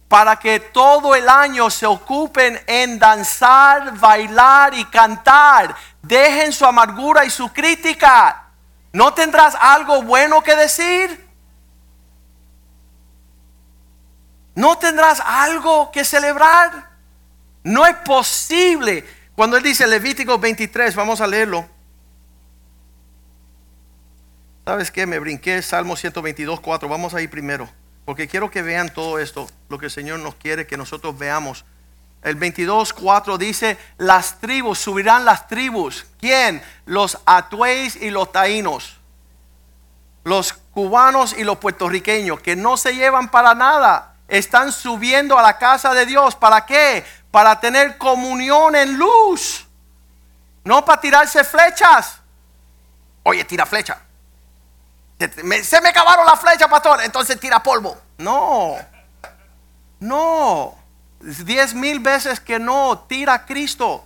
para 0.09 0.37
que 0.37 0.61
todo 0.61 1.15
el 1.15 1.29
año 1.29 1.71
se 1.71 1.87
ocupen 1.87 2.61
en 2.67 2.99
danzar, 2.99 3.99
bailar 3.99 4.75
y 4.75 4.85
cantar. 4.85 5.75
Dejen 6.03 6.53
su 6.53 6.65
amargura 6.65 7.25
y 7.25 7.31
su 7.31 7.53
crítica. 7.53 8.45
¿No 8.93 9.13
tendrás 9.13 9.57
algo 9.59 10.03
bueno 10.03 10.43
que 10.43 10.55
decir? 10.55 11.29
¿No 14.55 14.79
tendrás 14.79 15.21
algo 15.21 15.91
que 15.91 16.05
celebrar? 16.05 16.91
No 17.65 17.87
es 17.87 17.97
posible. 17.97 19.05
Cuando 19.35 19.57
él 19.57 19.63
dice 19.65 19.87
Levítico 19.87 20.39
23, 20.39 20.95
vamos 20.95 21.21
a 21.21 21.27
leerlo. 21.27 21.69
¿Sabes 24.65 24.91
qué? 24.91 25.07
Me 25.07 25.19
brinqué 25.19 25.61
Salmo 25.61 25.97
122, 25.97 26.61
4. 26.61 26.89
Vamos 26.89 27.15
ahí 27.15 27.27
primero. 27.27 27.69
Porque 28.05 28.29
quiero 28.29 28.51
que 28.51 28.63
vean 28.63 28.93
todo 28.93 29.19
esto, 29.19 29.49
lo 29.69 29.79
que 29.79 29.87
el 29.87 29.91
Señor 29.91 30.19
nos 30.21 30.35
quiere 30.35 30.67
que 30.67 30.77
nosotros 30.77 31.17
veamos. 31.17 31.65
El 32.23 32.37
22, 32.37 32.93
4 32.93 33.39
dice, 33.39 33.79
las 33.99 34.41
tribus, 34.41 34.79
subirán 34.79 35.25
las 35.25 35.47
tribus. 35.47 36.07
¿Quién? 36.19 36.63
Los 36.87 37.19
atuéis 37.27 37.97
y 37.97 38.11
los 38.11 38.33
taínos. 38.33 38.99
Los 40.25 40.55
cubanos 40.55 41.35
y 41.37 41.45
los 41.45 41.59
puertorriqueños, 41.59 42.41
que 42.41 42.57
no 42.57 42.77
se 42.77 42.95
llevan 42.95 43.31
para 43.31 43.55
nada. 43.55 44.15
Están 44.27 44.73
subiendo 44.73 45.39
a 45.39 45.43
la 45.43 45.59
casa 45.59 45.93
de 45.93 46.07
Dios. 46.07 46.35
¿Para 46.35 46.65
qué? 46.65 47.05
Para 47.31 47.61
tener 47.61 47.99
comunión 47.99 48.75
en 48.75 48.97
luz. 48.97 49.67
No 50.65 50.83
para 50.85 51.01
tirarse 51.01 51.45
flechas. 51.45 52.21
Oye, 53.23 53.45
tira 53.45 53.67
flecha. 53.67 54.01
Se 55.62 55.81
me 55.81 55.89
acabaron 55.89 56.27
las 56.27 56.41
flechas, 56.41 56.68
pastor. 56.68 57.03
Entonces 57.03 57.39
tira 57.39 57.62
polvo. 57.62 57.97
No. 58.18 58.77
No. 60.01 60.75
Diez 61.20 61.75
mil 61.75 62.01
veces 62.01 62.41
que 62.41 62.59
no. 62.59 63.05
Tira 63.09 63.35
a 63.35 63.47
Cristo. 63.47 64.05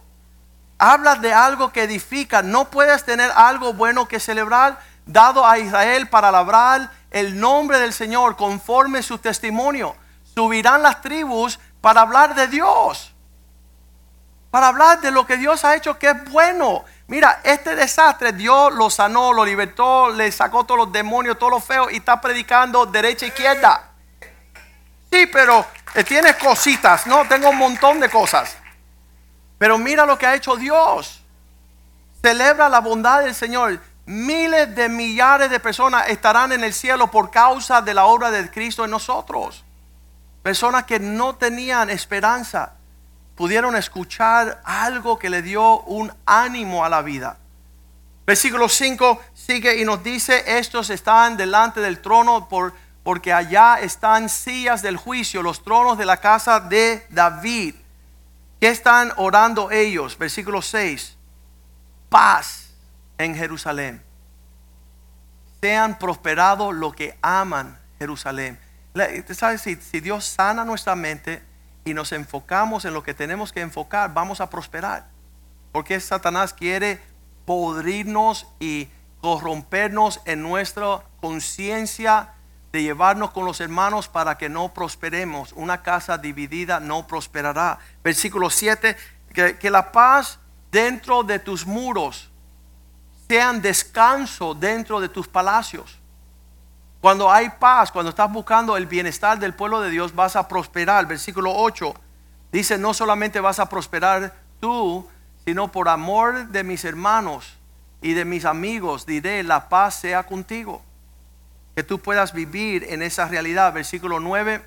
Habla 0.79 1.17
de 1.17 1.33
algo 1.33 1.73
que 1.73 1.83
edifica. 1.83 2.43
No 2.43 2.67
puedes 2.71 3.05
tener 3.05 3.31
algo 3.35 3.73
bueno 3.73 4.07
que 4.07 4.21
celebrar 4.21 4.79
dado 5.07 5.45
a 5.47 5.59
Israel 5.59 6.09
para 6.09 6.31
labrar 6.31 6.91
el 7.11 7.41
nombre 7.41 7.79
del 7.81 7.93
Señor 7.93 8.37
conforme 8.37 9.03
su 9.03 9.19
testimonio. 9.19 9.97
Subirán 10.35 10.83
las 10.83 11.01
tribus 11.01 11.59
para 11.81 12.03
hablar 12.03 12.35
de 12.35 12.47
Dios. 12.47 13.13
Para 14.51 14.69
hablar 14.69 15.01
de 15.01 15.11
lo 15.11 15.27
que 15.27 15.37
Dios 15.37 15.65
ha 15.65 15.75
hecho 15.75 15.99
que 15.99 16.11
es 16.11 16.31
bueno. 16.31 16.85
Mira, 17.09 17.41
este 17.43 17.75
desastre 17.75 18.33
Dios 18.33 18.75
lo 18.75 18.91
sanó, 18.91 19.33
lo 19.33 19.43
libertó, 19.43 20.11
le 20.11 20.31
sacó 20.31 20.65
todos 20.65 20.79
los 20.79 20.93
demonios, 20.93 21.39
todos 21.39 21.53
los 21.53 21.65
feos 21.65 21.91
y 21.91 21.97
está 21.97 22.21
predicando 22.21 22.85
derecha 22.85 23.25
e 23.25 23.29
izquierda. 23.29 23.93
Sí, 25.11 25.27
pero 25.33 25.65
eh, 25.95 26.05
tiene 26.05 26.37
cositas, 26.37 27.07
no, 27.07 27.27
tengo 27.27 27.49
un 27.49 27.57
montón 27.57 27.99
de 27.99 28.11
cosas. 28.11 28.59
Pero 29.57 29.79
mira 29.79 30.05
lo 30.05 30.19
que 30.19 30.27
ha 30.27 30.35
hecho 30.35 30.55
Dios. 30.57 31.25
Celebra 32.21 32.69
la 32.69 32.81
bondad 32.81 33.23
del 33.23 33.35
Señor. 33.35 33.81
Miles 34.05 34.75
de 34.75 34.91
millares 34.91 35.49
de 35.49 35.61
personas 35.61 36.11
estarán 36.11 36.53
en 36.53 36.63
el 36.63 36.75
cielo 36.75 37.11
por 37.11 37.31
causa 37.31 37.81
de 37.81 37.95
la 37.95 38.05
obra 38.05 38.31
de 38.31 38.51
Cristo 38.51 38.85
en 38.85 38.91
nosotros. 38.91 39.65
Personas 40.43 40.85
que 40.85 41.01
no 41.01 41.37
tenían 41.37 41.89
esperanza 41.89 42.75
pudieron 43.39 43.77
escuchar 43.77 44.61
algo 44.65 45.17
que 45.17 45.31
le 45.31 45.43
dio 45.43 45.83
un 45.83 46.13
ánimo 46.27 46.85
a 46.85 46.89
la 46.89 47.03
vida. 47.03 47.39
Versículo 48.27 48.69
5 48.69 49.23
sigue 49.33 49.81
y 49.81 49.85
nos 49.85 50.03
dice, 50.03 50.43
estos 50.59 50.91
están 50.91 51.37
delante 51.37 51.81
del 51.81 52.01
trono 52.01 52.49
por, 52.49 52.75
porque 53.05 53.33
allá 53.33 53.77
están 53.77 54.29
sillas 54.29 54.83
del 54.83 54.97
juicio, 54.97 55.41
los 55.41 55.63
tronos 55.63 55.97
de 55.97 56.05
la 56.05 56.17
casa 56.17 56.59
de 56.59 57.07
David. 57.11 57.77
¿Qué 58.61 58.71
están 58.71 59.13
orando 59.19 59.71
ellos? 59.71 60.19
Versículo 60.19 60.61
6. 60.61 61.17
Paz 62.09 62.71
en 63.19 63.37
Jerusalén. 63.37 64.03
Sean 65.61 65.97
prosperados 65.97 66.75
los 66.75 66.93
que 66.93 67.17
aman 67.23 67.79
Jerusalén. 68.01 68.59
¿Sabes? 69.33 69.63
Si, 69.63 69.77
si 69.77 70.01
Dios 70.01 70.25
sana 70.25 70.65
nuestra 70.65 70.97
mente, 70.97 71.47
y 71.89 71.95
nos 71.95 72.13
enfocamos 72.13 72.85
en 72.85 72.93
lo 72.93 73.03
que 73.03 73.15
tenemos 73.15 73.53
que 73.53 73.61
enfocar, 73.61 74.13
vamos 74.13 74.41
a 74.41 74.51
prosperar. 74.51 75.09
Porque 75.73 75.99
Satanás 76.01 76.53
quiere 76.53 77.01
podrirnos 77.45 78.47
y 78.61 78.89
corrompernos 79.21 80.21
en 80.25 80.43
nuestra 80.43 81.03
conciencia 81.21 82.35
de 82.73 82.83
llevarnos 82.83 83.31
con 83.31 83.47
los 83.47 83.61
hermanos 83.61 84.09
para 84.09 84.37
que 84.37 84.49
no 84.49 84.75
prosperemos. 84.75 85.53
Una 85.55 85.83
casa 85.83 86.19
dividida 86.19 86.79
no 86.79 87.07
prosperará. 87.07 87.79
Versículo 88.05 88.51
7, 88.51 88.97
que, 89.33 89.57
que 89.57 89.71
la 89.71 89.91
paz 89.91 90.39
dentro 90.71 91.23
de 91.23 91.39
tus 91.39 91.67
muros 91.67 92.31
sean 93.29 93.63
descanso 93.63 94.55
dentro 94.55 95.01
de 95.01 95.09
tus 95.09 95.27
palacios. 95.27 95.98
Cuando 97.01 97.31
hay 97.31 97.49
paz, 97.51 97.93
cuando 97.93 98.11
estás 98.11 98.31
buscando 98.31 98.77
el 98.77 98.87
bienestar 98.87 99.39
del 99.39 99.55
pueblo 99.55 99.81
de 99.81 99.91
Dios, 99.91 100.15
vas 100.15 100.35
a 100.35 100.49
prosperar. 100.49 101.07
Versículo 101.07 101.55
8 101.55 101.95
dice, 102.51 102.77
no 102.77 102.93
solamente 102.93 103.41
vas 103.41 103.61
a 103.61 103.69
prosperar 103.69 104.35
tú, 104.59 105.09
sino 105.45 105.71
por 105.71 105.89
amor 105.89 106.49
de 106.49 106.65
mis 106.65 106.85
hermanos 106.85 107.57
y 108.03 108.15
de 108.15 108.25
mis 108.25 108.45
amigos, 108.45 109.07
diré, 109.07 109.43
la 109.45 109.69
paz 109.69 110.01
sea 110.01 110.25
contigo. 110.25 110.83
Que 111.77 111.85
tú 111.85 112.01
puedas 112.01 112.33
vivir 112.33 112.85
en 112.89 113.03
esa 113.03 113.29
realidad. 113.29 113.73
Versículo 113.73 114.19
9, 114.19 114.65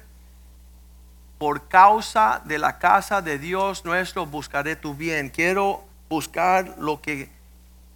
por 1.38 1.68
causa 1.68 2.42
de 2.46 2.60
la 2.60 2.80
casa 2.80 3.22
de 3.22 3.40
Dios 3.40 3.84
nuestro 3.84 4.26
buscaré 4.26 4.78
tu 4.78 4.96
bien. 4.96 5.30
Quiero 5.30 5.84
buscar 6.08 6.76
lo 6.78 7.02
que 7.02 7.30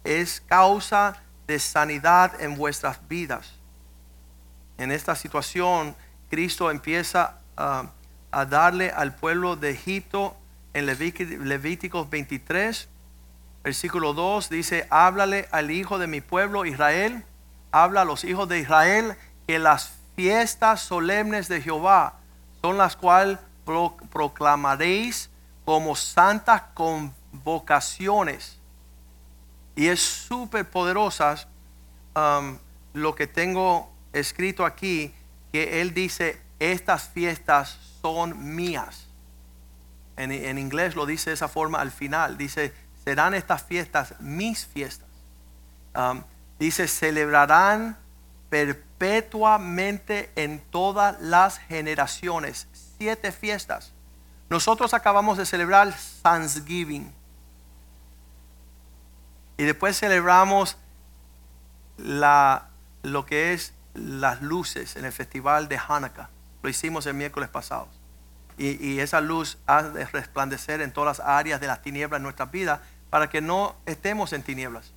es 0.04 0.42
causa 0.42 1.22
de 1.46 1.58
sanidad 1.58 2.38
en 2.38 2.56
vuestras 2.56 3.00
vidas 3.08 3.55
en 4.78 4.92
esta 4.92 5.14
situación, 5.14 5.94
Cristo 6.30 6.70
empieza 6.70 7.38
a, 7.56 7.90
darle 8.50 8.90
al 8.90 9.14
pueblo 9.14 9.56
de 9.56 9.70
Egipto 9.70 10.36
en 10.74 10.84
Levíticos 10.86 12.10
23, 12.10 12.88
versículo 13.64 14.12
2, 14.12 14.50
dice, 14.50 14.86
háblale 14.90 15.48
al 15.50 15.70
hijo 15.70 15.98
de 15.98 16.06
mi 16.06 16.20
pueblo 16.20 16.66
Israel, 16.66 17.24
habla 17.72 18.02
a 18.02 18.04
los 18.04 18.24
hijos 18.24 18.48
de 18.48 18.58
Israel 18.58 19.16
que 19.46 19.58
las 19.58 19.92
fiestas 20.16 20.82
solemnes 20.82 21.48
de 21.48 21.62
Jehová 21.62 22.14
son 22.60 22.76
las 22.76 22.96
cuales 22.96 23.38
proclamaréis 24.12 25.30
como 25.64 25.96
santas 25.96 26.62
convocaciones. 26.74 28.58
Y 29.74 29.88
es 29.88 30.00
súper 30.00 30.68
poderosas 30.68 31.48
lo 32.94 33.14
que 33.14 33.26
tengo 33.26 33.90
escrito 34.20 34.64
aquí 34.64 35.14
que 35.52 35.80
él 35.80 35.94
dice, 35.94 36.40
estas 36.58 37.08
fiestas 37.08 37.78
son 38.00 38.54
mías. 38.54 39.06
En, 40.16 40.58
inglés 40.58 40.96
lo 40.96 41.04
dice 41.04 41.30
de 41.30 41.34
esa 41.34 41.48
forma 41.48 41.80
al 41.80 41.90
final. 41.90 42.38
Dice, 42.38 42.72
serán 43.04 43.34
estas 43.34 43.62
fiestas 43.62 44.14
mis 44.18 44.64
fiestas. 44.64 45.08
Um, 45.94 46.22
dice, 46.58 46.88
celebrarán 46.88 47.98
perpetuamente 48.48 50.30
en 50.34 50.60
todas 50.70 51.20
las 51.20 51.58
generaciones. 51.58 52.66
Siete 52.98 53.30
fiestas. 53.30 53.92
Nosotros 54.48 54.94
acabamos 54.94 55.36
de 55.36 55.44
celebrar 55.44 55.94
Thanksgiving. 56.22 57.12
Y 59.58 59.64
después 59.64 59.98
celebramos 59.98 60.78
la, 61.98 62.68
lo 63.02 63.26
que 63.26 63.52
es 63.52 63.74
las 63.96 64.42
luces 64.42 64.96
en 64.96 65.04
el 65.04 65.12
festival 65.12 65.68
de 65.68 65.78
Hanukkah. 65.78 66.28
Lo 66.62 66.68
hicimos 66.68 67.06
el 67.06 67.14
miércoles 67.14 67.48
pasado. 67.48 67.88
Y, 68.58 69.00
esa 69.00 69.20
luz 69.20 69.58
ha 69.66 69.82
de 69.82 70.06
resplandecer 70.06 70.80
en 70.80 70.90
todas 70.90 71.18
las 71.18 71.26
áreas 71.26 71.60
de 71.60 71.66
las 71.66 71.82
tinieblas 71.82 72.18
en 72.18 72.22
nuestra 72.22 72.46
vida 72.46 72.80
para 73.10 73.28
que 73.28 73.42
no 73.42 73.76
estemos 73.84 74.32
en 74.32 74.42
tinieblas. 74.42 74.92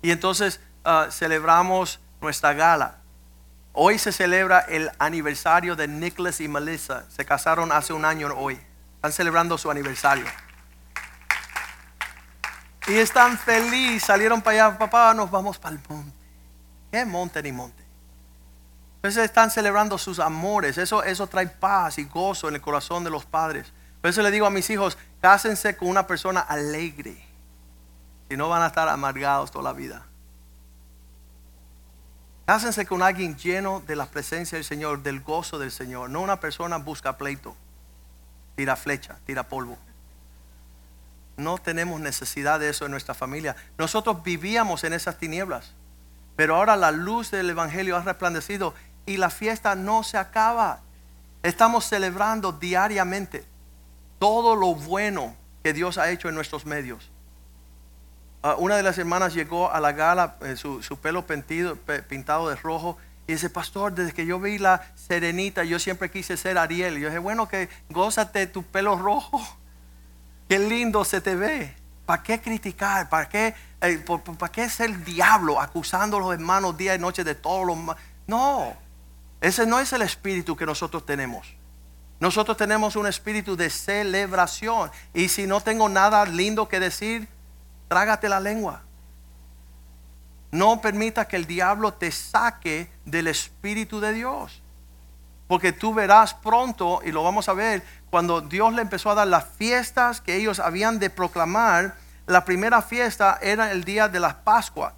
Y 0.00 0.10
entonces 0.10 0.60
ah, 0.84 1.08
celebramos 1.10 2.00
nuestra 2.22 2.54
gala. 2.54 2.98
Hoy 3.74 3.98
se 3.98 4.12
celebra 4.12 4.60
el 4.60 4.90
aniversario 4.98 5.76
de 5.76 5.88
Nicholas 5.88 6.40
y 6.40 6.48
Melissa. 6.48 7.04
Se 7.10 7.24
casaron 7.24 7.70
hace 7.70 7.92
un 7.92 8.04
año 8.04 8.28
hoy. 8.34 8.58
Están 8.96 9.12
celebrando 9.12 9.58
su 9.58 9.70
aniversario. 9.70 10.24
Y 12.86 12.94
están 12.94 13.38
felices. 13.38 14.04
Salieron 14.04 14.40
para 14.40 14.66
allá. 14.66 14.78
Papá, 14.78 15.14
nos 15.14 15.30
vamos 15.30 15.58
para 15.58 15.76
el 15.76 15.82
monte. 15.88 16.16
¿Qué 16.90 17.04
monte 17.04 17.42
ni 17.42 17.52
monte? 17.52 17.81
Entonces 19.02 19.24
están 19.24 19.50
celebrando 19.50 19.98
sus 19.98 20.20
amores. 20.20 20.78
Eso, 20.78 21.02
eso 21.02 21.26
trae 21.26 21.48
paz 21.48 21.98
y 21.98 22.04
gozo 22.04 22.48
en 22.48 22.54
el 22.54 22.60
corazón 22.60 23.02
de 23.02 23.10
los 23.10 23.26
padres. 23.26 23.72
Por 24.00 24.10
eso 24.10 24.22
le 24.22 24.30
digo 24.30 24.46
a 24.46 24.50
mis 24.50 24.70
hijos, 24.70 24.96
cásense 25.20 25.76
con 25.76 25.88
una 25.88 26.06
persona 26.06 26.38
alegre. 26.38 27.20
Si 28.28 28.36
no 28.36 28.48
van 28.48 28.62
a 28.62 28.68
estar 28.68 28.88
amargados 28.88 29.50
toda 29.50 29.64
la 29.64 29.72
vida. 29.72 30.06
Cásense 32.46 32.86
con 32.86 33.02
alguien 33.02 33.36
lleno 33.36 33.82
de 33.84 33.96
la 33.96 34.06
presencia 34.06 34.56
del 34.56 34.64
Señor, 34.64 35.02
del 35.02 35.20
gozo 35.20 35.58
del 35.58 35.72
Señor. 35.72 36.08
No 36.08 36.20
una 36.20 36.38
persona 36.38 36.76
busca 36.76 37.18
pleito, 37.18 37.56
tira 38.54 38.76
flecha, 38.76 39.18
tira 39.26 39.48
polvo. 39.48 39.78
No 41.36 41.58
tenemos 41.58 42.00
necesidad 42.00 42.60
de 42.60 42.68
eso 42.68 42.84
en 42.84 42.92
nuestra 42.92 43.14
familia. 43.14 43.56
Nosotros 43.78 44.22
vivíamos 44.22 44.84
en 44.84 44.92
esas 44.92 45.18
tinieblas, 45.18 45.72
pero 46.36 46.54
ahora 46.54 46.76
la 46.76 46.92
luz 46.92 47.32
del 47.32 47.50
Evangelio 47.50 47.96
ha 47.96 48.02
resplandecido 48.02 48.74
y 49.06 49.16
la 49.16 49.30
fiesta 49.30 49.74
no 49.74 50.02
se 50.02 50.18
acaba. 50.18 50.80
Estamos 51.42 51.84
celebrando 51.86 52.52
diariamente 52.52 53.44
todo 54.18 54.54
lo 54.56 54.74
bueno 54.74 55.34
que 55.64 55.72
Dios 55.72 55.98
ha 55.98 56.10
hecho 56.10 56.28
en 56.28 56.34
nuestros 56.34 56.66
medios. 56.66 57.10
Ah, 58.42 58.56
una 58.58 58.76
de 58.76 58.82
las 58.82 58.98
hermanas 58.98 59.34
llegó 59.34 59.70
a 59.72 59.80
la 59.80 59.92
gala, 59.92 60.36
eh, 60.42 60.56
su, 60.56 60.82
su 60.82 60.98
pelo 60.98 61.26
pentido- 61.26 61.76
pe- 61.76 62.02
pintado 62.02 62.48
de 62.48 62.56
rojo, 62.56 62.96
y 63.28 63.32
dice, 63.34 63.50
pastor, 63.50 63.92
desde 63.94 64.12
que 64.12 64.26
yo 64.26 64.40
vi 64.40 64.58
la 64.58 64.82
serenita, 64.96 65.62
yo 65.62 65.78
siempre 65.78 66.10
quise 66.10 66.36
ser 66.36 66.58
Ariel. 66.58 66.98
Yo 66.98 67.06
dije, 67.08 67.20
bueno, 67.20 67.48
que 67.48 67.68
gózate 67.88 68.48
tu 68.48 68.64
pelo 68.64 68.96
rojo. 68.96 69.40
Qué 70.48 70.58
lindo 70.58 71.04
se 71.04 71.20
te 71.20 71.36
ve. 71.36 71.74
¿Para 72.04 72.22
qué 72.24 72.40
criticar? 72.40 73.08
¿Para 73.08 73.28
qué, 73.28 73.54
eh, 73.80 74.04
¿Para 74.38 74.50
qué 74.50 74.68
ser 74.68 74.90
el 74.90 75.04
diablo 75.04 75.60
acusando 75.60 76.16
a 76.16 76.20
los 76.20 76.34
hermanos 76.34 76.76
día 76.76 76.96
y 76.96 76.98
noche 76.98 77.22
de 77.22 77.36
todos 77.36 77.64
los 77.64 77.76
ma- 77.76 77.96
No, 78.26 78.74
ese 79.42 79.66
no 79.66 79.80
es 79.80 79.92
el 79.92 80.02
espíritu 80.02 80.56
que 80.56 80.64
nosotros 80.64 81.04
tenemos. 81.04 81.54
Nosotros 82.20 82.56
tenemos 82.56 82.94
un 82.94 83.08
espíritu 83.08 83.56
de 83.56 83.68
celebración. 83.68 84.92
Y 85.12 85.28
si 85.28 85.48
no 85.48 85.60
tengo 85.60 85.88
nada 85.88 86.24
lindo 86.24 86.68
que 86.68 86.78
decir, 86.78 87.28
trágate 87.88 88.28
la 88.28 88.38
lengua. 88.38 88.82
No 90.52 90.80
permita 90.80 91.26
que 91.26 91.34
el 91.34 91.46
diablo 91.46 91.92
te 91.92 92.12
saque 92.12 92.88
del 93.04 93.26
espíritu 93.26 93.98
de 93.98 94.12
Dios. 94.12 94.62
Porque 95.48 95.72
tú 95.72 95.92
verás 95.92 96.34
pronto, 96.34 97.00
y 97.04 97.10
lo 97.10 97.24
vamos 97.24 97.48
a 97.48 97.52
ver, 97.52 97.82
cuando 98.10 98.40
Dios 98.40 98.72
le 98.72 98.82
empezó 98.82 99.10
a 99.10 99.16
dar 99.16 99.26
las 99.26 99.44
fiestas 99.56 100.20
que 100.20 100.36
ellos 100.36 100.60
habían 100.60 101.00
de 101.00 101.10
proclamar, 101.10 101.96
la 102.26 102.44
primera 102.44 102.80
fiesta 102.80 103.40
era 103.42 103.72
el 103.72 103.82
día 103.82 104.06
de 104.06 104.20
la 104.20 104.44
Pascua. 104.44 104.94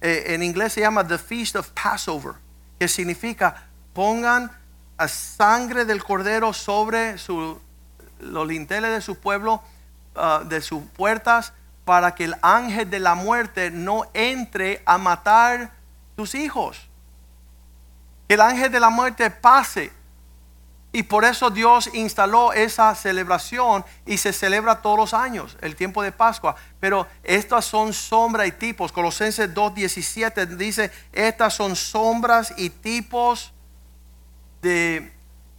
Eh, 0.00 0.24
en 0.34 0.42
inglés 0.42 0.72
se 0.72 0.80
llama 0.80 1.06
The 1.06 1.18
Feast 1.18 1.54
of 1.54 1.70
Passover, 1.70 2.32
que 2.80 2.88
significa 2.88 3.67
pongan 3.98 4.48
a 4.96 5.08
sangre 5.08 5.84
del 5.84 6.04
cordero 6.04 6.52
sobre 6.52 7.16
los 8.20 8.46
linteles 8.46 8.92
de 8.92 9.00
su 9.00 9.18
pueblo, 9.18 9.60
ah, 10.14 10.42
de 10.44 10.60
sus 10.60 10.84
puertas, 10.84 11.52
para 11.84 12.14
que 12.14 12.26
el 12.26 12.36
ángel 12.40 12.88
de 12.90 13.00
la 13.00 13.16
muerte 13.16 13.72
no 13.72 14.04
entre 14.14 14.84
a 14.86 14.98
matar 14.98 15.72
tus 16.14 16.36
hijos. 16.36 16.88
Que 18.28 18.34
el 18.34 18.40
ángel 18.40 18.70
de 18.70 18.78
la 18.78 18.88
muerte 18.88 19.32
pase. 19.32 19.90
Y 20.92 21.02
por 21.02 21.24
eso 21.24 21.50
Dios 21.50 21.90
instaló 21.92 22.52
esa 22.52 22.94
celebración 22.94 23.84
y 24.06 24.18
se 24.18 24.32
celebra 24.32 24.80
todos 24.80 24.96
los 24.96 25.12
años, 25.12 25.56
el 25.60 25.74
tiempo 25.74 26.04
de 26.04 26.12
Pascua. 26.12 26.54
Pero 26.78 27.08
estas 27.24 27.64
son 27.64 27.92
sombras 27.92 28.46
y 28.46 28.52
tipos. 28.52 28.92
Colosenses 28.92 29.52
2.17 29.52 30.46
dice, 30.56 30.92
estas 31.12 31.54
son 31.54 31.74
sombras 31.74 32.54
y 32.56 32.70
tipos 32.70 33.54
de, 34.62 35.12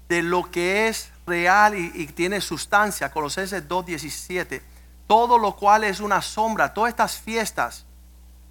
de 0.07 0.21
lo 0.21 0.49
que 0.51 0.87
es 0.87 1.11
real 1.25 1.75
y, 1.77 1.91
y 1.95 2.07
tiene 2.07 2.41
sustancia. 2.41 3.11
Colosenses 3.11 3.67
2.17. 3.67 4.61
Todo 5.07 5.37
lo 5.37 5.55
cual 5.55 5.83
es 5.83 5.99
una 5.99 6.21
sombra. 6.21 6.73
Todas 6.73 6.89
estas 6.89 7.17
fiestas 7.19 7.85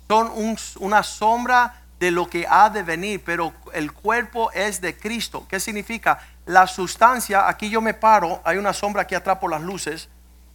son 0.08 0.30
un- 0.34 0.58
una 0.80 1.02
sombra 1.02 1.82
de 2.00 2.10
lo 2.10 2.28
que 2.30 2.46
ha 2.48 2.70
de 2.70 2.82
venir, 2.82 3.22
pero 3.24 3.52
el 3.72 3.92
cuerpo 3.92 4.50
es 4.52 4.80
de 4.80 4.96
Cristo. 4.96 5.46
¿Qué 5.48 5.58
significa? 5.60 6.20
La 6.46 6.66
sustancia, 6.66 7.48
aquí 7.48 7.68
yo 7.70 7.80
me 7.80 7.92
paro, 7.92 8.40
hay 8.44 8.56
una 8.56 8.72
sombra 8.72 9.02
aquí 9.02 9.14
atrás 9.16 9.38
por 9.38 9.50
las 9.50 9.60
luces. 9.62 10.08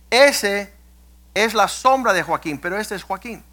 Ese 0.10 0.74
es 1.34 1.54
la 1.54 1.68
sombra 1.68 2.14
de 2.14 2.24
Joaquín, 2.24 2.60
pero 2.60 2.78
este 2.78 2.96
es 2.96 3.04
Joaquín. 3.04 3.44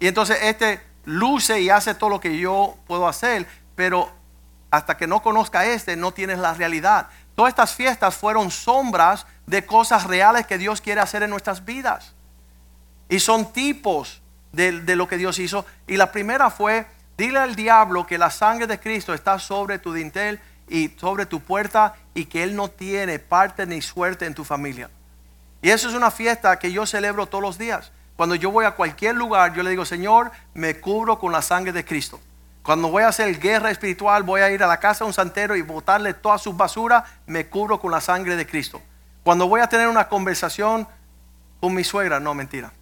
Y 0.00 0.06
entonces 0.06 0.38
este 0.42 0.80
luce 1.04 1.60
y 1.60 1.68
hace 1.70 1.94
todo 1.94 2.10
lo 2.10 2.20
que 2.20 2.38
yo 2.38 2.76
puedo 2.86 3.06
hacer, 3.06 3.46
pero 3.74 4.10
hasta 4.76 4.96
que 4.96 5.06
no 5.06 5.22
conozca 5.22 5.64
este 5.64 5.96
no 5.96 6.12
tienes 6.12 6.38
la 6.38 6.52
realidad. 6.52 7.08
Todas 7.34 7.50
estas 7.50 7.74
fiestas 7.74 8.14
fueron 8.14 8.50
sombras 8.50 9.26
de 9.46 9.64
cosas 9.64 10.04
reales 10.04 10.46
que 10.46 10.58
Dios 10.58 10.80
quiere 10.80 11.00
hacer 11.00 11.22
en 11.22 11.30
nuestras 11.30 11.64
vidas. 11.64 12.12
Y 13.08 13.20
son 13.20 13.52
tipos 13.52 14.20
de, 14.52 14.80
de 14.82 14.96
lo 14.96 15.08
que 15.08 15.16
Dios 15.16 15.38
hizo. 15.38 15.64
Y 15.86 15.96
la 15.96 16.12
primera 16.12 16.50
fue, 16.50 16.86
dile 17.16 17.38
al 17.38 17.56
diablo 17.56 18.06
que 18.06 18.18
la 18.18 18.30
sangre 18.30 18.66
de 18.66 18.78
Cristo 18.78 19.14
está 19.14 19.38
sobre 19.38 19.78
tu 19.78 19.92
dintel 19.92 20.40
y 20.68 20.88
sobre 20.98 21.24
tu 21.24 21.40
puerta 21.40 21.94
y 22.12 22.26
que 22.26 22.42
Él 22.42 22.54
no 22.54 22.68
tiene 22.68 23.18
parte 23.18 23.64
ni 23.66 23.80
suerte 23.80 24.26
en 24.26 24.34
tu 24.34 24.44
familia. 24.44 24.90
Y 25.62 25.70
eso 25.70 25.88
es 25.88 25.94
una 25.94 26.10
fiesta 26.10 26.58
que 26.58 26.70
yo 26.70 26.84
celebro 26.84 27.26
todos 27.26 27.42
los 27.42 27.56
días. 27.56 27.92
Cuando 28.16 28.34
yo 28.34 28.50
voy 28.50 28.66
a 28.66 28.72
cualquier 28.72 29.14
lugar, 29.14 29.54
yo 29.54 29.62
le 29.62 29.70
digo, 29.70 29.86
Señor, 29.86 30.32
me 30.52 30.80
cubro 30.80 31.18
con 31.18 31.32
la 31.32 31.40
sangre 31.40 31.72
de 31.72 31.84
Cristo. 31.84 32.20
Cuando 32.66 32.88
voy 32.88 33.04
a 33.04 33.08
hacer 33.08 33.38
guerra 33.38 33.70
espiritual, 33.70 34.24
voy 34.24 34.40
a 34.40 34.50
ir 34.50 34.60
a 34.64 34.66
la 34.66 34.80
casa 34.80 35.04
de 35.04 35.06
un 35.06 35.14
santero 35.14 35.54
y 35.54 35.62
botarle 35.62 36.14
todas 36.14 36.42
sus 36.42 36.56
basuras, 36.56 37.04
me 37.24 37.46
cubro 37.46 37.78
con 37.78 37.92
la 37.92 38.00
sangre 38.00 38.34
de 38.34 38.44
Cristo. 38.44 38.82
Cuando 39.22 39.46
voy 39.46 39.60
a 39.60 39.68
tener 39.68 39.86
una 39.86 40.08
conversación 40.08 40.88
con 41.60 41.74
mi 41.74 41.84
suegra, 41.84 42.18
no, 42.18 42.34
mentira. 42.34 42.72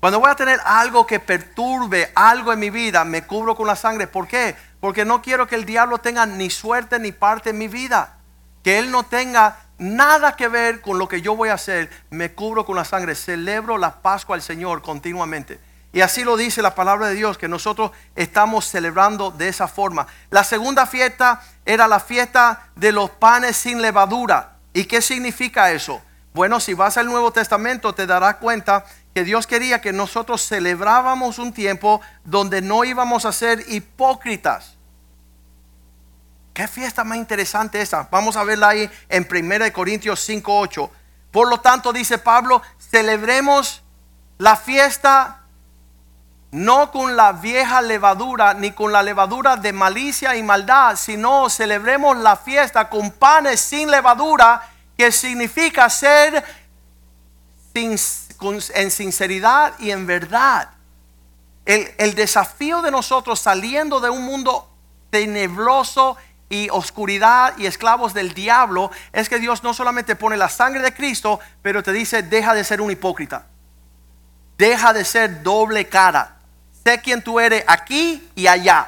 Cuando 0.00 0.18
voy 0.18 0.28
a 0.28 0.34
tener 0.34 0.58
algo 0.64 1.06
que 1.06 1.20
perturbe 1.20 2.10
algo 2.16 2.52
en 2.52 2.58
mi 2.58 2.68
vida, 2.68 3.04
me 3.04 3.24
cubro 3.24 3.54
con 3.54 3.68
la 3.68 3.76
sangre. 3.76 4.08
¿Por 4.08 4.26
qué? 4.26 4.56
Porque 4.80 5.04
no 5.04 5.22
quiero 5.22 5.46
que 5.46 5.54
el 5.54 5.66
diablo 5.66 5.98
tenga 5.98 6.26
ni 6.26 6.50
suerte 6.50 6.98
ni 6.98 7.12
parte 7.12 7.50
en 7.50 7.58
mi 7.58 7.68
vida. 7.68 8.16
Que 8.64 8.80
él 8.80 8.90
no 8.90 9.04
tenga 9.04 9.56
nada 9.78 10.34
que 10.34 10.48
ver 10.48 10.80
con 10.80 10.98
lo 10.98 11.06
que 11.06 11.22
yo 11.22 11.36
voy 11.36 11.50
a 11.50 11.54
hacer. 11.54 11.90
Me 12.10 12.32
cubro 12.32 12.64
con 12.64 12.74
la 12.74 12.84
sangre. 12.84 13.14
Celebro 13.14 13.78
la 13.78 14.02
Pascua 14.02 14.34
al 14.34 14.42
Señor 14.42 14.82
continuamente. 14.82 15.60
Y 15.96 16.02
así 16.02 16.24
lo 16.24 16.36
dice 16.36 16.60
la 16.60 16.74
palabra 16.74 17.06
de 17.08 17.14
Dios, 17.14 17.38
que 17.38 17.48
nosotros 17.48 17.90
estamos 18.16 18.66
celebrando 18.66 19.30
de 19.30 19.48
esa 19.48 19.66
forma. 19.66 20.06
La 20.28 20.44
segunda 20.44 20.84
fiesta 20.84 21.40
era 21.64 21.88
la 21.88 22.00
fiesta 22.00 22.68
de 22.74 22.92
los 22.92 23.08
panes 23.08 23.56
sin 23.56 23.80
levadura. 23.80 24.58
¿Y 24.74 24.84
qué 24.84 25.00
significa 25.00 25.72
eso? 25.72 26.02
Bueno, 26.34 26.60
si 26.60 26.74
vas 26.74 26.98
al 26.98 27.06
Nuevo 27.06 27.32
Testamento 27.32 27.94
te 27.94 28.06
darás 28.06 28.34
cuenta 28.34 28.84
que 29.14 29.24
Dios 29.24 29.46
quería 29.46 29.80
que 29.80 29.94
nosotros 29.94 30.46
celebrábamos 30.46 31.38
un 31.38 31.54
tiempo 31.54 32.02
donde 32.24 32.60
no 32.60 32.84
íbamos 32.84 33.24
a 33.24 33.32
ser 33.32 33.64
hipócritas. 33.66 34.76
Qué 36.52 36.68
fiesta 36.68 37.04
más 37.04 37.16
interesante 37.16 37.80
esa. 37.80 38.06
Vamos 38.10 38.36
a 38.36 38.44
verla 38.44 38.68
ahí 38.68 38.90
en 39.08 39.26
1 39.26 39.72
Corintios 39.72 40.20
5:8. 40.28 40.90
Por 41.30 41.48
lo 41.48 41.60
tanto, 41.60 41.90
dice 41.90 42.18
Pablo, 42.18 42.60
celebremos 42.90 43.82
la 44.36 44.56
fiesta 44.56 45.45
no 46.56 46.90
con 46.90 47.16
la 47.16 47.32
vieja 47.32 47.82
levadura, 47.82 48.54
ni 48.54 48.70
con 48.70 48.90
la 48.90 49.02
levadura 49.02 49.56
de 49.56 49.74
malicia 49.74 50.34
y 50.36 50.42
maldad, 50.42 50.96
sino 50.96 51.50
celebremos 51.50 52.16
la 52.16 52.34
fiesta 52.34 52.88
con 52.88 53.10
panes 53.10 53.60
sin 53.60 53.90
levadura, 53.90 54.62
que 54.96 55.12
significa 55.12 55.90
ser 55.90 56.42
en 57.74 58.90
sinceridad 58.90 59.74
y 59.78 59.90
en 59.90 60.06
verdad. 60.06 60.70
El 61.66 62.14
desafío 62.14 62.80
de 62.80 62.90
nosotros 62.90 63.38
saliendo 63.38 64.00
de 64.00 64.08
un 64.08 64.24
mundo 64.24 64.66
tenebroso 65.10 66.16
y 66.48 66.70
oscuridad 66.70 67.52
y 67.58 67.66
esclavos 67.66 68.14
del 68.14 68.32
diablo 68.32 68.90
es 69.12 69.28
que 69.28 69.38
Dios 69.38 69.62
no 69.62 69.74
solamente 69.74 70.16
pone 70.16 70.38
la 70.38 70.48
sangre 70.48 70.80
de 70.80 70.94
Cristo, 70.94 71.38
pero 71.60 71.82
te 71.82 71.92
dice, 71.92 72.22
deja 72.22 72.54
de 72.54 72.64
ser 72.64 72.80
un 72.80 72.90
hipócrita. 72.90 73.44
Deja 74.56 74.94
de 74.94 75.04
ser 75.04 75.42
doble 75.42 75.86
cara. 75.86 76.35
Sé 76.86 77.00
quién 77.00 77.20
tú 77.20 77.40
eres 77.40 77.64
aquí 77.66 78.30
y 78.36 78.46
allá. 78.46 78.86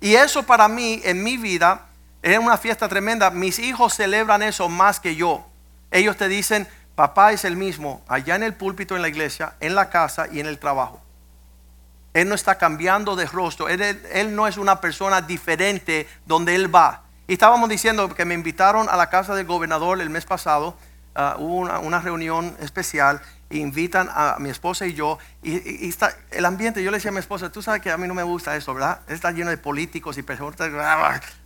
Y 0.00 0.14
eso 0.14 0.44
para 0.44 0.66
mí, 0.66 1.02
en 1.04 1.22
mi 1.22 1.36
vida, 1.36 1.82
es 2.22 2.38
una 2.38 2.56
fiesta 2.56 2.88
tremenda. 2.88 3.28
Mis 3.28 3.58
hijos 3.58 3.92
celebran 3.92 4.42
eso 4.42 4.70
más 4.70 4.98
que 4.98 5.14
yo. 5.14 5.46
Ellos 5.90 6.16
te 6.16 6.26
dicen, 6.26 6.66
papá 6.94 7.32
es 7.32 7.44
el 7.44 7.54
mismo, 7.54 8.00
allá 8.08 8.34
en 8.34 8.44
el 8.44 8.54
púlpito, 8.54 8.96
en 8.96 9.02
la 9.02 9.08
iglesia, 9.08 9.52
en 9.60 9.74
la 9.74 9.90
casa 9.90 10.26
y 10.32 10.40
en 10.40 10.46
el 10.46 10.58
trabajo. 10.58 11.02
Él 12.14 12.30
no 12.30 12.34
está 12.34 12.56
cambiando 12.56 13.14
de 13.14 13.26
rostro. 13.26 13.68
Él, 13.68 14.34
no 14.34 14.46
es 14.46 14.56
una 14.56 14.80
persona 14.80 15.20
diferente 15.20 16.08
donde 16.24 16.54
él 16.54 16.74
va. 16.74 17.02
Y 17.26 17.34
estábamos 17.34 17.68
diciendo 17.68 18.08
que 18.14 18.24
me 18.24 18.32
invitaron 18.32 18.88
a 18.88 18.96
la 18.96 19.10
casa 19.10 19.34
del 19.34 19.44
gobernador 19.44 20.00
el 20.00 20.08
mes 20.08 20.24
pasado. 20.24 20.78
ah, 21.14 21.36
hubo 21.38 21.56
una 21.58 22.00
reunión 22.00 22.56
especial. 22.60 23.20
Invitan 23.50 24.08
a 24.12 24.36
mi 24.38 24.50
esposa 24.50 24.86
y 24.86 24.94
yo. 24.94 25.18
Y, 25.42 25.88
está 25.88 26.14
el 26.30 26.44
ambiente. 26.44 26.82
Yo 26.82 26.90
le 26.90 26.98
decía 26.98 27.10
a 27.10 27.14
mi 27.14 27.20
esposa, 27.20 27.50
tú 27.50 27.62
sabes 27.62 27.80
que 27.80 27.90
a 27.90 27.96
mí 27.96 28.06
no 28.06 28.14
me 28.14 28.22
gusta 28.22 28.56
eso, 28.56 28.74
¿verdad? 28.74 29.00
Está 29.08 29.30
lleno 29.30 29.50
de 29.50 29.58
políticos 29.58 30.18
y 30.18 30.22
personas. 30.22 30.56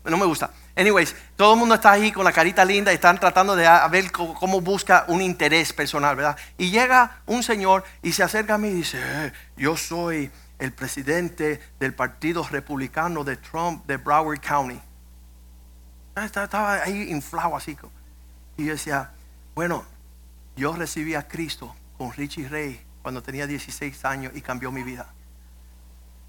No 0.04 0.16
me 0.16 0.26
gusta. 0.26 0.50
Anyways, 0.74 1.14
todo 1.36 1.52
el 1.54 1.58
mundo 1.58 1.74
está 1.76 1.92
ahí 1.92 2.12
con 2.12 2.24
la 2.24 2.32
carita 2.32 2.64
linda 2.64 2.92
y 2.92 2.96
están 2.96 3.18
tratando 3.18 3.54
de 3.54 3.68
ver 3.90 4.10
cómo, 4.10 4.60
busca 4.60 5.04
un 5.08 5.22
interés 5.22 5.72
personal, 5.72 6.16
¿verdad? 6.16 6.36
Y 6.58 6.70
llega 6.70 7.18
un 7.26 7.42
señor 7.42 7.84
y 8.02 8.12
se 8.12 8.22
acerca 8.22 8.54
a 8.54 8.58
mí 8.58 8.68
y 8.68 8.74
dice, 8.74 8.98
"Eh, 9.00 9.32
yo 9.56 9.76
soy 9.76 10.30
el 10.62 10.72
presidente 10.72 11.60
del 11.80 11.92
partido 11.92 12.46
republicano 12.48 13.24
de 13.24 13.36
Trump 13.36 13.84
de 13.84 13.96
Broward 13.96 14.40
County. 14.40 14.80
Ah, 16.14 16.24
Estaba 16.26 16.74
ahí 16.74 17.10
inflado 17.10 17.56
así. 17.56 17.76
Y 18.56 18.66
yo 18.66 18.72
decía, 18.72 19.10
bueno, 19.56 19.84
yo 20.54 20.72
recibí 20.76 21.16
a 21.16 21.26
Cristo 21.26 21.74
con 22.02 22.12
Richie 22.14 22.48
Ray 22.48 22.80
cuando 23.00 23.22
tenía 23.22 23.46
16 23.46 24.04
años 24.04 24.32
y 24.34 24.40
cambió 24.42 24.72
mi 24.72 24.82
vida. 24.82 25.06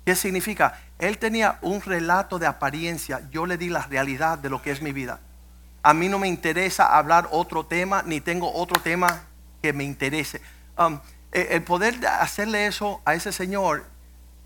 ¿Qué 0.05 0.15
significa? 0.15 0.80
Él 0.99 1.17
tenía 1.17 1.57
un 1.63 1.82
relato 1.82 2.38
de 2.38 2.45
apariencia. 2.45 3.28
Yo 3.32 3.47
le 3.47 3.57
di 3.57 3.69
la 3.69 3.82
realidad 3.82 4.38
de 4.38 4.51
lo 4.51 4.61
que 4.61 4.69
es 4.69 4.84
mi 4.84 4.91
vida. 4.91 5.19
A 5.82 5.95
mí 5.95 6.09
no 6.09 6.19
me 6.19 6.28
interesa 6.28 6.95
hablar 6.95 7.28
otro 7.32 7.65
tema, 7.65 8.03
ni 8.05 8.21
tengo 8.21 8.53
otro 8.53 8.80
tema 8.84 9.24
que 9.63 9.74
me 9.74 9.84
interese. 9.84 10.41
Um, 10.78 10.99
e- 11.32 11.47
el 11.51 11.63
poder 11.63 11.99
de 11.99 12.07
hacerle 12.07 12.67
eso 12.67 13.01
a 13.03 13.15
ese 13.15 13.32
señor, 13.32 13.84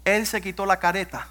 él 0.05 0.25
se 0.25 0.39
quitó 0.39 0.65
la 0.65 0.80
careta. 0.80 1.28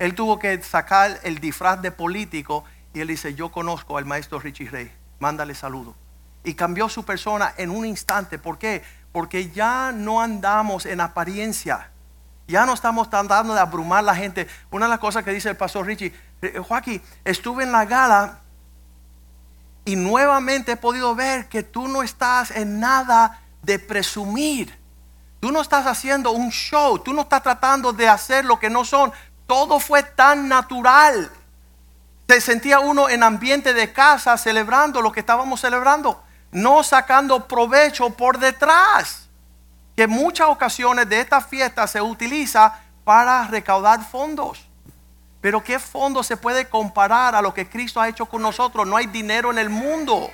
Él 0.00 0.16
tuvo 0.16 0.40
que 0.40 0.60
sacar 0.62 1.20
el 1.22 1.38
disfraz 1.38 1.80
de 1.80 1.92
político 1.92 2.64
y 2.92 3.00
él 3.00 3.06
dice, 3.06 3.36
yo 3.36 3.52
conozco 3.52 3.98
al 3.98 4.04
maestro 4.04 4.40
Richie 4.40 4.68
Ray, 4.68 4.90
mándale 5.20 5.54
saludo. 5.54 5.94
Y 6.42 6.54
cambió 6.54 6.88
su 6.88 7.04
persona 7.04 7.54
en 7.56 7.70
un 7.70 7.84
instante. 7.86 8.38
¿Por 8.38 8.58
qué? 8.58 8.82
Porque 9.16 9.48
ya 9.48 9.92
no 9.94 10.20
andamos 10.20 10.84
en 10.84 11.00
apariencia. 11.00 11.88
Ya 12.46 12.66
no 12.66 12.74
estamos 12.74 13.08
tratando 13.08 13.54
de 13.54 13.60
abrumar 13.60 14.00
a 14.00 14.02
la 14.02 14.14
gente. 14.14 14.46
Una 14.70 14.84
de 14.84 14.90
las 14.90 14.98
cosas 14.98 15.24
que 15.24 15.30
dice 15.30 15.48
el 15.48 15.56
pastor 15.56 15.86
Richie, 15.86 16.12
eh, 16.42 16.58
Joaquín, 16.58 17.00
estuve 17.24 17.64
en 17.64 17.72
la 17.72 17.86
gala 17.86 18.40
y 19.86 19.96
nuevamente 19.96 20.72
he 20.72 20.76
podido 20.76 21.14
ver 21.14 21.48
que 21.48 21.62
tú 21.62 21.88
no 21.88 22.02
estás 22.02 22.50
en 22.50 22.78
nada 22.78 23.40
de 23.62 23.78
presumir. 23.78 24.78
Tú 25.40 25.50
no 25.50 25.62
estás 25.62 25.86
haciendo 25.86 26.32
un 26.32 26.50
show, 26.50 26.98
tú 26.98 27.14
no 27.14 27.22
estás 27.22 27.42
tratando 27.42 27.94
de 27.94 28.06
hacer 28.10 28.44
lo 28.44 28.58
que 28.58 28.68
no 28.68 28.84
son. 28.84 29.10
Todo 29.46 29.80
fue 29.80 30.02
tan 30.02 30.46
natural. 30.46 31.30
Se 32.28 32.42
sentía 32.42 32.80
uno 32.80 33.08
en 33.08 33.22
ambiente 33.22 33.72
de 33.72 33.94
casa 33.94 34.36
celebrando 34.36 35.00
lo 35.00 35.10
que 35.10 35.20
estábamos 35.20 35.62
celebrando, 35.62 36.22
no 36.56 36.82
sacando 36.82 37.46
provecho 37.46 38.08
por 38.08 38.38
detrás. 38.38 39.28
Que 39.94 40.06
muchas 40.06 40.48
ocasiones 40.48 41.06
de 41.06 41.20
esta 41.20 41.42
fiesta 41.42 41.86
se 41.86 42.00
utiliza 42.00 42.80
para 43.04 43.46
recaudar 43.46 44.02
fondos. 44.02 44.66
Pero 45.42 45.62
¿qué 45.62 45.78
fondo 45.78 46.22
se 46.22 46.38
puede 46.38 46.66
comparar 46.66 47.34
a 47.34 47.42
lo 47.42 47.52
que 47.52 47.68
Cristo 47.68 48.00
ha 48.00 48.08
hecho 48.08 48.24
con 48.24 48.40
nosotros? 48.40 48.86
No 48.86 48.96
hay 48.96 49.06
dinero 49.06 49.50
en 49.50 49.58
el 49.58 49.68
mundo. 49.68 50.30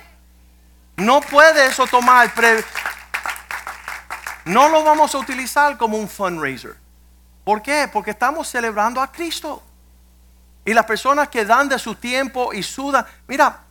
No 0.95 1.19
puede 1.19 1.67
eso 1.67 1.85
tomar. 1.87 2.31
no 4.45 4.69
lo 4.69 4.81
vamos 4.85 5.13
a 5.13 5.17
utilizar 5.17 5.77
como 5.77 5.97
un 5.97 6.07
fundraiser. 6.07 6.77
¿Por 7.43 7.61
qué? 7.61 7.89
Porque 7.91 8.11
estamos 8.11 8.47
celebrando 8.47 9.01
a 9.01 9.11
Cristo. 9.11 9.61
Y 10.63 10.73
las 10.73 10.85
personas 10.85 11.27
que 11.27 11.43
dan 11.43 11.67
de 11.67 11.77
su 11.77 11.95
tiempo 11.95 12.53
y 12.53 12.63
sudan. 12.63 13.05
Mira, 13.27 13.62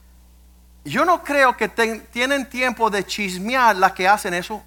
yo 0.84 1.04
no 1.04 1.22
creo 1.22 1.56
que 1.56 1.68
ten- 1.68 2.06
tienen 2.12 2.48
tiempo 2.48 2.90
de 2.90 3.04
chismear 3.04 3.76
las 3.76 3.92
que 3.92 4.08
hacen 4.08 4.34
eso. 4.34 4.62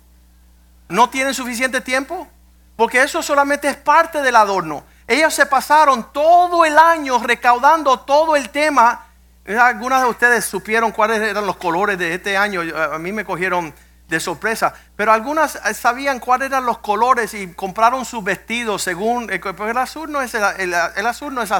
No 0.87 1.09
tienen 1.09 1.33
suficiente 1.33 1.81
tiempo. 1.81 2.27
Porque 2.75 3.01
eso 3.01 3.21
solamente 3.23 3.69
es 3.69 3.77
parte 3.77 4.21
del 4.21 4.35
adorno. 4.35 4.83
Ellos 5.07 5.33
se 5.33 5.45
pasaron 5.45 6.11
todo 6.11 6.65
el 6.65 6.77
año 6.77 7.19
recaudando 7.19 7.99
todo 8.01 8.35
el 8.35 8.49
tema. 8.49 9.05
Eh, 9.45 9.57
Algunas 9.57 10.01
de 10.01 10.07
ustedes 10.09 10.43
supieron 10.45 10.91
cuáles 10.91 11.21
eran 11.21 11.45
los 11.45 11.55
colores 11.55 11.97
de 11.97 12.13
este 12.13 12.35
año. 12.35 12.61
A 12.93 12.97
mí 12.99 13.11
me 13.13 13.23
cogieron 13.23 13.73
de 14.09 14.19
sorpresa. 14.19 14.73
Pero 14.97 15.13
algunas 15.13 15.55
eh, 15.55 15.73
sabían 15.73 16.19
cuáles 16.19 16.47
eran 16.49 16.65
los 16.65 16.79
colores 16.79 17.33
y 17.33 17.47
compraron 17.53 18.03
sus 18.03 18.23
vestidos 18.23 18.83
según. 18.83 19.29
eh, 19.31 19.39
el 19.69 19.77
azul 19.77 20.11
no 20.11 20.21
es, 20.21 20.33
el, 20.33 20.43
el- 20.57 20.75
el 20.97 21.05
azul 21.07 21.33
no 21.33 21.41
es, 21.43 21.51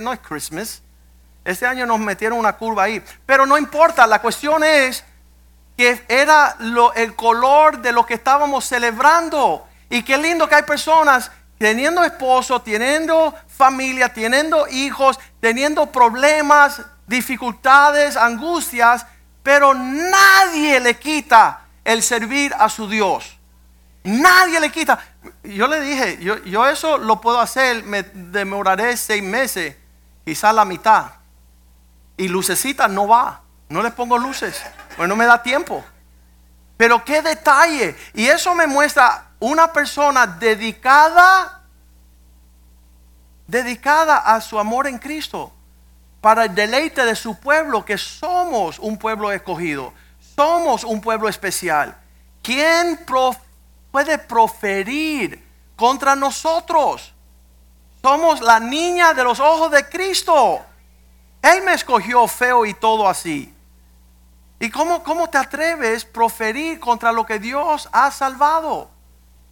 no 0.00 0.12
es 0.12 0.20
Christmas. 0.20 0.82
Este 1.44 1.66
año 1.66 1.86
nos 1.86 1.98
metieron 1.98 2.38
una 2.38 2.54
curva 2.54 2.84
ahí. 2.84 3.02
Pero 3.26 3.46
no 3.46 3.58
importa, 3.58 4.06
la 4.06 4.20
cuestión 4.20 4.62
es 4.62 5.04
que 5.76 6.04
era 6.08 6.56
el 6.94 7.14
color 7.14 7.78
de 7.78 7.92
lo 7.92 8.06
que 8.06 8.14
estábamos 8.14 8.64
celebrando. 8.64 9.66
Y 9.90 10.02
qué 10.02 10.16
lindo 10.16 10.48
que 10.48 10.54
hay 10.54 10.62
personas 10.62 11.30
teniendo 11.58 12.02
esposo, 12.02 12.60
teniendo 12.60 13.34
familia, 13.46 14.12
teniendo 14.12 14.66
hijos, 14.68 15.18
teniendo 15.40 15.86
problemas, 15.86 16.82
dificultades, 17.06 18.16
angustias, 18.16 19.06
pero 19.42 19.74
nadie 19.74 20.80
le 20.80 20.98
quita 20.98 21.60
el 21.84 22.02
servir 22.02 22.54
a 22.58 22.68
su 22.68 22.88
Dios. 22.88 23.38
Nadie 24.04 24.58
le 24.60 24.70
quita. 24.70 24.98
Yo 25.44 25.68
le 25.68 25.80
dije, 25.80 26.18
yo, 26.20 26.38
yo 26.44 26.66
eso 26.66 26.98
lo 26.98 27.20
puedo 27.20 27.40
hacer, 27.40 27.84
me 27.84 28.02
demoraré 28.02 28.96
seis 28.96 29.22
meses, 29.22 29.76
quizás 30.24 30.54
la 30.54 30.64
mitad. 30.64 31.21
Y 32.22 32.28
lucecita 32.28 32.86
no 32.86 33.08
va. 33.08 33.40
No 33.68 33.82
les 33.82 33.92
pongo 33.92 34.16
luces. 34.16 34.62
Pues 34.96 35.08
no 35.08 35.16
me 35.16 35.24
da 35.24 35.42
tiempo. 35.42 35.84
Pero 36.76 37.04
qué 37.04 37.20
detalle. 37.20 37.96
Y 38.14 38.28
eso 38.28 38.54
me 38.54 38.68
muestra 38.68 39.30
una 39.40 39.72
persona 39.72 40.24
dedicada, 40.24 41.62
dedicada 43.48 44.18
a 44.18 44.40
su 44.40 44.56
amor 44.56 44.86
en 44.86 44.98
Cristo. 44.98 45.52
Para 46.20 46.44
el 46.44 46.54
deleite 46.54 47.04
de 47.04 47.16
su 47.16 47.40
pueblo, 47.40 47.84
que 47.84 47.98
somos 47.98 48.78
un 48.78 48.98
pueblo 48.98 49.32
escogido. 49.32 49.92
Somos 50.36 50.84
un 50.84 51.00
pueblo 51.00 51.28
especial. 51.28 51.96
¿Quién 52.40 53.04
puede 53.90 54.16
proferir 54.18 55.44
contra 55.74 56.14
nosotros? 56.14 57.12
Somos 58.00 58.40
la 58.40 58.60
niña 58.60 59.12
de 59.12 59.24
los 59.24 59.40
ojos 59.40 59.72
de 59.72 59.88
Cristo. 59.88 60.64
Él 61.42 61.62
me 61.62 61.74
escogió 61.74 62.26
feo 62.28 62.64
y 62.64 62.72
todo 62.72 63.08
así. 63.08 63.52
¿Y 64.60 64.70
cómo, 64.70 65.02
cómo 65.02 65.28
te 65.28 65.38
atreves 65.38 66.04
a 66.04 66.12
proferir 66.12 66.78
contra 66.78 67.10
lo 67.10 67.26
que 67.26 67.40
Dios 67.40 67.88
ha 67.92 68.10
salvado? 68.12 68.90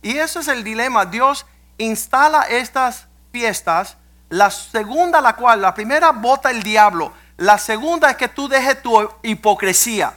Y 0.02 0.16
ese 0.16 0.38
es 0.38 0.48
el 0.48 0.62
dilema. 0.62 1.04
Dios 1.04 1.44
instala 1.78 2.42
estas 2.42 3.08
fiestas. 3.32 3.96
La 4.28 4.50
segunda, 4.50 5.20
la 5.20 5.34
cual, 5.34 5.60
la 5.60 5.74
primera 5.74 6.12
bota 6.12 6.50
el 6.50 6.62
diablo. 6.62 7.12
La 7.36 7.58
segunda 7.58 8.10
es 8.10 8.16
que 8.16 8.28
tú 8.28 8.48
dejes 8.48 8.80
tu 8.82 9.10
hipocresía. 9.22 10.14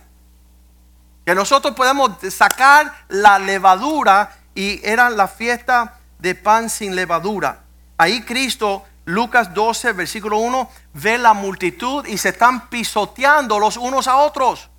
Que 1.25 1.33
nosotros 1.33 1.73
podemos 1.73 2.11
sacar 2.29 2.93
la 3.07 3.39
levadura 3.39 4.35
y 4.53 4.79
era 4.87 5.09
la 5.09 5.27
fiesta 5.27 5.95
de 6.19 6.35
pan 6.35 6.69
sin 6.69 6.95
levadura. 6.95 7.63
Ahí 7.97 8.21
Cristo, 8.21 8.85
Lucas 9.05 9.53
12, 9.53 9.91
versículo 9.93 10.37
1, 10.37 10.69
ve 10.93 11.17
la 11.17 11.33
multitud 11.33 12.05
y 12.05 12.17
se 12.17 12.29
están 12.29 12.69
pisoteando 12.69 13.59
los 13.59 13.77
unos 13.77 14.07
a 14.07 14.17
otros. 14.17 14.69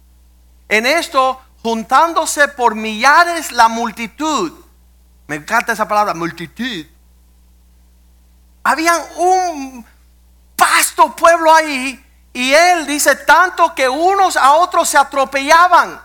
En 0.68 0.86
esto, 0.86 1.40
juntándose 1.62 2.48
por 2.48 2.74
millares 2.74 3.52
la 3.52 3.68
multitud. 3.68 4.52
Me 5.26 5.36
encanta 5.36 5.72
esa 5.72 5.86
palabra, 5.86 6.14
multitud. 6.14 6.86
Habían 8.62 9.00
un 9.16 9.86
vasto 10.56 11.14
pueblo 11.14 11.54
ahí 11.54 12.02
y 12.32 12.52
él 12.52 12.86
dice 12.86 13.16
tanto 13.16 13.74
que 13.74 13.88
unos 13.88 14.36
a 14.36 14.52
otros 14.54 14.88
se 14.88 14.96
atropellaban. 14.96 16.00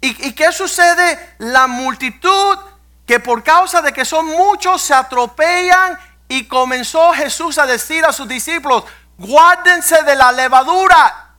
¿Y, 0.00 0.28
y 0.28 0.32
qué 0.32 0.52
sucede? 0.52 1.34
La 1.38 1.66
multitud 1.66 2.58
que 3.06 3.20
por 3.20 3.42
causa 3.42 3.82
de 3.82 3.92
que 3.92 4.04
son 4.04 4.26
muchos 4.26 4.80
se 4.80 4.94
atropellan 4.94 5.98
y 6.32 6.46
comenzó 6.46 7.12
Jesús 7.12 7.58
a 7.58 7.66
decir 7.66 8.06
a 8.06 8.12
sus 8.12 8.26
discípulos, 8.26 8.84
guárdense 9.18 10.02
de 10.02 10.16
la 10.16 10.32
levadura. 10.32 11.34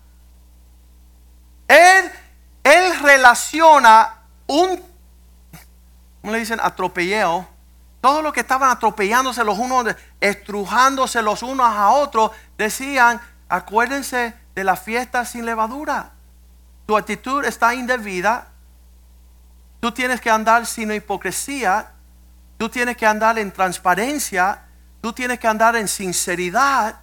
Él, 1.67 2.11
él 2.63 2.99
relaciona 2.99 4.19
un, 4.45 4.79
¿cómo 6.21 6.31
le 6.31 6.37
dicen? 6.37 6.59
Atropelleo. 6.61 7.47
Todo 8.01 8.21
lo 8.21 8.31
que 8.31 8.41
estaban 8.41 8.69
atropellándose 8.69 9.43
los 9.43 9.57
unos, 9.57 9.95
estrujándose 10.21 11.23
los 11.23 11.41
unos 11.41 11.65
a 11.65 11.89
otros, 11.89 12.29
decían, 12.55 13.19
acuérdense 13.49 14.35
de 14.53 14.63
la 14.63 14.75
fiesta 14.75 15.25
sin 15.25 15.47
levadura. 15.47 16.11
Tu 16.85 16.95
actitud 16.95 17.43
está 17.45 17.73
indebida. 17.73 18.49
Tú 19.79 19.91
tienes 19.91 20.21
que 20.21 20.29
andar 20.29 20.67
sin 20.67 20.91
hipocresía. 20.91 21.93
Tú 22.59 22.69
tienes 22.69 22.95
que 22.95 23.07
andar 23.07 23.39
en 23.39 23.51
transparencia. 23.51 24.67
Tú 25.03 25.11
tienes 25.11 25.37
que 25.37 25.49
andar 25.49 25.75
en 25.75 25.89
sinceridad. 25.89 26.95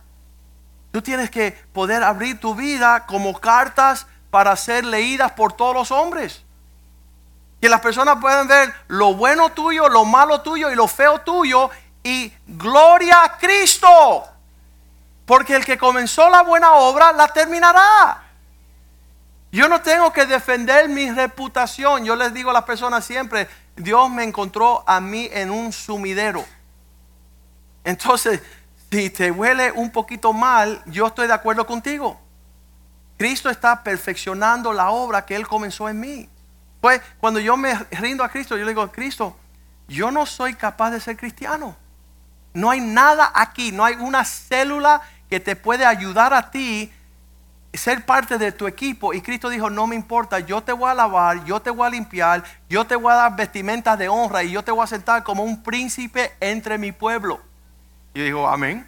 Tú 0.91 1.03
tienes 1.03 1.31
que 1.31 1.53
poder 1.75 2.03
abrir 2.03 2.41
tu 2.41 2.55
vida 2.55 3.05
como 3.05 3.39
cartas 3.39 4.07
para 4.31 4.57
ser 4.57 4.87
leídas 4.87 5.33
por 5.33 5.53
todos 5.53 5.75
los 5.75 5.91
hombres. 5.91 6.43
Que 7.61 7.69
las 7.69 7.83
personas 7.83 8.17
puedan 8.19 8.49
ver 8.49 8.75
lo 8.89 9.13
bueno 9.13 9.51
tuyo, 9.51 9.87
lo 9.91 10.07
malo 10.07 10.41
tuyo 10.41 10.71
y 10.71 10.77
lo 10.77 10.89
feo 10.89 11.21
tuyo. 11.21 11.69
Y 12.03 12.33
gloria 12.47 13.23
a 13.23 13.37
Cristo. 13.37 14.27
Porque 15.27 15.55
el 15.55 15.67
que 15.67 15.77
comenzó 15.77 16.31
la 16.31 16.41
buena 16.41 16.73
obra 16.73 17.13
la 17.13 17.29
terminará. 17.29 18.23
Yo 19.53 19.69
no 19.69 19.83
tengo 19.83 20.11
que 20.11 20.25
defender 20.25 20.89
mi 20.89 21.11
reputación. 21.11 22.07
Yo 22.07 22.17
les 22.17 22.33
digo 22.33 22.49
a 22.49 22.55
las 22.55 22.65
personas 22.65 23.05
siempre, 23.05 23.47
Dios 23.77 24.09
me 24.09 24.25
encontró 24.25 24.85
a 24.87 25.01
mí 25.01 25.29
en 25.31 25.51
un 25.51 25.71
sumidero. 25.71 26.47
Entonces, 27.85 28.41
si 28.91 29.11
te 29.11 29.31
huele 29.31 29.73
un 29.73 29.91
poquito 29.91 30.33
mal, 30.33 30.83
yo 30.87 31.07
estoy 31.07 31.27
de 31.27 31.33
acuerdo 31.33 31.67
contigo. 31.67 32.21
Cristo 33.17 33.51
está 33.51 33.83
perfeccionando 33.83 34.73
la 34.73 34.91
obra 34.91 35.25
que 35.25 35.37
Él 35.37 35.47
comenzó 35.47 35.89
en 35.89 36.01
mí. 36.01 36.29
Pues 36.81 37.01
cuando 37.19 37.39
yo 37.39 37.57
me 37.57 37.75
rindo 37.91 38.25
a 38.25 38.29
Cristo, 38.29 38.57
yo 38.57 38.65
le 38.65 38.71
digo, 38.71 38.91
Cristo, 38.91 39.37
yo 39.87 40.11
no 40.11 40.25
soy 40.25 40.55
capaz 40.55 40.91
de 40.91 41.01
ser 41.01 41.17
cristiano. 41.17 41.77
No 42.55 42.71
hay 42.71 42.81
nada 42.81 43.31
aquí, 43.35 43.73
no 43.73 43.85
hay 43.85 43.95
una 43.95 44.25
célula 44.25 45.03
que 45.29 45.39
te 45.39 45.55
puede 45.55 45.85
ayudar 45.85 46.35
a 46.35 46.51
ti 46.51 46.93
ser 47.73 48.05
parte 48.05 48.39
de 48.39 48.53
tu 48.53 48.67
equipo. 48.67 49.13
Y 49.15 49.21
Cristo 49.21 49.49
dijo, 49.49 49.71
no 49.71 49.87
me 49.87 49.95
importa, 49.95 50.41
yo 50.41 50.63
te 50.63 50.73
voy 50.73 50.91
a 50.91 50.95
lavar, 50.95 51.45
yo 51.45 51.61
te 51.61 51.71
voy 51.71 51.87
a 51.87 51.91
limpiar, 51.91 52.43
yo 52.69 52.87
te 52.87 52.97
voy 52.97 53.13
a 53.13 53.17
dar 53.17 53.37
vestimentas 53.37 53.99
de 53.99 54.09
honra 54.09 54.43
y 54.43 54.51
yo 54.51 54.65
te 54.65 54.73
voy 54.73 54.83
a 54.83 54.89
sentar 54.89 55.23
como 55.23 55.45
un 55.45 55.63
príncipe 55.63 56.33
entre 56.41 56.79
mi 56.79 56.91
pueblo. 56.93 57.41
Y 58.15 58.19
yo 58.19 58.25
digo, 58.25 58.49
amén. 58.49 58.87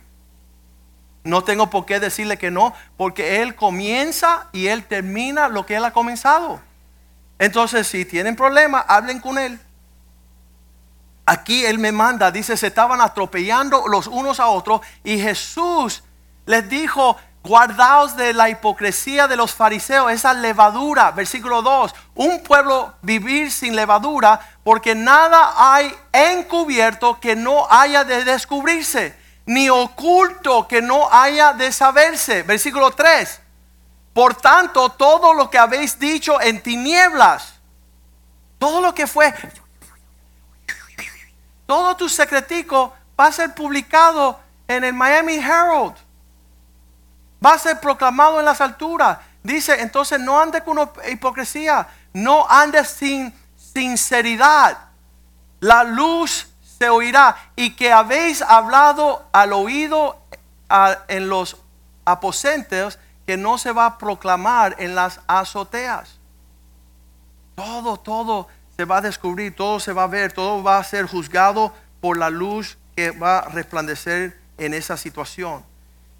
No 1.24 1.44
tengo 1.44 1.70
por 1.70 1.86
qué 1.86 2.00
decirle 2.00 2.36
que 2.36 2.50
no, 2.50 2.74
porque 2.96 3.42
Él 3.42 3.54
comienza 3.54 4.48
y 4.52 4.66
Él 4.66 4.84
termina 4.84 5.48
lo 5.48 5.64
que 5.66 5.76
Él 5.76 5.84
ha 5.84 5.92
comenzado. 5.92 6.60
Entonces, 7.38 7.86
si 7.86 8.04
tienen 8.04 8.34
problemas, 8.34 8.84
hablen 8.88 9.20
con 9.20 9.38
Él. 9.38 9.60
Aquí 11.24 11.64
Él 11.64 11.78
me 11.78 11.92
manda, 11.92 12.32
dice, 12.32 12.56
se 12.56 12.66
estaban 12.66 13.00
atropellando 13.00 13.86
los 13.86 14.08
unos 14.08 14.40
a 14.40 14.48
otros 14.48 14.80
y 15.04 15.18
Jesús 15.18 16.02
les 16.46 16.68
dijo, 16.68 17.16
guardaos 17.42 18.16
de 18.16 18.32
la 18.32 18.48
hipocresía 18.48 19.26
de 19.26 19.36
los 19.36 19.52
fariseos, 19.52 20.12
esa 20.12 20.32
levadura, 20.32 21.10
versículo 21.10 21.60
2, 21.62 21.94
un 22.14 22.42
pueblo 22.42 22.94
vivir 23.02 23.50
sin 23.50 23.74
levadura, 23.74 24.40
porque 24.62 24.94
nada 24.94 25.54
hay 25.56 25.94
encubierto 26.12 27.18
que 27.18 27.34
no 27.34 27.66
haya 27.68 28.04
de 28.04 28.24
descubrirse, 28.24 29.16
ni 29.44 29.68
oculto 29.68 30.68
que 30.68 30.80
no 30.80 31.12
haya 31.12 31.52
de 31.52 31.72
saberse. 31.72 32.44
Versículo 32.44 32.92
3, 32.92 33.40
por 34.12 34.34
tanto, 34.36 34.90
todo 34.90 35.34
lo 35.34 35.50
que 35.50 35.58
habéis 35.58 35.98
dicho 35.98 36.40
en 36.40 36.62
tinieblas, 36.62 37.54
todo 38.58 38.80
lo 38.80 38.94
que 38.94 39.08
fue, 39.08 39.34
todo 41.66 41.96
tu 41.96 42.08
secretico 42.08 42.94
va 43.18 43.26
a 43.26 43.32
ser 43.32 43.52
publicado 43.52 44.38
en 44.68 44.84
el 44.84 44.92
Miami 44.92 45.34
Herald 45.34 45.94
va 47.44 47.54
a 47.54 47.58
ser 47.58 47.80
proclamado 47.80 48.38
en 48.38 48.44
las 48.44 48.60
alturas. 48.60 49.18
Dice, 49.42 49.80
entonces 49.80 50.20
no 50.20 50.40
ande 50.40 50.62
con 50.62 50.78
hipocresía, 51.10 51.88
no 52.12 52.46
ande 52.48 52.84
sin 52.84 53.34
sinceridad. 53.56 54.78
La 55.60 55.84
luz 55.84 56.48
se 56.78 56.88
oirá 56.88 57.36
y 57.56 57.74
que 57.74 57.92
habéis 57.92 58.42
hablado 58.42 59.24
al 59.32 59.52
oído 59.52 60.18
en 61.08 61.28
los 61.28 61.56
aposentos 62.04 62.98
que 63.26 63.36
no 63.36 63.58
se 63.58 63.72
va 63.72 63.86
a 63.86 63.98
proclamar 63.98 64.76
en 64.78 64.94
las 64.94 65.20
azoteas. 65.26 66.18
Todo, 67.54 67.96
todo 67.98 68.48
se 68.76 68.84
va 68.84 68.98
a 68.98 69.00
descubrir, 69.00 69.54
todo 69.54 69.78
se 69.78 69.92
va 69.92 70.04
a 70.04 70.08
ver, 70.08 70.32
todo 70.32 70.62
va 70.62 70.78
a 70.78 70.84
ser 70.84 71.06
juzgado 71.06 71.72
por 72.00 72.16
la 72.16 72.30
luz 72.30 72.78
que 72.96 73.10
va 73.10 73.38
a 73.38 73.48
resplandecer 73.48 74.40
en 74.58 74.74
esa 74.74 74.96
situación. 74.96 75.71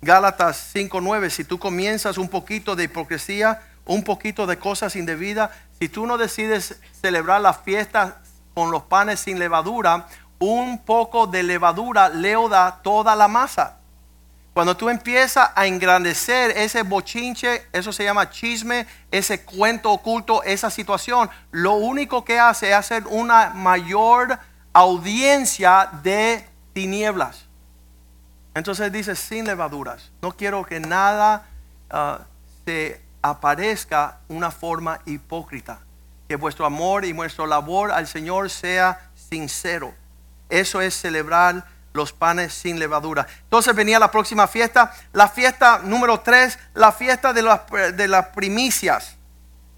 Gálatas 0.05 0.57
5:9, 0.75 1.31
si 1.31 1.45
tú 1.45 1.61
comienzas 1.61 2.19
un 2.19 2.29
poquito 2.29 2.75
de 2.75 2.85
hipocresía, 2.85 3.63
un 3.85 4.03
poquito 4.03 4.49
de 4.49 4.59
cosas 4.59 4.97
indebidas, 4.97 5.51
si 5.79 5.89
tú 5.89 6.07
no 6.07 6.19
decides 6.19 6.81
celebrar 7.01 7.41
la 7.41 7.55
fiesta 7.55 8.21
con 8.53 8.73
los 8.73 8.83
panes 8.83 9.21
sin 9.21 9.39
levadura, 9.39 10.09
un 10.41 10.81
poco 10.81 11.29
de 11.29 11.45
levadura 11.45 12.09
leuda 12.09 12.81
toda 12.83 13.15
la 13.15 13.29
masa. 13.29 13.79
Cuando 14.53 14.77
tú 14.77 14.91
empiezas 14.91 15.51
a 15.55 15.67
engrandecer 15.69 16.51
ese 16.51 16.83
bochinche, 16.83 17.69
eso 17.73 17.93
se 17.93 18.03
llama 18.03 18.29
chisme, 18.29 18.89
ese 19.13 19.45
cuento 19.45 19.93
oculto, 19.93 20.43
esa 20.43 20.69
situación, 20.69 21.31
lo 21.53 21.75
único 21.75 22.25
que 22.25 22.41
hace 22.41 22.71
es 22.71 22.75
hacer 22.75 23.07
una 23.07 23.51
mayor 23.51 24.41
audiencia 24.73 25.91
de 26.03 26.45
tinieblas. 26.73 27.52
Entonces 28.55 28.93
dice, 28.93 29.17
sin 29.17 29.47
levaduras. 29.47 30.11
No 30.21 30.33
quiero 30.37 30.65
que 30.65 30.81
nada 30.81 31.47
ah, 31.91 32.21
se 32.65 33.01
aparezca 33.23 34.19
una 34.29 34.51
forma 34.51 35.01
hipócrita. 35.07 35.81
Que 36.29 36.37
vuestro 36.37 36.67
amor 36.67 37.05
y 37.05 37.13
vuestro 37.13 37.47
labor 37.47 37.91
al 37.93 38.07
Señor 38.07 38.51
sea 38.51 39.11
sincero. 39.15 39.95
Eso 40.49 40.81
es 40.81 40.95
celebrar 40.95 41.65
los 41.93 42.13
panes 42.13 42.53
sin 42.53 42.79
levadura. 42.79 43.27
Entonces 43.45 43.75
venía 43.75 43.99
la 43.99 44.11
próxima 44.11 44.47
fiesta, 44.47 44.93
la 45.13 45.29
fiesta 45.29 45.81
número 45.83 46.21
tres, 46.21 46.59
la 46.75 46.93
fiesta 46.93 47.33
de 47.33 47.43
las, 47.43 47.61
de 47.95 48.09
las 48.09 48.29
primicias. 48.29 49.17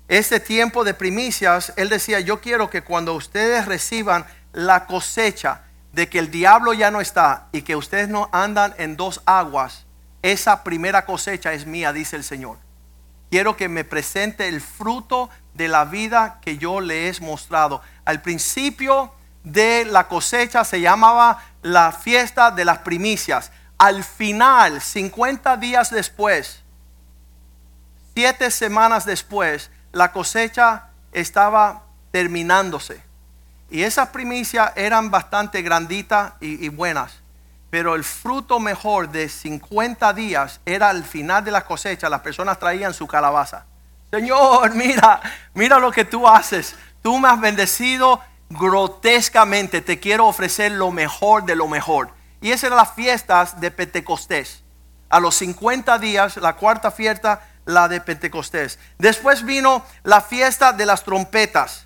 Ese 0.06 0.38
tiempo 0.38 0.84
de 0.84 0.94
primicias, 0.94 1.72
él 1.76 1.88
decía, 1.88 2.20
yo 2.20 2.40
quiero 2.40 2.70
que 2.70 2.82
cuando 2.82 3.14
ustedes 3.14 3.66
reciban 3.66 4.26
la 4.52 4.86
cosecha, 4.86 5.62
de 5.94 6.08
que 6.08 6.18
el 6.18 6.30
diablo 6.30 6.72
ya 6.72 6.90
no 6.90 7.00
está 7.00 7.46
y 7.52 7.62
que 7.62 7.76
ustedes 7.76 8.08
no 8.08 8.28
andan 8.32 8.74
en 8.78 8.96
dos 8.96 9.22
aguas, 9.26 9.86
esa 10.22 10.64
primera 10.64 11.06
cosecha 11.06 11.52
es 11.52 11.66
mía, 11.66 11.92
dice 11.92 12.16
el 12.16 12.24
Señor. 12.24 12.58
Quiero 13.30 13.56
que 13.56 13.68
me 13.68 13.84
presente 13.84 14.48
el 14.48 14.60
fruto 14.60 15.30
de 15.54 15.68
la 15.68 15.84
vida 15.84 16.40
que 16.40 16.58
yo 16.58 16.80
le 16.80 17.08
he 17.08 17.20
mostrado. 17.20 17.80
Al 18.04 18.22
principio 18.22 19.14
de 19.44 19.84
la 19.84 20.08
cosecha 20.08 20.64
se 20.64 20.80
llamaba 20.80 21.42
la 21.62 21.92
fiesta 21.92 22.50
de 22.50 22.64
las 22.64 22.78
primicias. 22.78 23.52
Al 23.78 24.02
final, 24.02 24.80
50 24.80 25.56
días 25.58 25.90
después, 25.90 26.62
siete 28.14 28.50
semanas 28.50 29.04
después, 29.04 29.70
la 29.92 30.10
cosecha 30.10 30.88
estaba 31.12 31.84
terminándose. 32.10 33.03
Y 33.74 33.82
esas 33.82 34.10
primicias 34.10 34.70
eran 34.76 35.10
bastante 35.10 35.60
granditas 35.60 36.34
y, 36.40 36.68
buenas. 36.68 37.12
Pero 37.70 37.96
el 37.96 38.04
fruto 38.04 38.60
mejor 38.60 39.08
de 39.08 39.28
50 39.28 40.12
días 40.12 40.60
era 40.64 40.90
al 40.90 41.02
final 41.02 41.42
de 41.42 41.50
la 41.50 41.64
cosecha. 41.64 42.08
Las 42.08 42.20
personas 42.20 42.60
traían 42.60 42.94
su 42.94 43.08
calabaza. 43.08 43.64
Señor, 44.12 44.72
mira, 44.76 45.20
mira 45.54 45.80
lo 45.80 45.90
que 45.90 46.04
tú 46.04 46.28
haces. 46.28 46.76
Tú 47.02 47.18
me 47.18 47.26
has 47.26 47.40
bendecido 47.40 48.20
grotescamente. 48.48 49.80
Te 49.80 49.98
quiero 49.98 50.28
ofrecer 50.28 50.70
lo 50.70 50.92
mejor 50.92 51.44
de 51.44 51.56
lo 51.56 51.66
mejor. 51.66 52.10
Y 52.40 52.52
esas 52.52 52.68
eran 52.68 52.76
las 52.76 52.94
fiestas 52.94 53.60
de 53.60 53.72
Pentecostés. 53.72 54.62
A 55.08 55.18
los 55.18 55.34
50 55.34 55.98
días, 55.98 56.36
la 56.36 56.54
cuarta 56.54 56.92
fiesta, 56.92 57.42
la 57.64 57.88
de 57.88 58.00
Pentecostés. 58.00 58.78
Después 58.98 59.44
vino 59.44 59.84
la 60.04 60.20
fiesta 60.20 60.72
de 60.72 60.86
las 60.86 61.02
trompetas 61.02 61.83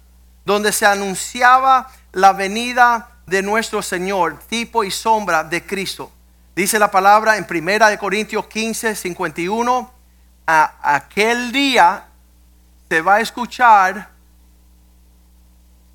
donde 0.48 0.72
se 0.72 0.86
anunciaba 0.86 1.90
la 2.10 2.32
venida 2.32 3.10
de 3.26 3.42
nuestro 3.42 3.82
Señor, 3.82 4.38
tipo 4.48 4.82
y 4.82 4.90
sombra 4.90 5.44
de 5.44 5.62
Cristo. 5.62 6.10
Dice 6.56 6.78
la 6.78 6.90
palabra 6.90 7.36
en 7.36 7.46
Primera 7.46 7.90
de 7.90 7.98
Corintios 7.98 8.46
15, 8.46 8.96
51, 8.96 9.92
a 10.46 10.94
aquel 10.94 11.52
día 11.52 12.06
se 12.88 13.02
va 13.02 13.16
a 13.16 13.20
escuchar, 13.20 14.08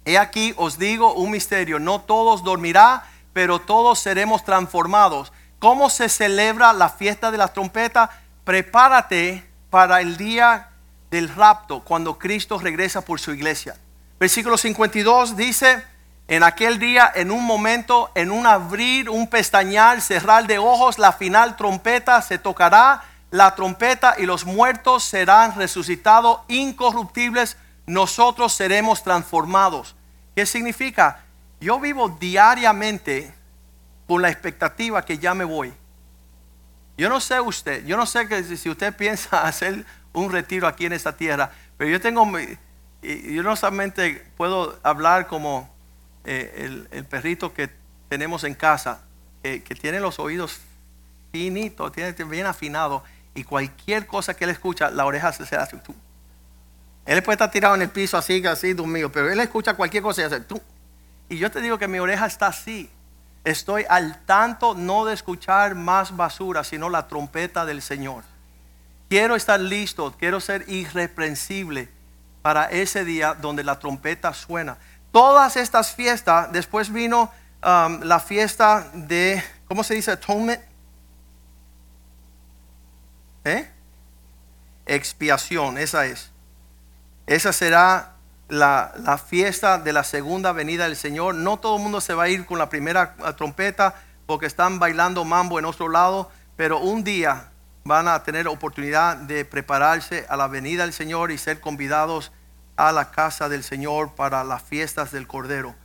he 0.06 0.20
aquí 0.20 0.54
os 0.56 0.78
digo 0.78 1.16
un 1.16 1.32
misterio, 1.32 1.80
no 1.80 2.01
todos 2.01 2.43
dormirá, 2.43 3.08
pero 3.34 3.58
todos 3.58 3.97
seremos 3.97 4.45
transformados. 4.45 5.34
¿Cómo 5.58 5.89
se 5.89 6.10
celebra 6.10 6.74
la 6.74 6.89
fiesta 6.89 7.32
de 7.32 7.39
la 7.39 7.47
trompeta? 7.47 8.12
Prepárate 8.43 9.49
para 9.72 9.99
el 9.99 10.16
día 10.16 10.70
del 11.10 11.30
rapto, 11.30 11.80
cuando 11.80 12.20
Cristo 12.20 12.60
regresa 12.60 13.01
por 13.01 13.20
su 13.20 13.34
iglesia. 13.34 13.76
Versículo 14.24 14.57
52 14.57 15.36
dice, 15.36 15.84
en 16.30 16.43
aquel 16.43 16.80
día, 16.80 17.11
en 17.13 17.30
un 17.30 17.43
momento, 17.43 18.09
en 18.15 18.32
un 18.32 18.47
abrir, 18.47 19.09
un 19.09 19.28
pestañal, 19.28 20.01
cerrar 20.01 20.47
de 20.47 20.59
ojos, 20.59 20.97
la 20.97 21.11
final 21.11 21.57
trompeta 21.57 22.21
se 22.21 22.38
tocará, 22.38 23.03
la 23.32 23.53
trompeta 23.53 24.15
y 24.17 24.26
los 24.26 24.45
muertos 24.45 25.03
serán 25.03 25.53
resucitados 25.57 26.39
incorruptibles, 26.47 27.57
nosotros 27.86 28.53
seremos 28.53 29.03
transformados. 29.03 29.93
¿Qué 30.38 30.45
significa? 30.45 31.26
Yo 31.59 31.78
vivo 31.82 32.07
diariamente 32.07 33.36
con 34.07 34.21
la 34.21 34.30
expectativa 34.30 35.03
que 35.03 35.17
ya 35.17 35.34
me 35.34 35.43
voy. 35.43 35.74
Yo 36.97 37.09
no 37.09 37.19
sé 37.19 37.41
usted, 37.41 37.86
yo 37.86 37.97
no 37.97 38.05
sé 38.05 38.30
que 38.30 38.41
si 38.41 38.69
usted 38.69 38.95
piensa 38.95 39.43
hacer 39.43 39.86
un 40.13 40.32
retiro 40.32 40.65
aquí 40.65 40.86
en 40.86 40.93
esta 40.93 41.11
tierra, 41.11 41.51
pero 41.76 41.89
yo 41.89 41.99
tengo 41.99 42.26
y 43.04 43.36
yo 43.36 43.43
no 43.43 43.56
solamente 43.56 44.26
puedo 44.38 44.80
hablar 44.84 45.28
como 45.28 45.70
eh, 46.26 46.88
el, 46.91 47.06
perrito 47.06 47.54
que 47.54 47.70
tenemos 48.08 48.43
en 48.43 48.56
casa, 48.56 49.01
que 49.41 49.60
tiene 49.62 49.99
los 49.99 50.20
oídos 50.20 50.62
finitos, 51.34 51.91
tiene 51.91 52.14
bien 52.24 52.45
afinado, 52.45 53.04
y 53.36 53.43
cualquier 53.43 54.08
cosa 54.08 54.36
que 54.36 54.43
él 54.43 54.51
escucha, 54.51 54.89
la 54.91 55.06
oreja 55.06 55.32
se, 55.34 55.56
hace 55.56 55.78
tú. 55.78 55.93
Él 57.06 57.22
puede 57.24 57.36
estar 57.36 57.51
tirado 57.51 57.76
en 57.76 57.82
el 57.82 57.89
piso 57.89 58.18
así, 58.18 58.45
así, 58.45 58.74
dormido, 58.74 59.12
pero 59.12 59.32
él 59.32 59.39
escucha 59.39 59.74
cualquier 59.74 60.04
cosa 60.04 60.22
y 60.22 60.26
hace 60.26 60.39
tú. 60.41 60.62
Y 61.28 61.38
yo 61.38 61.51
te 61.51 61.62
digo 61.62 61.78
que 61.78 61.88
mi 61.88 61.99
oreja 61.99 62.26
está 62.26 62.47
así. 62.47 62.89
Estoy 63.43 63.86
al 63.89 64.24
tanto 64.26 64.76
no 64.76 65.04
de 65.04 65.14
escuchar 65.14 65.76
más 65.76 66.16
basura, 66.16 66.64
sino 66.64 66.89
la 66.89 67.08
trompeta 67.08 67.66
del 67.66 67.82
Señor. 67.82 68.24
Quiero 69.10 69.36
estar 69.36 69.60
listo, 69.60 70.16
quiero 70.18 70.39
ser 70.39 70.64
irreprensible 70.70 71.89
para 72.44 72.66
ese 72.66 73.04
día 73.06 73.34
donde 73.34 73.64
la 73.64 73.80
trompeta 73.80 74.34
suena. 74.34 74.78
Todas 75.12 75.58
estas 75.58 75.96
fiestas, 75.96 76.52
después 76.52 76.91
vino 76.91 77.32
um, 77.64 78.02
la 78.02 78.20
fiesta 78.20 78.91
de, 78.94 79.41
¿cómo 79.68 79.84
se 79.84 79.96
dice? 79.96 80.12
Atonement. 80.12 80.62
¿Eh? 83.46 83.70
Expiación, 84.86 85.78
esa 85.78 86.06
es. 86.06 86.32
Esa 87.26 87.54
será 87.54 88.16
la, 88.50 88.94
la, 88.98 89.18
fiesta 89.18 89.78
de 89.78 89.94
la 89.94 90.04
segunda 90.04 90.52
venida 90.52 90.84
del 90.84 90.98
Señor. 90.98 91.36
No 91.36 91.58
todo 91.58 91.78
el 91.78 91.82
mundo 91.82 92.02
se 92.02 92.14
va 92.14 92.24
a 92.24 92.30
ir 92.30 92.46
con 92.46 92.60
la 92.60 92.68
primera 92.68 93.16
uh, 93.20 93.32
trompeta 93.34 93.96
porque 94.26 94.48
están 94.48 94.80
bailando 94.80 95.24
mambo 95.24 95.60
en 95.60 95.66
otro 95.66 95.88
lado, 95.88 96.30
pero 96.58 96.80
un 96.80 97.06
día 97.06 97.53
van 97.84 98.07
a 98.07 98.23
tener 98.23 98.47
oportunidad 98.47 99.17
de 99.17 99.45
prepararse 99.45 100.25
a 100.29 100.38
la 100.38 100.47
venida 100.47 100.84
del 100.84 100.93
Señor 100.93 101.31
y 101.31 101.38
ser 101.38 101.59
convidados 101.59 102.31
a 102.75 102.91
la 102.91 103.11
casa 103.11 103.49
del 103.49 103.63
Señor 103.63 104.15
para 104.15 104.43
las 104.43 104.61
fiestas 104.63 105.11
del 105.11 105.27
Cordero. 105.27 105.75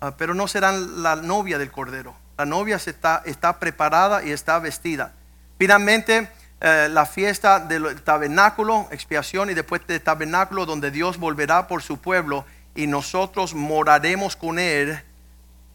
Uh, 0.00 0.12
pero 0.18 0.34
no 0.34 0.46
serán 0.46 1.02
la 1.02 1.16
novia 1.16 1.58
del 1.58 1.70
Cordero. 1.70 2.14
La 2.36 2.44
novia 2.44 2.76
está, 2.76 3.22
está 3.24 3.58
preparada 3.58 4.22
y 4.22 4.30
está 4.30 4.58
vestida. 4.58 5.14
Finalmente, 5.58 6.30
eh, 6.60 6.88
la 6.90 7.06
fiesta 7.06 7.60
del 7.60 8.02
tabernáculo, 8.02 8.88
expiación, 8.90 9.50
y 9.50 9.54
después 9.54 9.86
del 9.86 10.02
tabernáculo 10.02 10.66
donde 10.66 10.90
Dios 10.90 11.16
volverá 11.18 11.66
por 11.66 11.82
su 11.82 11.98
pueblo 11.98 12.44
y 12.74 12.86
nosotros 12.86 13.54
moraremos 13.54 14.36
con 14.36 14.58
Él 14.58 15.00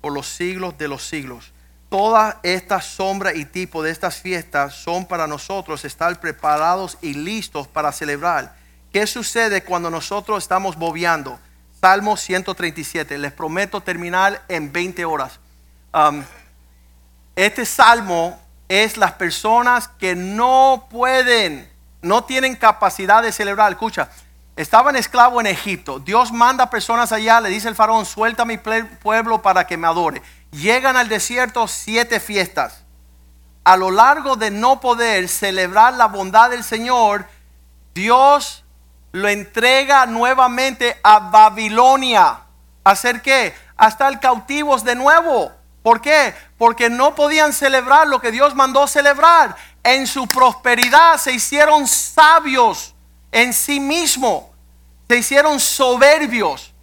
por 0.02 0.14
los 0.14 0.28
siglos 0.28 0.78
de 0.78 0.88
los 0.88 1.04
siglos. 1.08 1.52
Toda 1.92 2.40
esta 2.44 2.80
sombra 2.80 3.34
y 3.34 3.44
tipo 3.44 3.84
de 3.84 3.92
estas 3.92 4.16
fiestas 4.16 4.76
son 4.76 5.06
para 5.06 5.28
nosotros 5.28 5.84
estar 5.84 6.22
preparados 6.22 6.98
y 7.02 7.14
listos 7.16 7.68
para 7.68 7.92
celebrar. 7.92 8.56
¿Qué 8.94 9.06
sucede 9.06 9.62
cuando 9.66 9.90
nosotros 9.90 10.42
estamos 10.42 10.78
bobeando? 10.78 11.38
Salmo 11.82 12.16
137. 12.16 13.18
Les 13.18 13.34
prometo 13.34 13.82
terminar 13.82 14.42
en 14.48 14.72
20 14.72 15.04
horas. 15.04 15.42
Um, 15.94 16.24
este 17.36 17.66
salmo 17.66 18.40
es 18.70 18.96
las 18.96 19.12
personas 19.12 19.90
que 19.90 20.16
no 20.16 20.88
pueden, 20.90 21.70
no 22.02 22.24
tienen 22.24 22.56
capacidad 22.56 23.22
de 23.22 23.34
celebrar. 23.34 23.70
Escucha, 23.70 24.10
estaban 24.56 24.96
esclavos 24.96 25.42
en 25.42 25.48
Egipto. 25.48 26.00
Dios 26.00 26.32
manda 26.32 26.70
personas 26.70 27.12
allá, 27.12 27.42
le 27.42 27.50
dice 27.50 27.68
el 27.68 27.76
faraón, 27.76 28.06
suelta 28.06 28.44
a 28.44 28.46
mi 28.46 28.58
pueblo 28.58 29.42
para 29.42 29.68
que 29.68 29.76
me 29.76 29.88
adore. 29.88 30.22
Llegan 30.52 30.98
al 30.98 31.08
desierto 31.08 31.68
siete 31.68 32.20
fiestas. 32.20 32.84
A 33.64 33.78
lo 33.78 33.92
largo 33.92 34.36
de 34.36 34.52
no 34.52 34.80
poder 34.80 35.30
celebrar 35.30 35.94
la 35.94 36.08
bondad 36.08 36.50
del 36.50 36.64
Señor, 36.64 37.28
Dios 37.94 38.64
lo 39.12 39.28
entrega 39.28 40.06
nuevamente 40.06 41.00
a 41.04 41.20
Babilonia. 41.20 42.42
¿Hacer 42.84 43.22
qué? 43.22 43.54
A 43.78 43.88
estar 43.88 44.20
cautivos 44.20 44.84
de 44.84 44.96
nuevo. 44.96 45.52
¿Por 45.84 46.02
qué? 46.02 46.34
Porque 46.58 46.90
no 46.90 47.16
podían 47.16 47.54
celebrar 47.54 48.08
lo 48.08 48.20
que 48.20 48.32
Dios 48.32 48.56
mandó 48.56 48.88
celebrar. 48.88 49.56
En 49.84 50.06
su 50.06 50.28
prosperidad 50.28 51.18
se 51.18 51.34
hicieron 51.34 51.88
sabios 51.88 52.94
en 53.32 53.54
sí 53.54 53.80
mismo. 53.80 54.52
Se 55.08 55.18
hicieron 55.18 55.60
soberbios. 55.60 56.74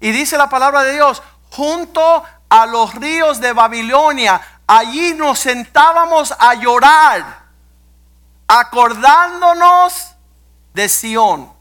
Y 0.00 0.10
dice 0.10 0.36
la 0.36 0.48
palabra 0.48 0.82
de 0.82 0.94
Dios, 0.94 1.22
junto 1.50 2.24
a 2.48 2.66
los 2.66 2.94
ríos 2.94 3.40
de 3.40 3.52
Babilonia, 3.52 4.40
allí 4.66 5.14
nos 5.14 5.38
sentábamos 5.38 6.34
a 6.38 6.54
llorar, 6.54 7.44
acordándonos 8.46 10.14
de 10.74 10.88
Sión. 10.88 11.52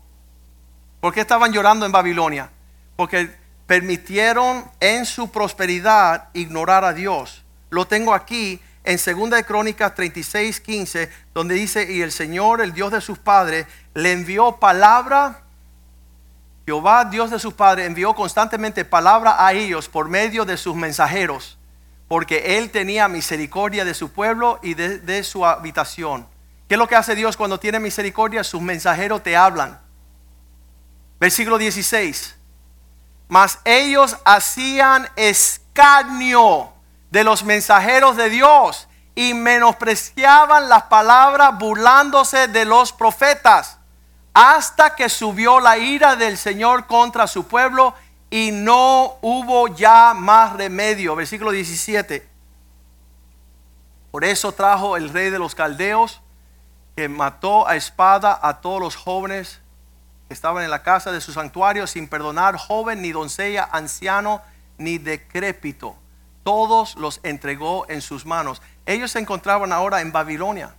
¿Por 0.99 1.13
qué 1.13 1.21
estaban 1.21 1.51
llorando 1.51 1.85
en 1.85 1.91
Babilonia? 1.91 2.49
Porque 2.95 3.35
permitieron 3.67 4.69
en 4.79 5.05
su 5.05 5.31
prosperidad 5.31 6.29
ignorar 6.33 6.83
a 6.83 6.93
Dios. 6.93 7.43
Lo 7.69 7.87
tengo 7.87 8.13
aquí 8.13 8.59
en 8.83 8.97
2 8.97 9.29
de 9.31 9.43
Crónicas 9.43 9.95
36, 9.95 10.59
15, 10.61 11.11
donde 11.33 11.55
dice, 11.55 11.91
y 11.91 12.01
el 12.01 12.11
Señor, 12.11 12.61
el 12.61 12.73
Dios 12.73 12.91
de 12.91 13.01
sus 13.01 13.17
padres, 13.17 13.65
le 13.93 14.11
envió 14.11 14.57
palabra. 14.57 15.41
Jehová, 16.65 17.05
Dios 17.05 17.29
de 17.31 17.39
sus 17.39 17.53
padres, 17.53 17.85
envió 17.87 18.13
constantemente 18.15 18.85
palabra 18.85 19.35
a 19.45 19.53
ellos 19.53 19.87
por 19.87 20.09
medio 20.09 20.45
de 20.45 20.57
sus 20.57 20.75
mensajeros, 20.75 21.57
porque 22.07 22.57
Él 22.57 22.71
tenía 22.71 23.07
misericordia 23.07 23.85
de 23.85 23.93
su 23.93 24.11
pueblo 24.11 24.59
y 24.63 24.73
de, 24.73 24.99
de 24.99 25.23
su 25.23 25.45
habitación. 25.45 26.27
¿Qué 26.67 26.75
es 26.75 26.79
lo 26.79 26.87
que 26.87 26.95
hace 26.95 27.15
Dios 27.15 27.37
cuando 27.37 27.59
tiene 27.59 27.79
misericordia? 27.79 28.43
Sus 28.43 28.61
mensajeros 28.61 29.21
te 29.21 29.37
hablan. 29.37 29.79
Versículo 31.19 31.57
16 31.57 32.35
mas 33.27 33.59
ellos 33.63 34.17
hacían 34.23 35.09
escarnio 35.15 36.71
de 37.09 37.23
los 37.23 37.43
mensajeros 37.43 38.15
de 38.17 38.29
Dios 38.29 38.87
y 39.15 39.33
menospreciaban 39.33 40.69
las 40.69 40.83
palabras 40.83 41.57
burlándose 41.57 42.47
de 42.47 42.65
los 42.65 42.91
profetas, 42.91 43.74
hasta 44.35 44.95
que 44.95 45.09
subió 45.09 45.59
la 45.59 45.77
ira 45.77 46.15
del 46.15 46.37
Señor 46.37 46.85
contra 46.85 47.25
su 47.25 47.47
pueblo 47.47 47.95
y 48.29 48.51
no 48.51 49.17
hubo 49.21 49.69
ya 49.69 50.13
más 50.13 50.53
remedio. 50.53 51.15
Versículo 51.15 51.51
17. 51.51 52.27
Por 54.11 54.25
eso 54.25 54.51
trajo 54.51 54.97
el 54.97 55.09
rey 55.09 55.29
de 55.29 55.39
los 55.39 55.55
caldeos, 55.55 56.21
que 56.95 57.09
mató 57.09 57.67
a 57.67 57.75
espada 57.75 58.37
a 58.41 58.61
todos 58.61 58.79
los 58.79 58.95
jóvenes 58.95 59.61
estaban 60.29 60.63
en 60.63 60.71
la 60.71 60.83
casa 60.83 61.11
de 61.11 61.21
su 61.21 61.31
santuario 61.31 61.87
sin 61.87 62.07
perdonar 62.07 62.57
joven 62.57 63.01
ni 63.01 63.11
doncella, 63.11 63.67
anciano 63.71 64.41
ni 64.77 64.97
decrépito. 64.97 65.95
Todos 66.43 66.95
los 66.95 67.19
entregó 67.23 67.85
en 67.89 68.01
sus 68.01 68.25
manos. 68.25 68.61
Ellos 68.85 69.11
se 69.11 69.19
encontraban 69.19 69.71
ahora 69.71 70.01
en 70.01 70.11
Babilonia. 70.11 70.75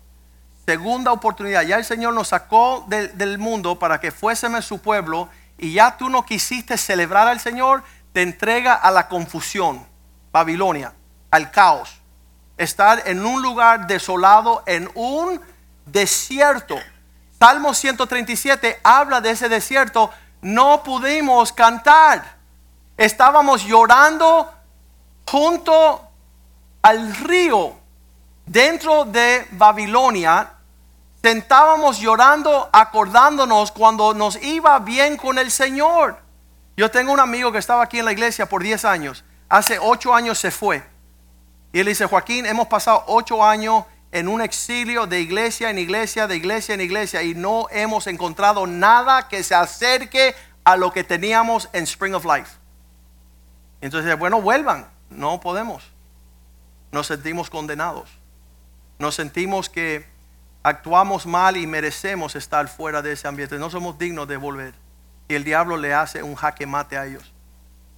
Segunda 0.67 1.13
oportunidad. 1.13 1.63
Ya 1.63 1.77
el 1.77 1.85
Señor 1.85 2.13
nos 2.13 2.29
sacó 2.29 2.85
del 2.89 3.39
mundo 3.39 3.79
para 3.79 4.01
que 4.01 4.11
fuésemos 4.11 4.65
su 4.65 4.81
pueblo 4.81 5.29
y 5.57 5.73
ya 5.73 5.97
tú 5.97 6.11
no 6.11 6.27
quisiste 6.27 6.77
celebrar 6.77 7.29
al 7.29 7.41
Señor, 7.41 7.83
te 8.13 8.23
entrega 8.23 8.75
a 8.75 8.91
la 8.91 9.09
confusión. 9.09 9.87
Babilonia, 10.33 10.93
al 11.31 11.51
caos. 11.51 12.01
Estar 12.59 13.03
en 13.07 13.25
un 13.25 13.41
lugar 13.41 13.87
desolado, 13.87 14.63
en 14.67 14.91
un 14.95 15.41
desierto 15.87 16.77
Salmo 17.39 17.75
137 17.75 18.81
habla 18.83 19.21
de 19.21 19.31
ese 19.31 19.49
desierto. 19.49 20.11
No 20.41 20.83
pudimos 20.83 21.53
cantar. 21.53 22.37
Estábamos 22.97 23.65
llorando 23.65 24.53
junto 25.27 26.09
al 26.81 27.15
río 27.17 27.75
dentro 28.47 29.05
de 29.05 29.47
Babilonia. 29.51 30.55
Sentábamos 31.23 31.99
llorando, 31.99 32.69
acordándonos 32.73 33.73
cuando 33.73 34.15
nos 34.15 34.41
iba 34.43 34.79
bien 34.79 35.17
con 35.17 35.39
el 35.39 35.51
Señor. 35.51 36.19
Yo 36.77 36.91
tengo 36.91 37.13
un 37.13 37.21
amigo 37.21 37.51
que 37.51 37.59
estaba 37.59 37.83
aquí 37.83 37.99
en 37.99 38.05
la 38.05 38.13
iglesia 38.13 38.47
por 38.47 38.63
10 38.63 38.85
años. 38.85 39.25
Hace 39.49 39.79
8 39.79 40.15
años 40.15 40.39
se 40.39 40.51
fue. 40.51 40.85
Y 41.73 41.81
él 41.81 41.87
dice, 41.87 42.07
Joaquín, 42.07 42.47
hemos 42.47 42.69
pasado 42.69 43.05
8 43.07 43.45
años 43.45 43.85
en 44.13 44.29
un 44.29 44.41
exilio 44.41 45.07
de 45.07 45.21
iglesia 45.21 45.71
en 45.71 45.79
iglesia, 45.79 46.27
de 46.27 46.37
iglesia 46.37 46.75
en 46.75 46.81
iglesia, 46.81 47.23
y 47.23 47.35
no 47.35 47.67
hemos 47.71 48.07
encontrado 48.07 48.67
nada 48.67 49.29
que 49.29 49.43
se 49.43 49.55
acerque 49.55 50.35
a 50.65 50.77
lo 50.77 50.93
que 50.93 51.05
teníamos 51.05 51.69
en 51.73 51.85
Spring 51.85 52.15
of 52.15 52.25
Life. 52.25 52.53
Entonces, 53.81 54.19
bueno, 54.19 54.41
vuelvan. 54.41 54.89
No 55.11 55.41
podemos. 55.41 55.85
Nos 56.93 57.07
sentimos 57.07 57.51
condenados. 57.51 58.11
Nos 58.99 59.15
sentimos 59.15 59.69
que 59.69 60.07
actuamos 60.67 61.27
mal 61.27 61.57
y 61.57 61.65
merecemos 61.65 62.35
estar 62.35 62.67
fuera 62.67 63.01
de 63.01 63.13
ese 63.13 63.29
ambiente. 63.29 63.57
No 63.57 63.71
somos 63.71 63.99
dignos 63.99 64.27
de 64.27 64.37
volver. 64.37 64.75
Y 65.29 65.37
el 65.37 65.45
diablo 65.45 65.77
le 65.77 65.95
hace 65.95 66.25
un 66.25 66.35
jaque 66.35 66.67
mate 66.67 66.99
a 66.99 67.07
ellos. 67.07 67.33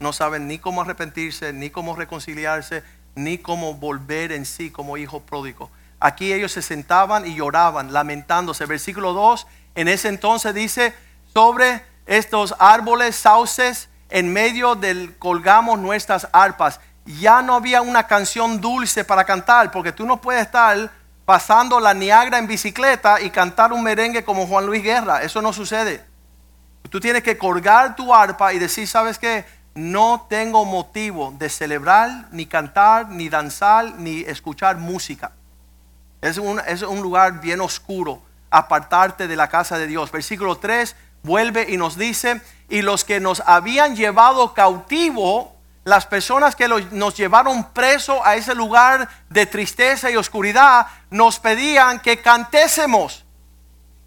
No 0.00 0.12
saben 0.12 0.46
ni 0.46 0.58
cómo 0.58 0.82
arrepentirse, 0.82 1.54
ni 1.54 1.70
cómo 1.70 1.96
reconciliarse, 1.96 2.82
ni 3.14 3.38
cómo 3.38 3.72
volver 3.72 4.32
en 4.32 4.44
sí 4.44 4.70
como 4.70 4.98
hijo 4.98 5.20
pródigo. 5.20 5.70
Aquí 5.98 6.30
ellos 6.30 6.52
se 6.52 6.60
sentaban 6.60 7.26
y 7.26 7.36
lloraban, 7.36 7.94
lamentándose. 7.94 8.66
Versículo 8.66 9.14
2, 9.14 9.46
en 9.74 9.88
ese 9.88 10.08
entonces 10.08 10.52
dice, 10.52 10.94
sobre 11.32 11.82
estos 12.04 12.54
árboles, 12.58 13.16
sauces, 13.16 13.88
en 14.10 14.30
medio 14.30 14.74
del 14.74 15.16
colgamos 15.16 15.78
nuestras 15.78 16.28
arpas. 16.32 16.80
Ya 17.06 17.40
no 17.40 17.54
había 17.54 17.80
una 17.80 18.06
canción 18.06 18.60
dulce 18.60 19.04
para 19.04 19.24
cantar, 19.24 19.70
porque 19.70 19.92
tú 19.92 20.04
no 20.04 20.20
puedes 20.20 20.42
estar 20.42 20.97
pasando 21.28 21.78
la 21.78 21.92
Niagara 21.92 22.38
en 22.38 22.46
bicicleta 22.46 23.20
y 23.20 23.28
cantar 23.28 23.74
un 23.74 23.82
merengue 23.82 24.24
como 24.24 24.46
Juan 24.46 24.64
Luis 24.64 24.82
Guerra. 24.82 25.20
Eso 25.20 25.42
no 25.42 25.52
sucede. 25.52 26.02
Tú 26.88 27.00
tienes 27.00 27.22
que 27.22 27.36
colgar 27.36 27.94
tu 27.94 28.14
arpa 28.14 28.54
y 28.54 28.58
decir, 28.58 28.88
¿sabes 28.88 29.18
qué? 29.18 29.44
no 29.74 30.24
tengo 30.30 30.64
motivo 30.64 31.34
de 31.38 31.50
celebrar, 31.50 32.28
ni 32.32 32.46
cantar, 32.46 33.10
ni 33.10 33.28
danzar, 33.28 33.96
ni 33.98 34.20
escuchar 34.20 34.78
música. 34.78 35.32
Es 36.22 36.38
un, 36.38 36.62
es 36.66 36.80
un 36.80 37.02
lugar 37.02 37.42
bien 37.42 37.60
oscuro, 37.60 38.22
apartarte 38.48 39.28
de 39.28 39.36
la 39.36 39.48
casa 39.48 39.76
de 39.76 39.86
Dios. 39.86 40.10
Versículo 40.10 40.56
3 40.56 40.96
vuelve 41.22 41.66
y 41.68 41.76
nos 41.76 41.98
dice, 41.98 42.40
y 42.70 42.80
los 42.80 43.04
que 43.04 43.20
nos 43.20 43.40
habían 43.44 43.96
llevado 43.96 44.54
cautivo, 44.54 45.57
las 45.88 46.04
personas 46.04 46.54
que 46.54 46.68
nos 46.68 47.16
llevaron 47.16 47.70
preso 47.70 48.24
a 48.24 48.36
ese 48.36 48.54
lugar 48.54 49.08
de 49.30 49.46
tristeza 49.46 50.10
y 50.10 50.16
oscuridad, 50.16 50.86
nos 51.08 51.38
pedían 51.40 52.00
que 52.00 52.20
cantésemos. 52.20 53.24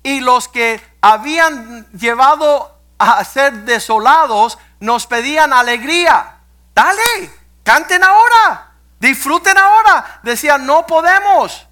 Y 0.03 0.19
los 0.19 0.47
que 0.47 0.79
habían 1.01 1.87
llevado 1.91 2.77
a 2.99 3.23
ser 3.23 3.53
desolados, 3.63 4.59
nos 4.79 5.07
pedían 5.07 5.53
alegría. 5.53 6.37
Dale, 6.75 7.33
canten 7.63 8.03
ahora, 8.03 8.73
disfruten 8.99 9.57
ahora. 9.57 10.19
Decían, 10.21 10.67
no 10.67 10.85
podemos. 10.85 11.67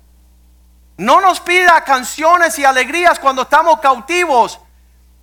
No 0.97 1.21
nos 1.21 1.39
pida 1.39 1.83
canciones 1.83 2.57
y 2.57 2.65
alegrías 2.65 3.19
cuando 3.19 3.43
estamos 3.43 3.79
cautivos, 3.79 4.59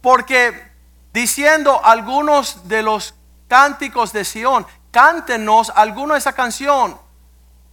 porque 0.01 0.70
diciendo 1.12 1.80
algunos 1.84 2.68
de 2.68 2.82
los 2.82 3.16
cánticos 3.49 4.12
de 4.12 4.24
Sión, 4.24 4.66
cántenos 4.90 5.72
alguna 5.74 6.14
de 6.14 6.18
esa 6.18 6.32
canción 6.32 6.99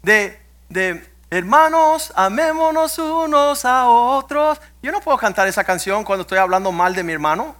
de, 0.02 0.40
de 0.70 1.14
hermanos, 1.30 2.12
amémonos 2.16 3.00
unos 3.00 3.66
a 3.66 3.88
otros. 3.88 4.60
Yo 4.82 4.92
no 4.92 5.02
puedo 5.02 5.18
cantar 5.18 5.48
esa 5.48 5.64
canción 5.64 6.04
cuando 6.04 6.22
estoy 6.22 6.38
hablando 6.38 6.72
mal 6.72 6.94
de 6.94 7.04
mi 7.04 7.14
hermano. 7.14 7.56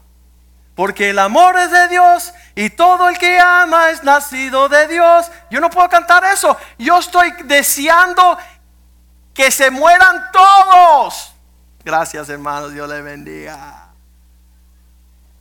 Porque 0.76 1.12
el 1.12 1.20
amor 1.20 1.56
es 1.58 1.72
de 1.72 1.88
Dios 1.88 2.34
y 2.56 2.72
todo 2.72 3.08
el 3.08 3.18
que 3.18 3.40
ama 3.40 3.92
es 3.92 4.04
nacido 4.04 4.70
de 4.70 4.88
Dios. 4.88 5.32
Yo 5.52 5.60
no 5.60 5.70
puedo 5.70 5.88
cantar 5.88 6.24
eso. 6.26 6.58
Yo 6.80 6.98
estoy 6.98 7.32
deseando 7.44 8.38
que 9.34 9.52
se 9.52 9.70
mueran 9.70 10.32
todos. 10.32 11.34
Gracias 11.86 12.28
hermanos, 12.30 12.74
Dios 12.74 12.90
les 12.90 13.04
bendiga. 13.04 13.93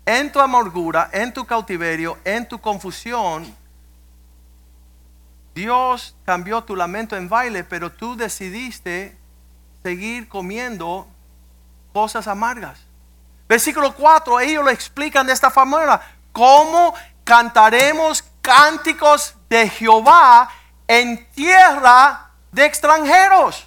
En 0.05 0.33
tu 0.33 0.41
amargura, 0.41 1.11
en 1.13 1.33
tu 1.33 1.45
cautiverio, 1.45 2.19
en 2.25 2.49
tu 2.49 2.61
confusión, 2.61 3.55
Dios 5.55 6.17
cambió 6.25 6.63
tu 6.63 6.75
lamento 6.75 7.17
en 7.17 7.29
baile, 7.29 7.63
pero 7.63 7.93
tú 7.93 8.17
decidiste 8.17 9.17
seguir 9.83 10.29
comiendo 10.29 11.07
cosas 11.93 12.27
amargas. 12.27 12.81
Versículo 13.49 13.95
4, 13.95 14.41
ellos 14.41 14.65
lo 14.65 14.71
explican 14.71 15.27
de 15.27 15.33
esta 15.35 15.51
forma. 15.51 16.01
¿Cómo 16.33 16.95
cantaremos 17.23 18.25
cánticos 18.41 19.35
de 19.49 19.69
Jehová 19.69 20.49
en 20.89 21.29
tierra 21.33 22.31
de 22.51 22.65
extranjeros? 22.65 23.67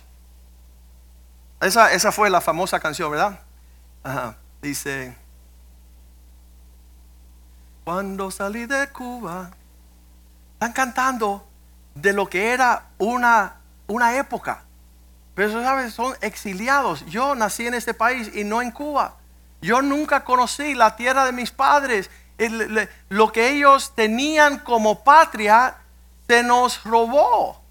Esa, 1.61 1.91
esa 1.93 2.11
fue 2.11 2.29
la 2.29 2.41
famosa 2.41 2.79
canción, 2.79 3.11
¿verdad? 3.11 3.39
Dice, 4.61 5.15
cuando 7.85 8.31
salí 8.31 8.65
de 8.65 8.89
Cuba, 8.89 9.51
están 10.53 10.73
cantando 10.73 11.47
de 11.93 12.13
lo 12.13 12.27
que 12.27 12.51
era 12.51 12.87
una, 12.97 13.57
una 13.85 14.17
época. 14.17 14.63
Pero 15.35 15.61
sabes, 15.63 15.93
son 15.93 16.15
exiliados. 16.21 17.05
Yo 17.05 17.35
nací 17.35 17.67
en 17.67 17.75
este 17.75 17.93
país 17.93 18.31
y 18.33 18.43
no 18.43 18.63
en 18.63 18.71
Cuba. 18.71 19.17
Yo 19.61 19.83
nunca 19.83 20.23
conocí 20.23 20.73
la 20.73 20.95
tierra 20.95 21.25
de 21.25 21.31
mis 21.31 21.51
padres. 21.51 22.09
lo 23.09 23.31
que 23.31 23.51
ellos 23.51 23.93
tenían 23.93 24.59
como 24.59 25.03
patria 25.03 25.77
se 26.27 26.41
nos 26.41 26.83
robó. 26.83 27.61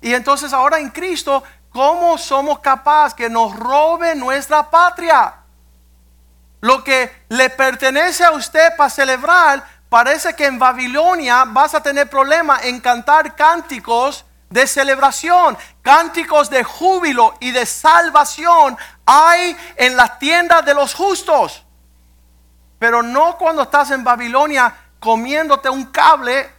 Y 0.00 0.14
entonces 0.14 0.54
ahora 0.54 0.80
en 0.80 0.88
Cristo, 0.88 1.44
¿cómo 1.70 2.16
somos 2.16 2.60
capaces 2.60 3.12
que 3.12 3.28
nos 3.28 3.54
robe 3.54 4.14
nuestra 4.14 4.70
patria? 4.70 5.34
Lo 6.64 6.82
que 6.82 7.26
le 7.28 7.50
pertenece 7.50 8.24
a 8.24 8.30
usted 8.30 8.74
para 8.74 8.88
celebrar, 8.88 9.62
parece 9.90 10.34
que 10.34 10.46
en 10.46 10.58
Babilonia 10.58 11.44
vas 11.46 11.74
a 11.74 11.82
tener 11.82 12.08
problema 12.08 12.58
en 12.62 12.80
cantar 12.80 13.36
cánticos 13.36 14.24
de 14.48 14.66
celebración, 14.66 15.58
cánticos 15.82 16.48
de 16.48 16.64
júbilo 16.64 17.34
y 17.38 17.50
de 17.50 17.66
salvación 17.66 18.78
hay 19.04 19.54
en 19.76 19.94
las 19.94 20.18
tiendas 20.18 20.64
de 20.64 20.72
los 20.72 20.94
justos. 20.94 21.66
Pero 22.78 23.02
no 23.02 23.36
cuando 23.36 23.64
estás 23.64 23.90
en 23.90 24.02
Babilonia 24.02 24.74
comiéndote 25.00 25.68
un 25.68 25.84
cable 25.84 26.50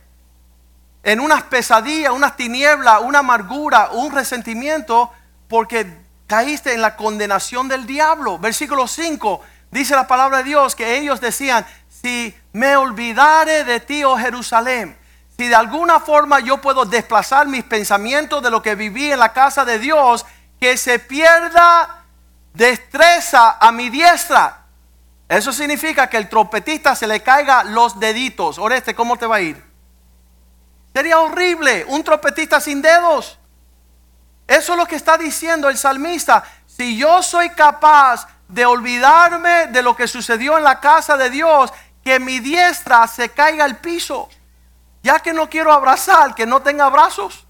en 1.01 1.19
unas 1.19 1.41
pesadillas, 1.41 2.13
unas 2.13 2.35
tinieblas, 2.35 3.01
una 3.01 3.19
amargura, 3.19 3.89
un 3.91 4.11
resentimiento, 4.11 5.11
porque 5.47 5.97
caíste 6.27 6.75
en 6.75 6.81
la 6.81 6.95
condenación 6.95 7.67
del 7.67 7.87
diablo. 7.87 8.37
Versículo 8.37 8.87
5 8.87 9.41
dice 9.79 9.95
la 9.95 10.07
palabra 10.07 10.37
de 10.37 10.45
Dios 10.45 10.75
que 10.75 10.97
ellos 10.97 11.19
decían, 11.19 11.65
si 11.89 12.35
me 12.53 12.77
olvidare 12.77 13.63
de 13.63 13.79
ti, 13.79 14.03
oh 14.03 14.17
Jerusalén, 14.17 14.97
si 15.37 15.47
de 15.47 15.55
alguna 15.55 15.99
forma 15.99 16.39
yo 16.39 16.61
puedo 16.61 16.85
desplazar 16.85 17.47
mis 17.47 17.63
pensamientos 17.63 18.41
de 18.41 18.49
lo 18.49 18.61
que 18.61 18.75
viví 18.75 19.11
en 19.11 19.19
la 19.19 19.33
casa 19.33 19.65
de 19.65 19.77
Dios, 19.79 20.25
que 20.59 20.77
se 20.77 20.99
pierda 20.99 22.03
destreza 22.53 23.57
a 23.59 23.71
mi 23.73 23.89
diestra. 23.89 24.61
Eso 25.27 25.51
significa 25.51 26.07
que 26.07 26.17
el 26.17 26.29
trompetista 26.29 26.95
se 26.95 27.07
le 27.07 27.21
caiga 27.21 27.63
los 27.63 27.99
deditos. 27.99 28.57
Oreste, 28.57 28.95
¿cómo 28.95 29.17
te 29.17 29.25
va 29.25 29.37
a 29.37 29.41
ir? 29.41 29.61
Sería 30.93 31.19
horrible 31.19 31.85
un 31.89 32.01
trompetista 32.03 32.61
sin 32.61 32.81
dedos. 32.81 33.37
Eso 34.47 34.73
es 34.73 34.77
lo 34.77 34.85
que 34.85 34.95
está 34.95 35.17
diciendo 35.17 35.67
el 35.67 35.77
salmista. 35.77 36.45
Si 36.65 36.97
yo 36.97 37.21
soy 37.21 37.49
capaz 37.49 38.27
de 38.47 38.65
olvidarme 38.65 39.67
de 39.67 39.81
lo 39.81 39.95
que 39.95 40.07
sucedió 40.07 40.57
en 40.57 40.63
la 40.63 40.79
casa 40.79 41.17
de 41.17 41.29
Dios, 41.29 41.71
que 42.03 42.19
mi 42.19 42.39
diestra 42.39 43.07
se 43.07 43.29
caiga 43.29 43.65
al 43.65 43.77
piso. 43.77 44.29
Ya 45.01 45.19
que 45.19 45.33
no 45.33 45.49
quiero 45.49 45.71
abrazar, 45.71 46.35
que 46.35 46.45
no 46.45 46.61
tenga 46.61 46.89
brazos. 46.89 47.45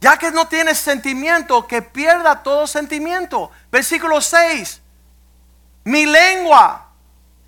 Ya 0.00 0.16
que 0.16 0.30
no 0.32 0.48
tiene 0.48 0.74
sentimiento, 0.74 1.66
que 1.66 1.82
pierda 1.82 2.42
todo 2.42 2.66
sentimiento. 2.66 3.50
Versículo 3.70 4.20
6. 4.20 4.80
Mi 5.84 6.06
lengua 6.06 6.88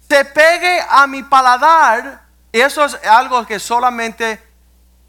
se 0.09 0.25
pegue 0.25 0.81
a 0.89 1.07
mi 1.07 1.22
paladar. 1.22 2.22
Eso 2.53 2.85
es 2.85 2.95
algo 3.05 3.45
que 3.47 3.59
solamente 3.59 4.41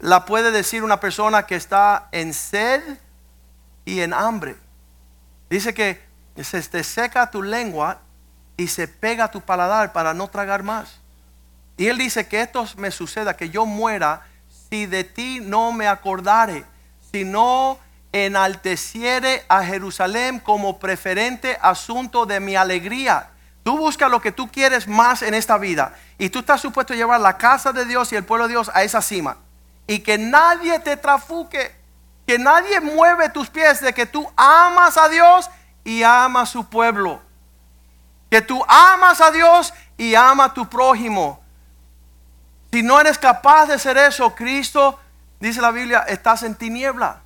la 0.00 0.24
puede 0.24 0.50
decir 0.50 0.82
una 0.82 1.00
persona 1.00 1.46
que 1.46 1.54
está 1.54 2.08
en 2.12 2.34
sed 2.34 2.82
y 3.84 4.00
en 4.00 4.12
hambre. 4.12 4.56
Dice 5.48 5.72
que 5.72 6.05
se 6.44 6.62
te 6.62 6.84
seca 6.84 7.30
tu 7.30 7.42
lengua 7.42 7.98
y 8.56 8.68
se 8.68 8.88
pega 8.88 9.30
tu 9.30 9.40
paladar 9.40 9.92
para 9.92 10.14
no 10.14 10.28
tragar 10.28 10.62
más. 10.62 11.00
Y 11.76 11.88
él 11.88 11.98
dice 11.98 12.26
que 12.26 12.40
esto 12.40 12.66
me 12.76 12.90
suceda, 12.90 13.36
que 13.36 13.50
yo 13.50 13.66
muera, 13.66 14.22
si 14.70 14.86
de 14.86 15.04
ti 15.04 15.40
no 15.42 15.72
me 15.72 15.86
acordare, 15.86 16.64
si 17.12 17.24
no 17.24 17.78
enalteciere 18.12 19.44
a 19.48 19.62
Jerusalén 19.62 20.40
como 20.40 20.78
preferente 20.78 21.58
asunto 21.60 22.24
de 22.24 22.40
mi 22.40 22.56
alegría. 22.56 23.28
Tú 23.62 23.76
buscas 23.76 24.10
lo 24.10 24.20
que 24.20 24.32
tú 24.32 24.48
quieres 24.48 24.86
más 24.88 25.22
en 25.22 25.34
esta 25.34 25.58
vida 25.58 25.94
y 26.18 26.30
tú 26.30 26.38
estás 26.38 26.60
supuesto 26.60 26.94
a 26.94 26.96
llevar 26.96 27.20
la 27.20 27.36
casa 27.36 27.72
de 27.72 27.84
Dios 27.84 28.12
y 28.12 28.16
el 28.16 28.24
pueblo 28.24 28.46
de 28.46 28.54
Dios 28.54 28.70
a 28.72 28.84
esa 28.84 29.02
cima. 29.02 29.36
Y 29.86 29.98
que 30.00 30.18
nadie 30.18 30.78
te 30.78 30.96
trafuque, 30.96 31.74
que 32.26 32.38
nadie 32.38 32.80
mueve 32.80 33.28
tus 33.28 33.50
pies 33.50 33.80
de 33.80 33.92
que 33.92 34.06
tú 34.06 34.28
amas 34.36 34.96
a 34.96 35.08
Dios 35.08 35.50
y 35.86 36.02
amas 36.02 36.48
a 36.48 36.52
su 36.52 36.68
pueblo. 36.68 37.22
Que 38.28 38.42
tú 38.42 38.62
amas 38.66 39.20
a 39.20 39.30
Dios 39.30 39.72
y 39.96 40.16
amas 40.16 40.50
a 40.50 40.54
tu 40.54 40.68
prójimo. 40.68 41.40
Si 42.72 42.82
no 42.82 43.00
eres 43.00 43.16
capaz 43.16 43.66
de 43.66 43.74
hacer 43.74 43.96
eso, 43.96 44.34
Cristo, 44.34 44.98
dice 45.38 45.60
la 45.60 45.70
Biblia, 45.70 46.00
estás 46.08 46.42
en 46.42 46.56
tiniebla. 46.56 47.20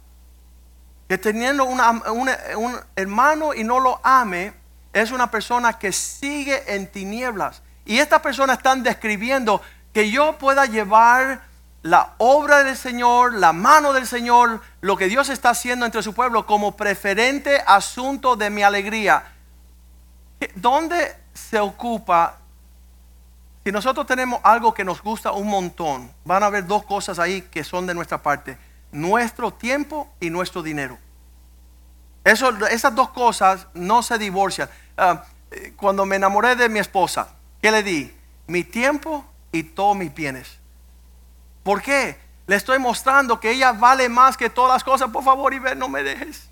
Que 1.08 1.16
teniendo 1.16 1.64
un 1.64 2.78
hermano 2.94 3.54
y 3.54 3.64
no 3.64 3.80
lo 3.80 3.98
ame, 4.04 4.52
es 4.92 5.11
una 5.11 5.30
persona 5.30 5.78
que 5.78 5.90
sigue 5.90 6.74
en 6.74 6.86
tinieblas. 6.92 7.62
Y 7.86 7.98
estas 7.98 8.20
personas 8.20 8.58
están 8.58 8.82
describiendo 8.82 9.62
que 9.94 10.11
yo 10.11 10.36
pueda 10.36 10.66
llevar 10.66 11.40
la 11.83 12.14
obra 12.18 12.62
del 12.62 12.76
Señor, 12.76 13.35
la 13.35 13.53
mano 13.53 13.93
del 13.93 14.07
Señor, 14.07 14.61
lo 14.81 14.97
que 14.97 15.07
Dios 15.07 15.28
está 15.28 15.51
haciendo 15.51 15.87
entre 15.87 16.03
su 16.03 16.14
pueblo 16.14 16.47
como 16.47 16.76
preferente 16.76 17.62
asunto 17.66 18.37
de 18.37 18.51
mi 18.51 18.62
alegría. 18.62 19.33
¿Dónde 20.57 21.16
se 21.35 21.59
ocupa 21.59 22.41
si 23.64 23.72
nosotros 23.72 24.07
tenemos 24.07 24.41
algo 24.43 24.72
que 24.72 24.85
nos 24.85 25.03
gusta 25.03 25.33
un 25.33 25.49
montón, 25.49 26.11
van 26.24 26.43
a 26.43 26.47
haber 26.47 26.66
dos 26.66 26.85
cosas 26.85 27.18
ahí 27.18 27.43
que 27.43 27.62
son 27.62 27.87
de 27.87 27.95
nuestra 27.95 28.22
parte. 28.22 28.57
Nuestro 28.91 29.53
tiempo 29.53 30.09
y 30.18 30.31
nuestro 30.31 30.62
dinero. 30.62 30.99
Eso, 32.24 32.51
esas 32.68 32.95
dos 32.95 33.11
cosas 33.11 33.66
no 33.74 34.03
se 34.03 34.16
divorcian. 34.16 34.68
Ah, 34.97 35.24
cuando 35.76 36.07
me 36.07 36.16
enamoré 36.16 36.57
de 36.57 36.68
mi 36.70 36.78
esposa, 36.78 37.35
¿qué 37.61 37.70
le 37.70 37.83
di? 37.83 38.14
Mi 38.47 38.64
tiempo 38.64 39.26
y 39.53 39.62
todos 39.62 39.95
mis 39.95 40.12
bienes. 40.14 40.59
¿Por 41.70 41.82
qué? 41.82 42.18
Le 42.48 42.56
estoy 42.56 42.80
mostrando 42.80 43.38
que 43.38 43.52
ella 43.52 43.70
vale 43.70 44.08
más 44.08 44.36
que 44.36 44.50
todas 44.50 44.72
las 44.72 44.82
cosas. 44.82 45.08
Por 45.10 45.22
favor, 45.22 45.54
y 45.54 45.60
no 45.76 45.88
me 45.88 46.02
dejes. 46.02 46.48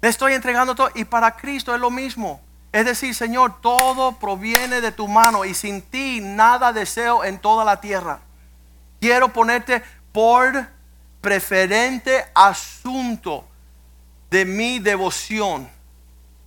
Le 0.00 0.08
estoy 0.08 0.34
entregando 0.34 0.76
todo. 0.76 0.92
Y 0.94 1.04
para 1.04 1.34
Cristo 1.34 1.74
es 1.74 1.80
lo 1.80 1.90
mismo. 1.90 2.40
Es 2.70 2.84
decir, 2.84 3.16
Señor, 3.16 3.60
todo 3.60 4.12
proviene 4.12 4.80
de 4.80 4.92
tu 4.92 5.08
mano 5.08 5.44
y 5.44 5.54
sin 5.54 5.82
ti 5.82 6.20
nada 6.20 6.72
deseo 6.72 7.24
en 7.24 7.40
toda 7.40 7.64
la 7.64 7.80
tierra. 7.80 8.20
Quiero 9.00 9.32
ponerte 9.32 9.82
por 10.12 10.68
preferente 11.20 12.26
asunto 12.36 13.44
de 14.30 14.44
mi 14.44 14.78
devoción, 14.78 15.68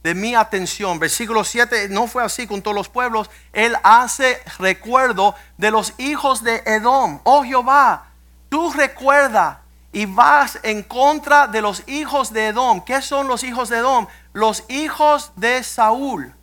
de 0.04 0.16
mi 0.16 0.36
atención. 0.36 0.99
Versículo 0.99 1.43
7, 1.43 1.89
no 1.89 2.08
fue 2.08 2.24
así 2.24 2.47
con 2.47 2.62
todos 2.62 2.76
los 2.76 2.89
pueblos. 2.89 3.30
Él 3.54 3.76
hace 3.84 4.41
recuerdo 4.58 5.36
de 5.58 5.72
los 5.72 5.93
hijos 5.97 6.43
de 6.43 6.64
Edom. 6.66 7.20
Oh 7.24 7.43
Jehová, 7.43 8.08
tú 8.49 8.72
recuerda 8.72 9.62
y 9.91 10.06
vas 10.06 10.60
en 10.64 10.84
contra 10.84 11.47
de 11.47 11.62
los 11.62 11.84
hijos 11.88 12.34
de 12.34 12.47
Edom. 12.47 12.82
¿Qué 12.82 13.02
son 13.02 13.28
los 13.28 13.43
hijos 13.43 13.70
de 13.70 13.78
Edom? 13.78 14.08
Los 14.34 14.64
hijos 14.70 15.32
de 15.36 15.64
Saúl. 15.64 16.34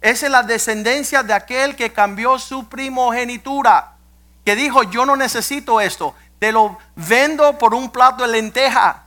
Esa 0.00 0.26
es 0.26 0.32
la 0.32 0.42
descendencia 0.42 1.22
de 1.22 1.34
aquel 1.34 1.76
que 1.76 1.92
cambió 1.92 2.38
su 2.38 2.68
primogenitura. 2.68 3.96
Que 4.44 4.56
dijo, 4.56 4.82
yo 4.84 5.04
no 5.04 5.14
necesito 5.14 5.80
esto. 5.80 6.14
Te 6.38 6.52
lo 6.52 6.78
vendo 6.96 7.58
por 7.58 7.74
un 7.74 7.90
plato 7.90 8.24
de 8.24 8.32
lenteja. 8.32 9.04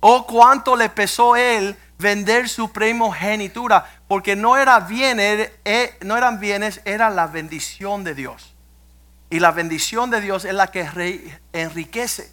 Oh, 0.00 0.26
cuánto 0.26 0.74
le 0.74 0.88
pesó 0.88 1.36
él 1.36 1.76
vender 1.98 2.48
su 2.48 2.72
primogenitura. 2.72 3.86
Porque 4.08 4.36
no, 4.36 4.56
era 4.56 4.80
bien, 4.80 5.18
eh, 5.20 5.98
no 6.02 6.16
eran 6.16 6.40
bienes, 6.40 6.80
era 6.84 7.10
la 7.10 7.26
bendición 7.26 8.04
de 8.04 8.14
Dios. 8.14 8.54
Y 9.30 9.40
la 9.40 9.50
bendición 9.50 10.10
de 10.10 10.20
Dios 10.20 10.44
es 10.44 10.54
la 10.54 10.68
que 10.68 10.88
enriquece. 11.52 12.32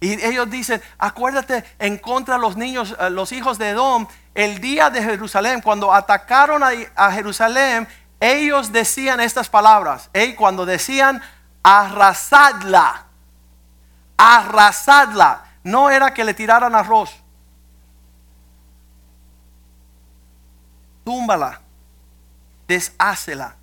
Y 0.00 0.22
ellos 0.22 0.50
dicen, 0.50 0.82
acuérdate 0.98 1.64
en 1.78 1.96
contra 1.96 2.34
de 2.34 2.40
los 2.40 2.56
niños, 2.56 2.94
eh, 3.00 3.10
los 3.10 3.32
hijos 3.32 3.58
de 3.58 3.70
Edom, 3.70 4.06
el 4.34 4.60
día 4.60 4.90
de 4.90 5.02
Jerusalén, 5.02 5.60
cuando 5.62 5.92
atacaron 5.92 6.62
a, 6.62 7.12
Jerusalén, 7.12 7.88
ellos 8.20 8.70
decían 8.70 9.20
estas 9.20 9.48
palabras. 9.48 10.10
Cuando 10.36 10.66
decían, 10.66 11.22
arrasadla, 11.62 13.06
arrasadla, 14.16 15.44
no 15.62 15.88
era 15.88 16.12
que 16.12 16.24
le 16.24 16.34
tiraran 16.34 16.74
arroz. 16.74 17.23
Túmbala, 21.04 21.60
deshácela, 22.66 23.56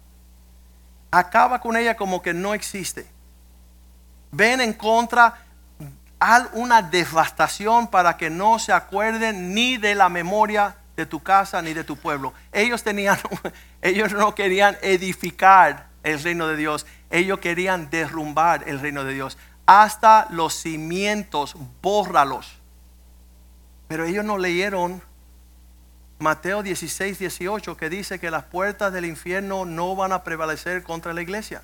acaba 1.09 1.59
con 1.59 1.75
ella 1.75 1.95
como 1.95 2.21
que 2.21 2.33
no 2.33 2.53
existe. 2.53 3.07
Ven 4.31 4.61
en 4.61 4.73
contra 4.73 5.45
haz 6.21 6.49
una 6.53 6.83
devastación 6.83 7.87
para 7.87 8.15
que 8.15 8.29
no 8.29 8.59
se 8.59 8.71
acuerden 8.71 9.55
ni 9.55 9.77
de 9.77 9.95
la 9.95 10.07
memoria 10.07 10.77
de 10.95 11.07
tu 11.07 11.21
casa 11.21 11.61
ni 11.63 11.73
de 11.73 11.83
tu 11.83 11.97
pueblo. 11.97 12.33
Ellos 12.51 12.83
tenían, 12.83 13.17
ellos 13.81 14.13
no 14.13 14.35
querían 14.35 14.77
edificar 14.83 15.87
el 16.03 16.21
reino 16.21 16.47
de 16.47 16.57
Dios, 16.57 16.85
ellos 17.09 17.39
querían 17.39 17.89
derrumbar 17.89 18.69
el 18.69 18.79
reino 18.79 19.03
de 19.03 19.13
Dios. 19.13 19.37
Hasta 19.65 20.27
los 20.29 20.53
cimientos, 20.53 21.55
bórralos. 21.81 22.59
Pero 23.87 24.05
ellos 24.05 24.23
no 24.23 24.37
leyeron 24.37 25.01
Mateo 26.21 26.61
16, 26.61 27.17
18, 27.17 27.75
que 27.77 27.89
dice 27.89 28.19
que 28.19 28.29
las 28.29 28.43
puertas 28.43 28.93
del 28.93 29.05
infierno 29.05 29.65
no 29.65 29.95
van 29.95 30.11
a 30.11 30.23
prevalecer 30.23 30.83
contra 30.83 31.15
la 31.15 31.23
iglesia. 31.23 31.63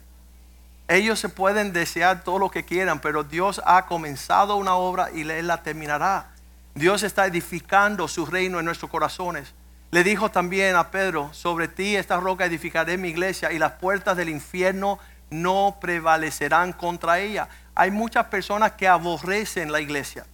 Ellos 0.88 1.20
se 1.20 1.30
pueden 1.30 1.74
desear 1.74 2.24
todo 2.24 2.39
lo 2.39 2.49
que 2.49 2.66
quieran, 2.66 2.99
pero 2.99 3.24
Dios 3.24 3.62
ha 3.68 3.86
comenzado 3.86 4.55
una 4.55 4.74
obra 4.74 5.12
y 5.14 5.30
Él 5.30 5.45
la 5.45 5.62
terminará. 5.62 6.32
Dios 6.74 7.03
está 7.03 7.28
edificando 7.28 8.08
su 8.08 8.26
reino 8.26 8.58
en 8.58 8.66
nuestros 8.66 8.89
corazones. 8.89 9.53
Le 9.91 10.03
dijo 10.03 10.32
también 10.32 10.76
a 10.76 10.89
Pedro, 10.89 11.32
sobre 11.34 11.68
ti 11.68 11.95
esta 11.95 12.20
roca 12.20 12.45
edificaré 12.45 12.97
mi 12.97 13.10
iglesia 13.10 13.51
y 13.51 13.60
las 13.60 13.74
puertas 13.74 14.18
del 14.18 14.30
infierno 14.30 14.97
no 15.30 15.78
prevalecerán 15.80 16.74
contra 16.74 17.20
ella. 17.20 17.47
Hay 17.76 17.91
muchas 17.91 18.26
personas 18.26 18.72
que 18.72 18.88
aborrecen 18.88 19.72
la 19.72 19.82
iglesia. 19.82 20.26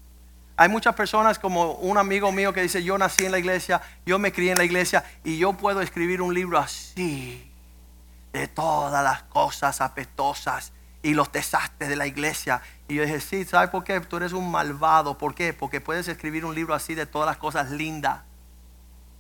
Hay 0.56 0.70
muchas 0.70 0.96
personas 0.96 1.40
como 1.40 1.72
un 1.74 1.98
amigo 1.98 2.32
mío 2.32 2.54
que 2.54 2.62
dice, 2.62 2.84
yo 2.84 2.98
nací 2.98 3.26
en 3.26 3.32
la 3.32 3.40
iglesia, 3.40 3.82
yo 4.06 4.20
me 4.20 4.32
crié 4.32 4.52
en 4.52 4.60
la 4.60 4.64
iglesia 4.64 5.04
y 5.24 5.38
yo 5.38 5.54
puedo 5.54 5.82
escribir 5.82 6.22
un 6.22 6.34
libro 6.34 6.60
así 6.60 7.52
de 8.34 8.48
todas 8.48 9.04
las 9.04 9.24
cosas 9.24 9.82
apetosas 9.82 10.72
y 11.02 11.14
los 11.14 11.32
desastres 11.32 11.90
de 11.90 11.96
la 11.96 12.08
iglesia. 12.08 12.62
Y 12.88 12.96
yo 12.96 13.04
dije, 13.04 13.20
sí, 13.20 13.46
¿sabes 13.46 13.70
por 13.70 13.84
qué? 13.84 14.00
Tú 14.02 14.18
eres 14.18 14.34
un 14.34 14.52
malvado. 14.52 15.18
¿Por 15.18 15.36
qué? 15.36 15.54
Porque 15.54 15.82
puedes 15.82 16.08
escribir 16.08 16.46
un 16.46 16.56
libro 16.56 16.74
así 16.74 16.96
de 16.96 17.06
todas 17.06 17.28
las 17.28 17.38
cosas 17.38 17.72
lindas. 17.72 18.22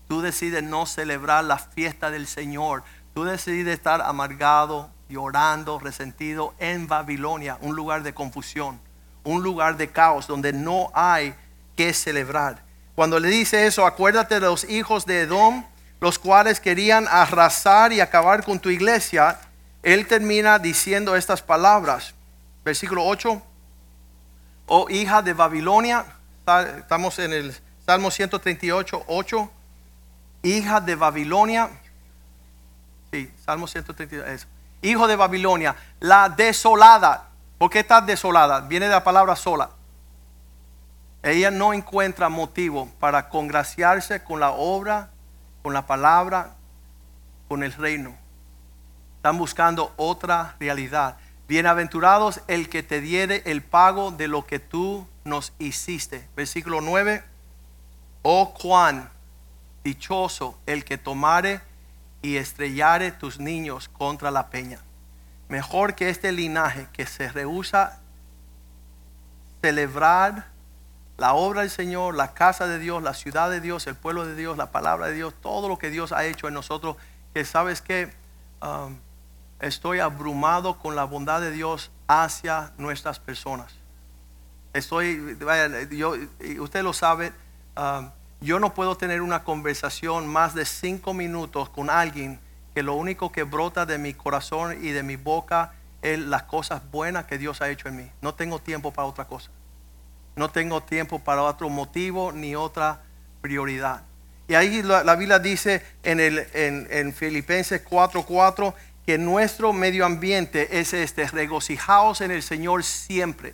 Tú 0.07 0.21
decides 0.21 0.63
no 0.63 0.85
celebrar 0.85 1.43
la 1.43 1.57
fiesta 1.57 2.11
del 2.11 2.27
Señor. 2.27 2.83
Tú 3.13 3.23
decides 3.23 3.67
estar 3.67 4.01
amargado, 4.01 4.89
llorando, 5.09 5.79
resentido 5.79 6.53
en 6.57 6.87
Babilonia, 6.87 7.57
un 7.61 7.75
lugar 7.75 8.03
de 8.03 8.13
confusión, 8.13 8.79
un 9.23 9.43
lugar 9.43 9.77
de 9.77 9.89
caos 9.89 10.27
donde 10.27 10.53
no 10.53 10.91
hay 10.93 11.33
que 11.75 11.93
celebrar. 11.93 12.63
Cuando 12.95 13.19
le 13.19 13.29
dice 13.29 13.65
eso, 13.65 13.85
acuérdate 13.85 14.35
de 14.35 14.41
los 14.41 14.69
hijos 14.69 15.05
de 15.05 15.21
Edom 15.21 15.63
los 16.03 16.19
cuales 16.19 16.59
querían 16.59 17.07
arrasar 17.09 17.93
y 17.93 18.01
acabar 18.01 18.43
con 18.43 18.59
tu 18.59 18.69
iglesia, 18.69 19.39
él 19.83 20.05
termina 20.05 20.59
diciendo 20.59 21.15
estas 21.15 21.41
palabras. 21.41 22.13
Versículo 22.65 23.05
8. 23.05 23.41
Oh 24.67 24.89
hija 24.89 25.21
de 25.21 25.31
Babilonia, 25.31 26.05
estamos 26.77 27.19
en 27.19 27.31
el 27.31 27.55
Salmo 27.85 28.11
138, 28.11 29.01
8. 29.07 29.51
Hija 30.43 30.81
de 30.81 30.95
Babilonia. 30.95 31.69
Sí, 33.09 33.31
Salmo 33.45 33.65
138. 33.65 34.45
Hijo 34.81 35.07
de 35.07 35.15
Babilonia, 35.15 35.73
la 36.01 36.27
desolada. 36.27 37.29
¿Por 37.57 37.69
qué 37.69 37.79
está 37.79 38.01
desolada? 38.01 38.61
Viene 38.61 38.87
de 38.87 38.91
la 38.91 39.03
palabra 39.03 39.35
sola. 39.35 39.69
Ella 41.21 41.51
no 41.51 41.73
encuentra 41.73 42.29
motivo 42.29 42.89
para 42.99 43.29
congraciarse 43.29 44.23
con 44.23 44.39
la 44.39 44.51
obra 44.51 45.09
con 45.63 45.73
la 45.73 45.87
palabra, 45.87 46.55
con 47.47 47.63
el 47.63 47.71
reino. 47.71 48.13
Están 49.15 49.37
buscando 49.37 49.93
otra 49.95 50.57
realidad. 50.59 51.17
Bienaventurados 51.47 52.41
el 52.47 52.67
que 52.67 52.83
te 52.83 52.99
diere 52.99 53.41
el 53.45 53.63
pago 53.63 54.11
de 54.11 54.27
lo 54.27 54.45
que 54.45 54.59
tú 54.59 55.07
nos 55.23 55.53
hiciste. 55.59 56.27
Versículo 56.35 56.81
9. 56.81 57.23
Oh 58.23 58.45
Juan, 58.45 59.09
dichoso 59.85 60.59
el 60.65 60.83
que 60.83 60.97
tomare 60.97 61.61
y 62.21 62.35
estrellare 62.35 63.11
tus 63.13 63.39
niños 63.39 63.87
contra 63.87 64.31
la 64.31 64.49
peña. 64.49 64.79
Mejor 65.53 65.93
que 65.93 66.09
este 66.09 66.31
linaje 66.31 66.87
que 66.93 67.05
se 67.05 67.31
rehúsa 67.31 67.99
celebrar 69.61 70.47
la 71.17 71.35
obra 71.35 71.61
del 71.61 71.69
Señor, 71.69 72.15
la 72.15 72.33
casa 72.33 72.65
de 72.65 72.79
Dios, 72.79 73.03
la 73.03 73.13
ciudad 73.13 73.51
de 73.51 73.61
Dios, 73.61 73.85
el 73.85 73.93
pueblo 73.93 74.25
de 74.25 74.35
Dios, 74.35 74.57
la 74.57 74.71
palabra 74.71 75.05
de 75.09 75.13
Dios, 75.13 75.31
todo 75.43 75.69
lo 75.69 75.77
que 75.77 75.91
Dios 75.91 76.11
ha 76.11 76.25
hecho 76.25 76.47
en 76.47 76.55
nosotros, 76.55 76.97
que 77.35 77.45
sabes 77.45 77.81
que 77.81 78.11
um, 78.63 78.97
estoy 79.59 79.99
abrumado 79.99 80.79
con 80.79 80.95
la 80.95 81.03
bondad 81.03 81.39
de 81.39 81.51
Dios 81.51 81.91
hacia 82.07 82.71
nuestras 82.79 83.19
personas. 83.19 83.75
Estoy, 84.73 85.37
yo, 85.91 86.15
usted 86.61 86.81
lo 86.81 86.93
sabe, 86.93 87.31
um, 87.77 88.09
yo 88.41 88.59
no 88.59 88.73
puedo 88.73 88.97
tener 88.97 89.21
una 89.21 89.43
conversación 89.43 90.25
más 90.25 90.55
de 90.55 90.65
cinco 90.65 91.13
minutos 91.13 91.69
con 91.69 91.91
alguien 91.91 92.39
que 92.73 92.83
lo 92.83 92.95
único 92.95 93.31
que 93.31 93.43
brota 93.43 93.85
de 93.85 93.97
mi 93.97 94.13
corazón 94.13 94.83
y 94.83 94.89
de 94.89 95.03
mi 95.03 95.15
boca 95.15 95.73
es 96.01 96.19
las 96.19 96.43
cosas 96.43 96.81
buenas 96.91 97.25
que 97.25 97.37
Dios 97.37 97.61
ha 97.61 97.69
hecho 97.69 97.87
en 97.87 97.97
mí. 97.97 98.11
No 98.21 98.33
tengo 98.33 98.59
tiempo 98.59 98.91
para 98.91 99.07
otra 99.07 99.25
cosa. 99.25 99.49
No 100.35 100.49
tengo 100.49 100.81
tiempo 100.81 101.19
para 101.19 101.43
otro 101.43 101.69
motivo 101.69 102.31
ni 102.31 102.55
otra 102.55 103.01
prioridad. 103.41 104.03
Y 104.47 104.55
ahí 104.55 104.83
la, 104.83 105.15
Biblia 105.15 105.39
dice 105.39 105.85
en, 106.03 106.19
el, 106.19 106.45
en, 106.53 106.87
en 106.91 107.13
Filipenses 107.13 107.85
4:4 107.85 108.73
que 109.05 109.17
nuestro 109.17 109.73
medio 109.73 110.05
ambiente 110.05 110.79
es 110.79 110.93
este, 110.93 111.27
regocijaos 111.27 112.21
en 112.21 112.31
el 112.31 112.41
Señor 112.41 112.83
siempre. 112.83 113.53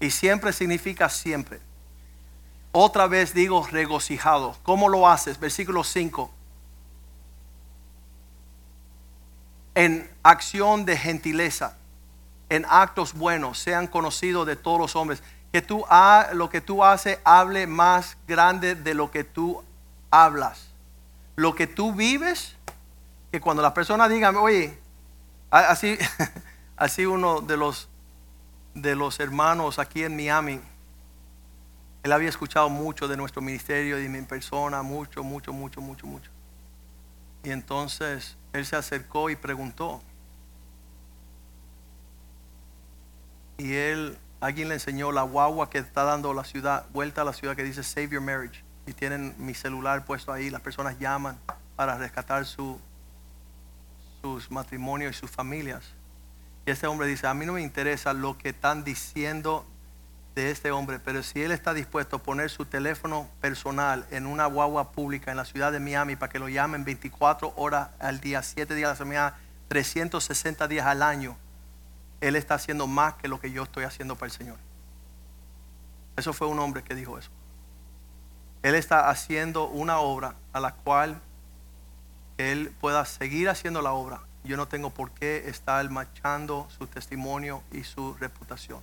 Y 0.00 0.10
siempre 0.10 0.52
significa 0.52 1.08
siempre. 1.08 1.60
Otra 2.72 3.06
vez 3.06 3.34
digo 3.34 3.66
regocijado. 3.70 4.56
¿Cómo 4.62 4.88
lo 4.88 5.08
haces? 5.08 5.40
Versículo 5.40 5.82
5. 5.82 6.30
En 9.78 10.10
acción 10.22 10.84
de 10.84 10.96
gentileza, 10.96 11.76
en 12.48 12.66
actos 12.68 13.14
buenos, 13.14 13.58
sean 13.58 13.86
conocidos 13.86 14.46
de 14.46 14.56
todos 14.56 14.80
los 14.80 14.96
hombres 14.96 15.22
que 15.52 15.62
tú 15.62 15.84
lo 16.32 16.50
que 16.50 16.60
tú 16.60 16.84
haces 16.84 17.18
hable 17.24 17.66
más 17.66 18.16
grande 18.26 18.74
de 18.74 18.94
lo 18.94 19.10
que 19.10 19.24
tú 19.24 19.62
hablas. 20.10 20.68
Lo 21.36 21.54
que 21.54 21.66
tú 21.66 21.92
vives, 21.94 22.56
que 23.30 23.40
cuando 23.40 23.62
las 23.62 23.72
personas 23.72 24.10
digan, 24.10 24.36
oye, 24.36 24.76
Así, 25.50 25.96
así 26.76 27.06
uno 27.06 27.40
de 27.40 27.56
los, 27.56 27.88
de 28.74 28.94
los 28.94 29.18
hermanos 29.20 29.78
aquí 29.78 30.04
en 30.04 30.14
Miami, 30.14 30.60
él 32.02 32.12
había 32.12 32.28
escuchado 32.28 32.68
mucho 32.68 33.08
de 33.08 33.16
nuestro 33.16 33.40
ministerio 33.40 33.98
y 33.98 34.02
de 34.02 34.08
mi 34.08 34.22
persona, 34.22 34.82
mucho, 34.82 35.24
mucho, 35.24 35.52
mucho, 35.52 35.80
mucho, 35.80 36.06
mucho. 36.06 36.30
Y 37.42 37.50
entonces 37.50 38.36
él 38.52 38.66
se 38.66 38.76
acercó 38.76 39.30
y 39.30 39.36
preguntó. 39.36 40.02
Y 43.58 43.74
él, 43.74 44.18
alguien 44.40 44.68
le 44.68 44.74
enseñó 44.74 45.12
la 45.12 45.22
guagua 45.22 45.70
que 45.70 45.78
está 45.78 46.04
dando 46.04 46.32
la 46.32 46.44
ciudad, 46.44 46.86
vuelta 46.92 47.22
a 47.22 47.24
la 47.24 47.32
ciudad 47.32 47.56
que 47.56 47.64
dice 47.64 47.82
Save 47.82 48.08
Your 48.08 48.20
Marriage. 48.20 48.62
Y 48.86 48.92
tienen 48.92 49.34
mi 49.38 49.54
celular 49.54 50.04
puesto 50.04 50.32
ahí, 50.32 50.50
las 50.50 50.60
personas 50.60 50.98
llaman 50.98 51.38
para 51.76 51.98
rescatar 51.98 52.46
su, 52.46 52.80
sus 54.22 54.50
matrimonios 54.50 55.16
y 55.16 55.18
sus 55.18 55.30
familias. 55.30 55.84
Y 56.66 56.70
este 56.70 56.86
hombre 56.86 57.06
dice, 57.06 57.26
a 57.26 57.34
mí 57.34 57.46
no 57.46 57.54
me 57.54 57.62
interesa 57.62 58.12
lo 58.12 58.36
que 58.38 58.50
están 58.50 58.84
diciendo 58.84 59.66
de 60.38 60.52
este 60.52 60.70
hombre, 60.70 61.00
pero 61.00 61.24
si 61.24 61.42
él 61.42 61.50
está 61.50 61.74
dispuesto 61.74 62.16
a 62.16 62.22
poner 62.22 62.48
su 62.48 62.64
teléfono 62.64 63.28
personal 63.40 64.06
en 64.12 64.24
una 64.24 64.46
guagua 64.46 64.92
pública 64.92 65.32
en 65.32 65.36
la 65.36 65.44
ciudad 65.44 65.72
de 65.72 65.80
Miami 65.80 66.14
para 66.14 66.30
que 66.30 66.38
lo 66.38 66.48
llamen 66.48 66.84
24 66.84 67.54
horas 67.56 67.88
al 67.98 68.20
día, 68.20 68.40
7 68.44 68.72
días 68.76 68.86
a 68.86 68.92
la 68.92 68.96
semana, 68.96 69.34
360 69.66 70.68
días 70.68 70.86
al 70.86 71.02
año, 71.02 71.36
él 72.20 72.36
está 72.36 72.54
haciendo 72.54 72.86
más 72.86 73.14
que 73.14 73.26
lo 73.26 73.40
que 73.40 73.50
yo 73.50 73.64
estoy 73.64 73.82
haciendo 73.82 74.14
para 74.14 74.26
el 74.26 74.32
Señor. 74.32 74.56
Eso 76.16 76.32
fue 76.32 76.46
un 76.46 76.60
hombre 76.60 76.84
que 76.84 76.94
dijo 76.94 77.18
eso. 77.18 77.30
Él 78.62 78.76
está 78.76 79.08
haciendo 79.10 79.68
una 79.68 79.98
obra 79.98 80.36
a 80.52 80.60
la 80.60 80.72
cual 80.72 81.20
él 82.36 82.72
pueda 82.80 83.04
seguir 83.06 83.48
haciendo 83.48 83.82
la 83.82 83.92
obra. 83.92 84.20
Yo 84.44 84.56
no 84.56 84.68
tengo 84.68 84.90
por 84.90 85.10
qué 85.10 85.48
estar 85.48 85.90
machando 85.90 86.68
su 86.78 86.86
testimonio 86.86 87.64
y 87.72 87.82
su 87.82 88.14
reputación. 88.14 88.80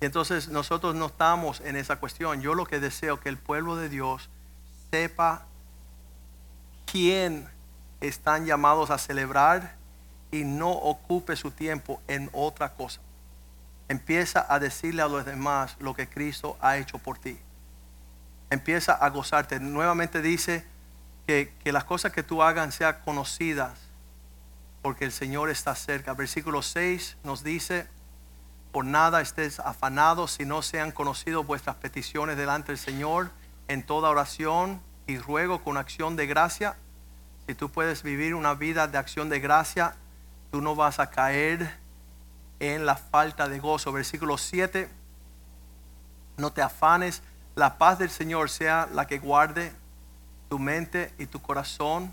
Entonces 0.00 0.48
nosotros 0.48 0.94
no 0.94 1.06
estamos 1.06 1.60
en 1.60 1.76
esa 1.76 1.96
cuestión. 1.96 2.42
Yo 2.42 2.54
lo 2.54 2.66
que 2.66 2.80
deseo 2.80 3.20
que 3.20 3.28
el 3.28 3.38
pueblo 3.38 3.76
de 3.76 3.88
Dios 3.88 4.28
sepa 4.90 5.46
quién 6.84 7.48
están 8.00 8.46
llamados 8.46 8.90
a 8.90 8.98
celebrar 8.98 9.76
y 10.30 10.44
no 10.44 10.70
ocupe 10.70 11.36
su 11.36 11.50
tiempo 11.50 12.00
en 12.08 12.28
otra 12.32 12.74
cosa. 12.74 13.00
Empieza 13.88 14.44
a 14.48 14.58
decirle 14.58 15.02
a 15.02 15.08
los 15.08 15.24
demás 15.24 15.76
lo 15.78 15.94
que 15.94 16.08
Cristo 16.08 16.56
ha 16.60 16.76
hecho 16.76 16.98
por 16.98 17.18
ti. 17.18 17.38
Empieza 18.50 18.92
a 18.92 19.08
gozarte. 19.10 19.60
Nuevamente 19.60 20.20
dice 20.20 20.64
que, 21.26 21.54
que 21.62 21.72
las 21.72 21.84
cosas 21.84 22.12
que 22.12 22.22
tú 22.22 22.42
hagas 22.42 22.74
sean 22.74 22.96
conocidas 23.04 23.78
porque 24.82 25.04
el 25.04 25.12
Señor 25.12 25.50
está 25.50 25.74
cerca. 25.74 26.14
Versículo 26.14 26.62
6 26.62 27.16
nos 27.24 27.42
dice, 27.42 27.88
por 28.76 28.84
nada 28.84 29.22
estés 29.22 29.58
afanados 29.58 30.32
si 30.32 30.44
no 30.44 30.60
sean 30.60 30.92
conocidos 30.92 31.46
vuestras 31.46 31.76
peticiones 31.76 32.36
delante 32.36 32.72
del 32.72 32.78
Señor 32.78 33.30
en 33.68 33.82
toda 33.82 34.10
oración 34.10 34.82
y 35.06 35.16
ruego 35.16 35.64
con 35.64 35.78
acción 35.78 36.14
de 36.14 36.26
gracia. 36.26 36.76
Si 37.46 37.54
tú 37.54 37.70
puedes 37.70 38.02
vivir 38.02 38.34
una 38.34 38.52
vida 38.52 38.86
de 38.86 38.98
acción 38.98 39.30
de 39.30 39.40
gracia, 39.40 39.94
tú 40.50 40.60
no 40.60 40.74
vas 40.74 41.00
a 41.00 41.08
caer 41.08 41.74
en 42.60 42.84
la 42.84 42.96
falta 42.96 43.48
de 43.48 43.60
gozo. 43.60 43.92
Versículo 43.92 44.36
7, 44.36 44.90
no 46.36 46.52
te 46.52 46.60
afanes, 46.60 47.22
la 47.54 47.78
paz 47.78 47.98
del 47.98 48.10
Señor 48.10 48.50
sea 48.50 48.90
la 48.92 49.06
que 49.06 49.18
guarde 49.18 49.72
tu 50.50 50.58
mente 50.58 51.14
y 51.16 51.24
tu 51.24 51.40
corazón, 51.40 52.12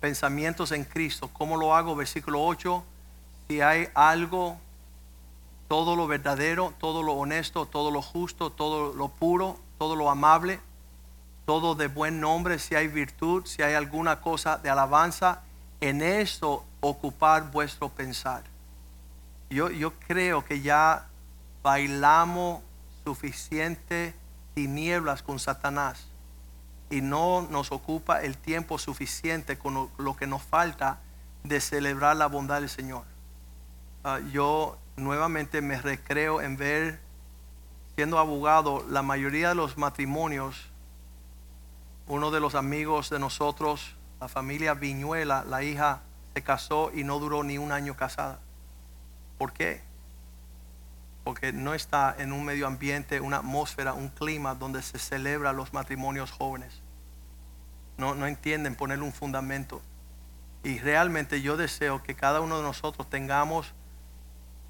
pensamientos 0.00 0.72
en 0.72 0.84
Cristo. 0.84 1.28
¿Cómo 1.30 1.58
lo 1.58 1.74
hago? 1.74 1.94
Versículo 1.94 2.42
8, 2.42 2.82
si 3.48 3.60
hay 3.60 3.90
algo, 3.92 4.58
todo 5.72 5.96
lo 5.96 6.06
verdadero, 6.06 6.74
todo 6.78 7.02
lo 7.02 7.14
honesto, 7.14 7.64
todo 7.64 7.90
lo 7.90 8.02
justo, 8.02 8.52
todo 8.52 8.92
lo 8.92 9.08
puro, 9.08 9.58
todo 9.78 9.96
lo 9.96 10.10
amable, 10.10 10.60
todo 11.46 11.74
de 11.74 11.88
buen 11.88 12.20
nombre, 12.20 12.58
si 12.58 12.74
hay 12.74 12.88
virtud, 12.88 13.46
si 13.46 13.62
hay 13.62 13.72
alguna 13.72 14.20
cosa 14.20 14.58
de 14.58 14.68
alabanza, 14.68 15.40
en 15.80 16.02
esto 16.02 16.66
ocupar 16.80 17.50
vuestro 17.50 17.88
pensar. 17.88 18.42
Yo, 19.48 19.70
yo 19.70 19.94
creo 20.06 20.44
que 20.44 20.60
ya 20.60 21.06
bailamos 21.62 22.60
suficiente 23.02 24.14
tinieblas 24.52 25.22
con 25.22 25.38
Satanás 25.38 26.06
y 26.90 27.00
no 27.00 27.48
nos 27.50 27.72
ocupa 27.72 28.20
el 28.20 28.36
tiempo 28.36 28.76
suficiente 28.76 29.56
con 29.56 29.72
lo, 29.72 29.90
lo 29.96 30.16
que 30.16 30.26
nos 30.26 30.42
falta 30.42 30.98
de 31.44 31.62
celebrar 31.62 32.16
la 32.16 32.26
bondad 32.26 32.60
del 32.60 32.68
Señor. 32.68 33.04
Ah, 34.04 34.20
yo 34.30 34.76
nuevamente 34.96 35.60
me 35.62 35.80
recreo 35.80 36.40
en 36.40 36.56
ver, 36.56 37.00
siendo 37.94 38.18
abogado, 38.18 38.84
la 38.88 39.02
mayoría 39.02 39.50
de 39.50 39.54
los 39.54 39.78
matrimonios, 39.78 40.70
uno 42.06 42.30
de 42.30 42.40
los 42.40 42.54
amigos 42.54 43.10
de 43.10 43.18
nosotros, 43.18 43.96
la 44.20 44.28
familia 44.28 44.74
Viñuela, 44.74 45.44
la 45.44 45.62
hija 45.62 46.02
se 46.34 46.42
casó 46.42 46.90
y 46.94 47.04
no 47.04 47.18
duró 47.18 47.42
ni 47.42 47.58
un 47.58 47.72
año 47.72 47.96
casada. 47.96 48.40
¿Por 49.38 49.52
qué? 49.52 49.82
Porque 51.24 51.52
no 51.52 51.74
está 51.74 52.14
en 52.18 52.32
un 52.32 52.44
medio 52.44 52.66
ambiente, 52.66 53.20
una 53.20 53.38
atmósfera, 53.38 53.92
un 53.92 54.08
clima 54.08 54.54
donde 54.54 54.82
se 54.82 54.98
celebra 54.98 55.52
los 55.52 55.72
matrimonios 55.72 56.30
jóvenes. 56.30 56.82
No, 57.96 58.14
no 58.14 58.26
entienden 58.26 58.74
poner 58.74 59.00
un 59.02 59.12
fundamento. 59.12 59.80
Y 60.64 60.78
realmente 60.78 61.42
yo 61.42 61.56
deseo 61.56 62.02
que 62.02 62.14
cada 62.14 62.40
uno 62.40 62.58
de 62.58 62.62
nosotros 62.62 63.08
tengamos 63.10 63.74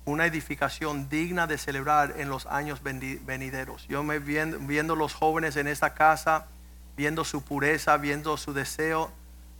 una 0.04 0.26
edificación 0.26 1.08
digna 1.08 1.46
de 1.46 1.58
celebrar 1.58 2.14
en 2.16 2.28
los 2.28 2.46
años 2.46 2.82
venideros. 2.82 3.86
Yo 3.88 4.02
me 4.02 4.18
viendo, 4.18 4.58
viendo 4.58 4.96
los 4.96 5.14
jóvenes 5.14 5.56
en 5.56 5.68
esta 5.68 5.94
casa, 5.94 6.46
viendo 6.96 7.24
su 7.24 7.42
pureza, 7.42 7.96
viendo 7.98 8.36
su 8.36 8.52
deseo, 8.52 9.10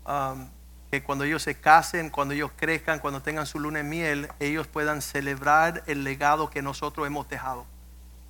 um, 0.07 0.49
que 0.91 1.03
cuando 1.03 1.25
ellos 1.25 1.43
se 1.43 1.55
casen, 1.55 2.11
cuando 2.11 2.35
ellos 2.35 2.51
crezcan, 2.57 2.99
cuando 2.99 3.23
tengan 3.23 3.47
su 3.47 3.59
luna 3.59 3.79
de 3.79 3.85
miel, 3.85 4.29
ellos 4.41 4.67
puedan 4.67 5.01
celebrar 5.01 5.83
el 5.87 6.05
legado 6.05 6.51
que 6.51 6.61
nosotros 6.61 7.07
hemos 7.07 7.29
dejado 7.29 7.65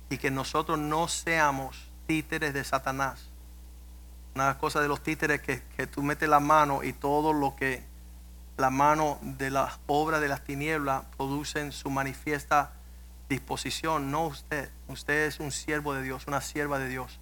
y 0.09 0.17
que 0.17 0.31
nosotros 0.31 0.79
no 0.79 1.07
seamos 1.07 1.89
títeres 2.07 2.53
de 2.53 2.63
Satanás. 2.63 3.29
Una 4.35 4.57
cosa 4.57 4.81
de 4.81 4.87
los 4.87 5.01
títeres 5.01 5.41
que, 5.41 5.61
que 5.75 5.87
tú 5.87 6.03
metes 6.03 6.29
la 6.29 6.39
mano 6.39 6.83
y 6.83 6.93
todo 6.93 7.33
lo 7.33 7.55
que 7.55 7.83
la 8.57 8.69
mano 8.69 9.19
de 9.21 9.49
la 9.49 9.79
obra 9.87 10.19
de 10.19 10.27
las 10.27 10.43
tinieblas 10.43 11.03
producen 11.17 11.71
su 11.71 11.89
manifiesta 11.89 12.71
disposición, 13.29 14.11
no 14.11 14.27
usted. 14.27 14.69
Usted 14.87 15.25
es 15.27 15.39
un 15.39 15.51
siervo 15.51 15.93
de 15.93 16.03
Dios, 16.03 16.27
una 16.27 16.41
sierva 16.41 16.79
de 16.79 16.89
Dios. 16.89 17.19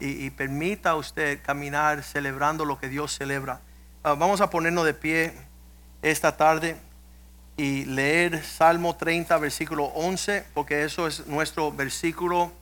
Y, 0.00 0.24
y 0.24 0.30
permita 0.30 0.90
a 0.90 0.96
usted 0.96 1.40
caminar 1.42 2.02
celebrando 2.02 2.64
lo 2.64 2.78
que 2.78 2.88
Dios 2.88 3.16
celebra. 3.16 3.60
Ah, 4.02 4.14
vamos 4.14 4.40
a 4.40 4.50
ponernos 4.50 4.84
de 4.84 4.94
pie 4.94 5.34
esta 6.02 6.36
tarde 6.36 6.76
y 7.56 7.84
leer 7.84 8.42
Salmo 8.44 8.96
30, 8.96 9.38
versículo 9.38 9.84
11, 9.84 10.44
porque 10.54 10.84
eso 10.84 11.06
es 11.06 11.26
nuestro 11.26 11.70
versículo 11.72 12.52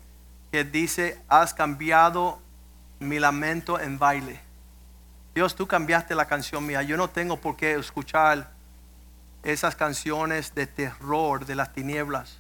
que 0.50 0.64
dice, 0.64 1.18
has 1.28 1.54
cambiado 1.54 2.38
mi 3.00 3.18
lamento 3.18 3.80
en 3.80 3.98
baile. 3.98 4.40
Dios, 5.34 5.54
tú 5.54 5.66
cambiaste 5.66 6.14
la 6.14 6.26
canción 6.26 6.66
mía. 6.66 6.82
Yo 6.82 6.96
no 6.96 7.08
tengo 7.08 7.38
por 7.38 7.56
qué 7.56 7.74
escuchar 7.74 8.50
esas 9.42 9.74
canciones 9.74 10.54
de 10.54 10.66
terror 10.66 11.46
de 11.46 11.54
las 11.54 11.72
tinieblas. 11.72 12.38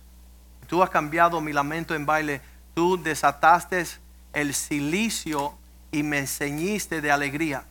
Tú 0.66 0.82
has 0.82 0.90
cambiado 0.90 1.40
mi 1.40 1.52
lamento 1.52 1.94
en 1.94 2.04
baile. 2.04 2.40
Tú 2.74 3.02
desataste 3.02 3.84
el 4.32 4.54
silicio 4.54 5.56
y 5.90 6.02
me 6.02 6.26
ceñiste 6.26 7.00
de 7.00 7.10
alegría. 7.10 7.64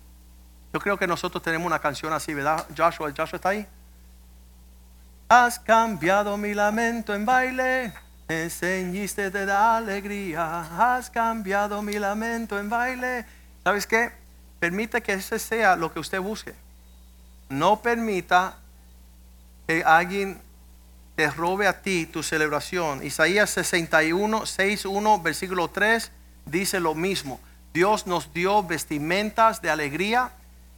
Yo 0.74 0.80
creo 0.80 0.98
que 0.98 1.08
nosotros 1.08 1.44
tenemos 1.44 1.66
una 1.66 1.80
canción 1.80 2.14
así, 2.14 2.34
¿verdad? 2.34 2.66
Joshua, 2.76 3.12
Joshua 3.16 3.38
está 3.38 3.50
ahí. 3.50 3.68
Has 5.28 5.60
cambiado 5.60 6.38
mi 6.38 6.54
lamento 6.54 7.14
en 7.16 7.26
baile, 7.26 7.94
me 8.28 8.50
ceñiste 8.50 9.30
de 9.30 9.52
alegría. 9.52 10.94
Has 10.96 11.10
cambiado 11.10 11.82
mi 11.82 11.94
lamento 11.94 12.60
en 12.60 12.70
baile. 12.70 13.26
¿Sabes 13.64 13.88
qué? 13.88 14.21
Permite 14.62 15.02
que 15.02 15.14
ese 15.14 15.40
sea 15.40 15.76
lo 15.76 15.92
que 15.92 16.00
usted 16.00 16.22
busque. 16.22 16.54
No 17.50 17.82
permita 17.82 18.60
que 19.66 19.84
alguien 19.84 20.40
te 21.16 21.32
robe 21.32 21.66
a 21.66 21.82
ti 21.82 22.06
tu 22.06 22.22
celebración. 22.22 23.04
Isaías 23.04 23.50
61, 23.50 24.46
6, 24.46 24.86
1, 24.86 25.22
versículo 25.24 25.68
3 25.68 26.12
dice 26.46 26.80
lo 26.80 26.94
mismo. 26.94 27.40
Dios 27.74 28.06
nos 28.06 28.32
dio 28.36 28.62
vestimentas 28.62 29.64
de 29.64 29.72
alegría. 29.72 30.30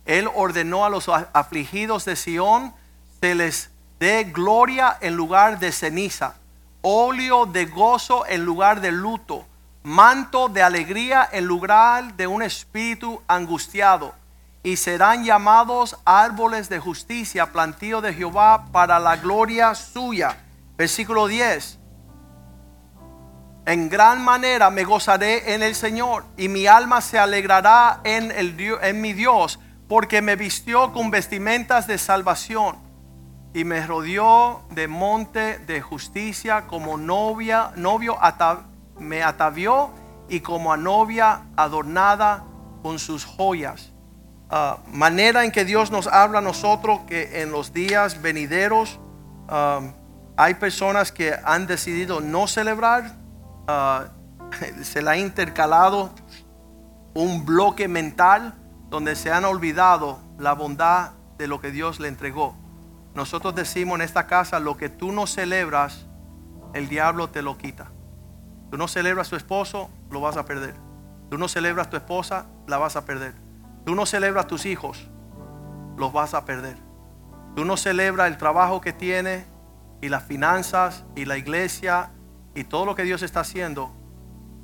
Él 0.06 0.30
ordenó 0.34 0.86
a 0.86 0.90
los 0.90 1.10
afligidos 1.10 2.06
de 2.06 2.16
Sión 2.16 2.74
se 3.20 3.36
les 3.36 3.70
dé 4.00 4.24
gloria 4.24 4.98
en 5.02 5.16
lugar 5.16 5.60
de 5.60 5.74
ceniza, 5.74 6.36
óleo 6.82 7.46
de 7.46 7.66
gozo 7.66 8.26
en 8.28 8.46
lugar 8.46 8.80
de 8.80 8.94
luto, 8.94 9.46
manto 9.84 10.48
de 10.48 10.64
alegría 10.64 11.28
en 11.32 11.46
lugar 11.46 12.16
de 12.16 12.28
un 12.28 12.42
espíritu 12.42 13.22
angustiado. 13.28 14.16
y 14.66 14.78
serán 14.78 15.26
llamados 15.26 15.98
árboles 16.06 16.70
de 16.70 16.80
justicia, 16.80 17.52
plantío 17.52 18.00
de 18.00 18.14
Jehová 18.14 18.68
para 18.72 18.98
la 18.98 19.18
gloria 19.18 19.76
suya. 19.76 20.38
Versículo 20.78 21.28
10. 21.28 21.80
En 23.66 23.90
gran 23.90 24.24
manera 24.24 24.70
me 24.70 24.86
gozaré 24.86 25.54
en 25.54 25.64
el 25.64 25.76
Señor 25.76 26.24
y 26.38 26.48
mi 26.48 26.66
alma 26.66 27.02
se 27.02 27.20
alegrará 27.20 28.00
en, 28.06 28.32
el, 28.32 28.56
en 28.82 29.02
mi 29.02 29.12
Dios, 29.12 29.60
porque 29.90 30.22
me 30.22 30.38
vistió 30.38 30.94
con 30.94 31.12
vestimentas 31.12 31.86
de 31.86 31.98
salvación 31.98 32.78
y 33.54 33.66
me 33.66 33.86
rodeó 33.86 34.64
de 34.72 34.88
monte 34.88 35.60
de 35.60 35.82
justicia 35.82 36.68
como 36.68 36.98
novia, 36.98 37.74
novio 37.76 38.18
me 39.04 39.24
atavió 39.24 39.92
y 40.30 40.40
como 40.40 40.74
a 40.74 40.78
novia 40.78 41.44
adornada 41.56 42.46
con 42.82 43.00
sus 43.00 43.26
joyas. 43.26 43.92
Ah, 44.50 44.80
manera 44.92 45.46
en 45.46 45.52
que 45.52 45.66
Dios 45.66 45.92
nos 45.92 46.08
habla 46.08 46.40
a 46.40 46.42
nosotros 46.42 47.02
que 47.08 47.42
en 47.42 47.52
los 47.52 47.74
días 47.74 48.22
venideros 48.22 49.00
ah, 49.48 49.82
hay 50.38 50.56
personas 50.56 51.12
que 51.12 51.34
han 51.44 51.68
decidido 51.68 52.22
no 52.22 52.48
celebrar, 52.48 53.16
ah, 53.68 54.06
se 54.84 55.02
le 55.02 55.10
ha 55.10 55.18
intercalado 55.18 56.12
un 57.14 57.46
bloque 57.46 57.88
mental 57.88 58.56
donde 58.90 59.16
se 59.16 59.32
han 59.32 59.46
olvidado 59.46 60.20
la 60.38 60.54
bondad 60.54 61.12
de 61.38 61.48
lo 61.48 61.60
que 61.60 61.72
Dios 61.72 62.00
le 62.00 62.08
entregó. 62.08 62.56
Nosotros 63.16 63.56
decimos 63.56 63.96
en 63.96 64.02
esta 64.02 64.28
casa, 64.28 64.60
lo 64.60 64.78
que 64.78 64.90
tú 64.90 65.12
no 65.12 65.28
celebras, 65.28 66.06
el 66.74 66.90
diablo 66.90 67.30
te 67.30 67.42
lo 67.42 67.58
quita. 67.58 67.92
Tú 68.74 68.78
no 68.78 68.88
celebras 68.88 69.28
a 69.28 69.30
tu 69.30 69.36
esposo, 69.36 69.88
lo 70.10 70.20
vas 70.20 70.36
a 70.36 70.46
perder. 70.46 70.74
Tú 71.30 71.38
no 71.38 71.48
celebras 71.48 71.86
a 71.86 71.90
tu 71.92 71.96
esposa, 71.96 72.48
la 72.66 72.80
vas 72.80 72.96
a 72.96 73.06
perder. 73.06 73.36
Tú 73.86 73.94
no 73.94 74.08
celebras 74.08 74.46
a 74.46 74.48
tus 74.48 74.66
hijos, 74.66 75.12
los 75.96 76.12
vas 76.12 76.34
a 76.34 76.44
perder. 76.44 76.76
Tú 77.56 77.66
no 77.66 77.78
celebras 77.78 78.32
el 78.32 78.40
trabajo 78.40 78.82
que 78.82 78.92
tienes 78.92 79.46
y 80.02 80.10
las 80.10 80.24
finanzas 80.24 81.04
y 81.16 81.26
la 81.26 81.38
iglesia 81.38 82.10
y 82.56 82.64
todo 82.64 82.86
lo 82.86 82.96
que 82.96 83.04
Dios 83.04 83.22
está 83.22 83.42
haciendo. 83.42 83.92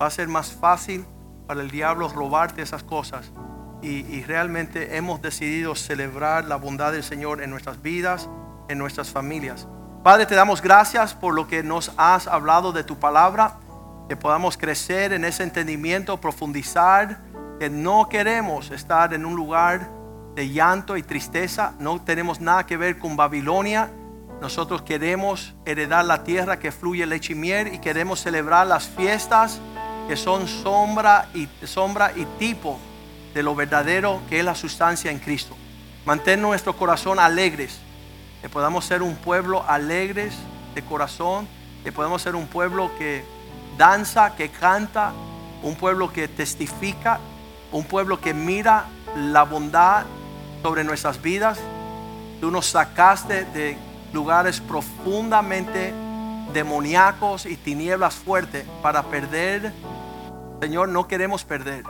Va 0.02 0.08
a 0.08 0.10
ser 0.10 0.28
más 0.28 0.54
fácil 0.54 1.06
para 1.46 1.62
el 1.62 1.70
diablo 1.70 2.10
robarte 2.10 2.64
esas 2.64 2.82
cosas. 2.82 3.32
Y, 3.84 4.08
y 4.08 4.24
realmente 4.24 4.98
hemos 4.98 5.22
decidido 5.22 5.76
celebrar 5.76 6.46
la 6.46 6.56
bondad 6.56 6.94
del 6.94 7.04
Señor 7.04 7.44
en 7.44 7.52
nuestras 7.52 7.80
vidas, 7.84 8.28
en 8.70 8.80
nuestras 8.80 9.12
familias. 9.12 9.68
Padre, 10.04 10.26
te 10.26 10.34
damos 10.34 10.64
gracias 10.64 11.14
por 11.14 11.36
lo 11.36 11.48
que 11.48 11.62
nos 11.62 11.92
has 11.96 12.26
hablado 12.26 12.72
de 12.72 12.84
tu 12.84 12.98
palabra 12.98 13.60
que 14.10 14.18
podamos 14.18 14.58
crecer 14.58 15.14
en 15.14 15.24
ese 15.24 15.44
entendimiento, 15.44 16.20
profundizar, 16.20 17.20
que 17.60 17.70
no 17.70 18.10
queremos 18.10 18.72
estar 18.72 19.14
en 19.14 19.24
un 19.24 19.36
lugar 19.36 19.92
de 20.34 20.50
llanto 20.50 20.98
y 20.98 21.04
tristeza, 21.04 21.76
no 21.80 22.02
tenemos 22.02 22.42
nada 22.42 22.66
que 22.66 22.76
ver 22.76 22.98
con 22.98 23.16
Babilonia, 23.16 23.92
nosotros 24.42 24.82
queremos 24.82 25.54
heredar 25.64 26.06
la 26.06 26.24
tierra 26.24 26.58
que 26.58 26.72
fluye 26.72 27.06
leche 27.06 27.34
y 27.34 27.36
miel 27.36 27.72
y 27.72 27.78
queremos 27.78 28.20
celebrar 28.20 28.66
las 28.66 28.88
fiestas 28.88 29.62
que 30.08 30.18
son 30.18 30.48
sombra 30.48 31.30
y, 31.36 31.48
sombra 31.68 32.12
y 32.16 32.26
tipo 32.40 32.80
de 33.36 33.44
lo 33.44 33.54
verdadero 33.54 34.22
que 34.28 34.40
es 34.40 34.46
la 34.46 34.56
sustancia 34.56 35.12
en 35.12 35.20
Cristo. 35.20 35.56
Mantén 36.06 36.42
nuestro 36.42 36.76
corazón 36.76 37.20
alegres, 37.20 37.80
que 38.42 38.50
podamos 38.50 38.86
ser 38.86 39.04
un 39.04 39.16
pueblo 39.18 39.64
alegres 39.68 40.34
de 40.74 40.82
corazón, 40.82 41.48
que 41.84 41.92
podamos 41.92 42.24
ser 42.24 42.36
un 42.36 42.48
pueblo 42.48 42.90
que 42.98 43.24
danza, 43.80 44.36
que 44.36 44.50
canta, 44.50 45.14
un 45.64 45.76
pueblo 45.76 46.12
que 46.12 46.28
testifica, 46.28 47.20
un 47.72 47.86
pueblo 47.86 48.20
que 48.20 48.34
mira 48.34 48.88
la 49.16 49.44
bondad 49.44 50.04
sobre 50.62 50.84
nuestras 50.84 51.22
vidas. 51.22 51.60
Tú 52.42 52.52
nos 52.52 52.66
sacaste 52.66 53.46
de 53.46 53.78
lugares 54.12 54.60
profundamente 54.60 55.94
demoníacos 56.54 57.46
y 57.46 57.56
tinieblas 57.56 58.16
fuertes 58.16 58.66
para 58.82 59.04
perder. 59.04 59.72
Señor, 60.62 60.90
no 60.90 61.08
queremos 61.08 61.46
perder 61.46 61.86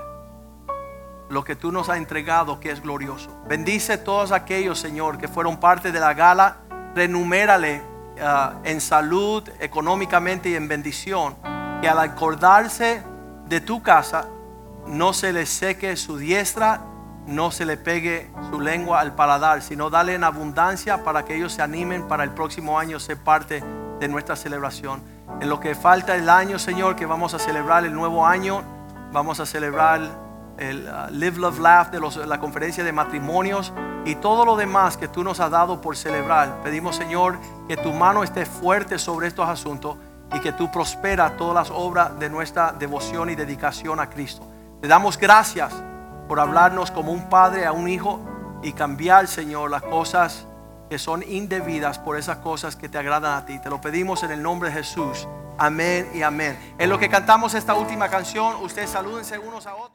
lo 1.30 1.44
que 1.44 1.56
tú 1.56 1.72
nos 1.72 1.90
has 1.90 1.98
entregado 1.98 2.60
que 2.60 2.70
es 2.70 2.84
glorioso. 2.84 3.36
Bendice 3.48 3.94
a 3.94 4.04
todos 4.04 4.32
aquellos, 4.32 4.78
Señor, 4.78 5.18
que 5.18 5.28
fueron 5.28 5.60
parte 5.60 5.92
de 5.92 6.00
la 6.00 6.14
gala. 6.14 6.58
Renumérale 6.94 7.82
ah, 8.22 8.60
en 8.64 8.80
salud, 8.80 9.44
económicamente 9.60 10.50
y 10.50 10.56
en 10.56 10.68
bendición 10.68 11.36
que 11.82 11.88
al 11.88 12.00
acordarse 12.00 13.04
de 13.48 13.62
tu 13.62 13.82
casa, 13.82 14.26
no 14.88 15.14
se 15.14 15.32
le 15.32 15.46
seque 15.46 15.96
su 15.96 16.18
diestra, 16.18 16.82
no 17.28 17.52
se 17.52 17.66
le 17.66 17.78
pegue 17.78 18.30
su 18.50 18.60
lengua 18.60 19.00
al 19.00 19.14
paladar, 19.14 19.62
sino 19.62 19.90
dale 19.90 20.16
en 20.16 20.24
abundancia 20.24 21.04
para 21.04 21.26
que 21.26 21.36
ellos 21.36 21.54
se 21.54 21.62
animen 21.62 22.08
para 22.08 22.24
el 22.24 22.32
próximo 22.32 22.80
año 22.80 23.00
ser 23.00 23.18
parte 23.18 23.64
de 24.00 24.08
nuestra 24.08 24.36
celebración. 24.36 25.02
En 25.40 25.48
lo 25.48 25.60
que 25.60 25.76
falta 25.76 26.16
el 26.16 26.28
año, 26.28 26.58
Señor, 26.58 26.96
que 26.96 27.06
vamos 27.06 27.34
a 27.34 27.40
celebrar 27.40 27.86
el 27.86 27.94
nuevo 27.94 28.26
año, 28.26 28.64
vamos 29.12 29.40
a 29.40 29.46
celebrar 29.46 30.02
el 30.58 30.88
uh, 30.88 31.12
Live, 31.12 31.38
Love, 31.38 31.60
Laugh 31.60 31.92
de 31.92 32.28
la 32.28 32.40
conferencia 32.40 32.84
de 32.84 32.92
matrimonios 32.92 33.72
y 34.06 34.16
todo 34.16 34.44
lo 34.44 34.58
demás 34.58 34.98
que 34.98 35.08
tú 35.08 35.24
nos 35.24 35.40
has 35.40 35.52
dado 35.52 35.82
por 35.82 35.96
celebrar. 35.96 36.62
Pedimos, 36.64 36.96
Señor, 36.96 37.38
que 37.68 37.78
tu 37.78 37.94
mano 37.94 38.24
esté 38.24 38.46
fuerte 38.46 38.98
sobre 38.98 39.28
estos 39.28 39.48
asuntos 39.48 39.98
y 40.34 40.40
que 40.40 40.52
tú 40.54 40.72
prosperas 40.72 41.38
todas 41.38 41.56
las 41.56 41.70
obras 41.76 42.18
de 42.20 42.30
nuestra 42.30 42.72
devoción 42.72 43.30
y 43.30 43.36
dedicación 43.36 44.00
a 44.00 44.10
Cristo. 44.10 44.46
Te 44.82 44.88
damos 44.88 45.18
gracias 45.18 45.74
por 46.28 46.40
hablarnos 46.40 46.92
como 46.92 47.12
un 47.12 47.30
padre 47.30 47.66
a 47.66 47.72
un 47.72 47.88
hijo 47.88 48.20
y 48.62 48.74
cambiar, 48.74 49.28
Señor, 49.28 49.72
las 49.72 49.82
cosas 49.84 50.46
que 50.90 51.00
son 51.00 51.24
indebidas 51.24 52.00
por 52.00 52.18
esas 52.18 52.38
cosas 52.38 52.76
que 52.76 52.90
te 52.90 52.98
agradan 52.98 53.34
a 53.34 53.46
ti. 53.46 53.60
Te 53.60 53.70
lo 53.70 53.80
pedimos 53.80 54.24
en 54.24 54.32
el 54.32 54.42
nombre 54.42 54.70
de 54.70 54.76
Jesús. 54.76 55.28
Amén 55.58 56.10
y 56.14 56.22
amén. 56.22 56.76
En 56.78 56.90
lo 56.90 56.98
que 56.98 57.10
cantamos 57.10 57.54
esta 57.54 57.76
última 57.76 58.10
canción, 58.10 58.56
ustedes 58.64 58.90
salúdense 58.90 59.38
unos 59.38 59.68
a 59.68 59.76
otros. 59.76 59.90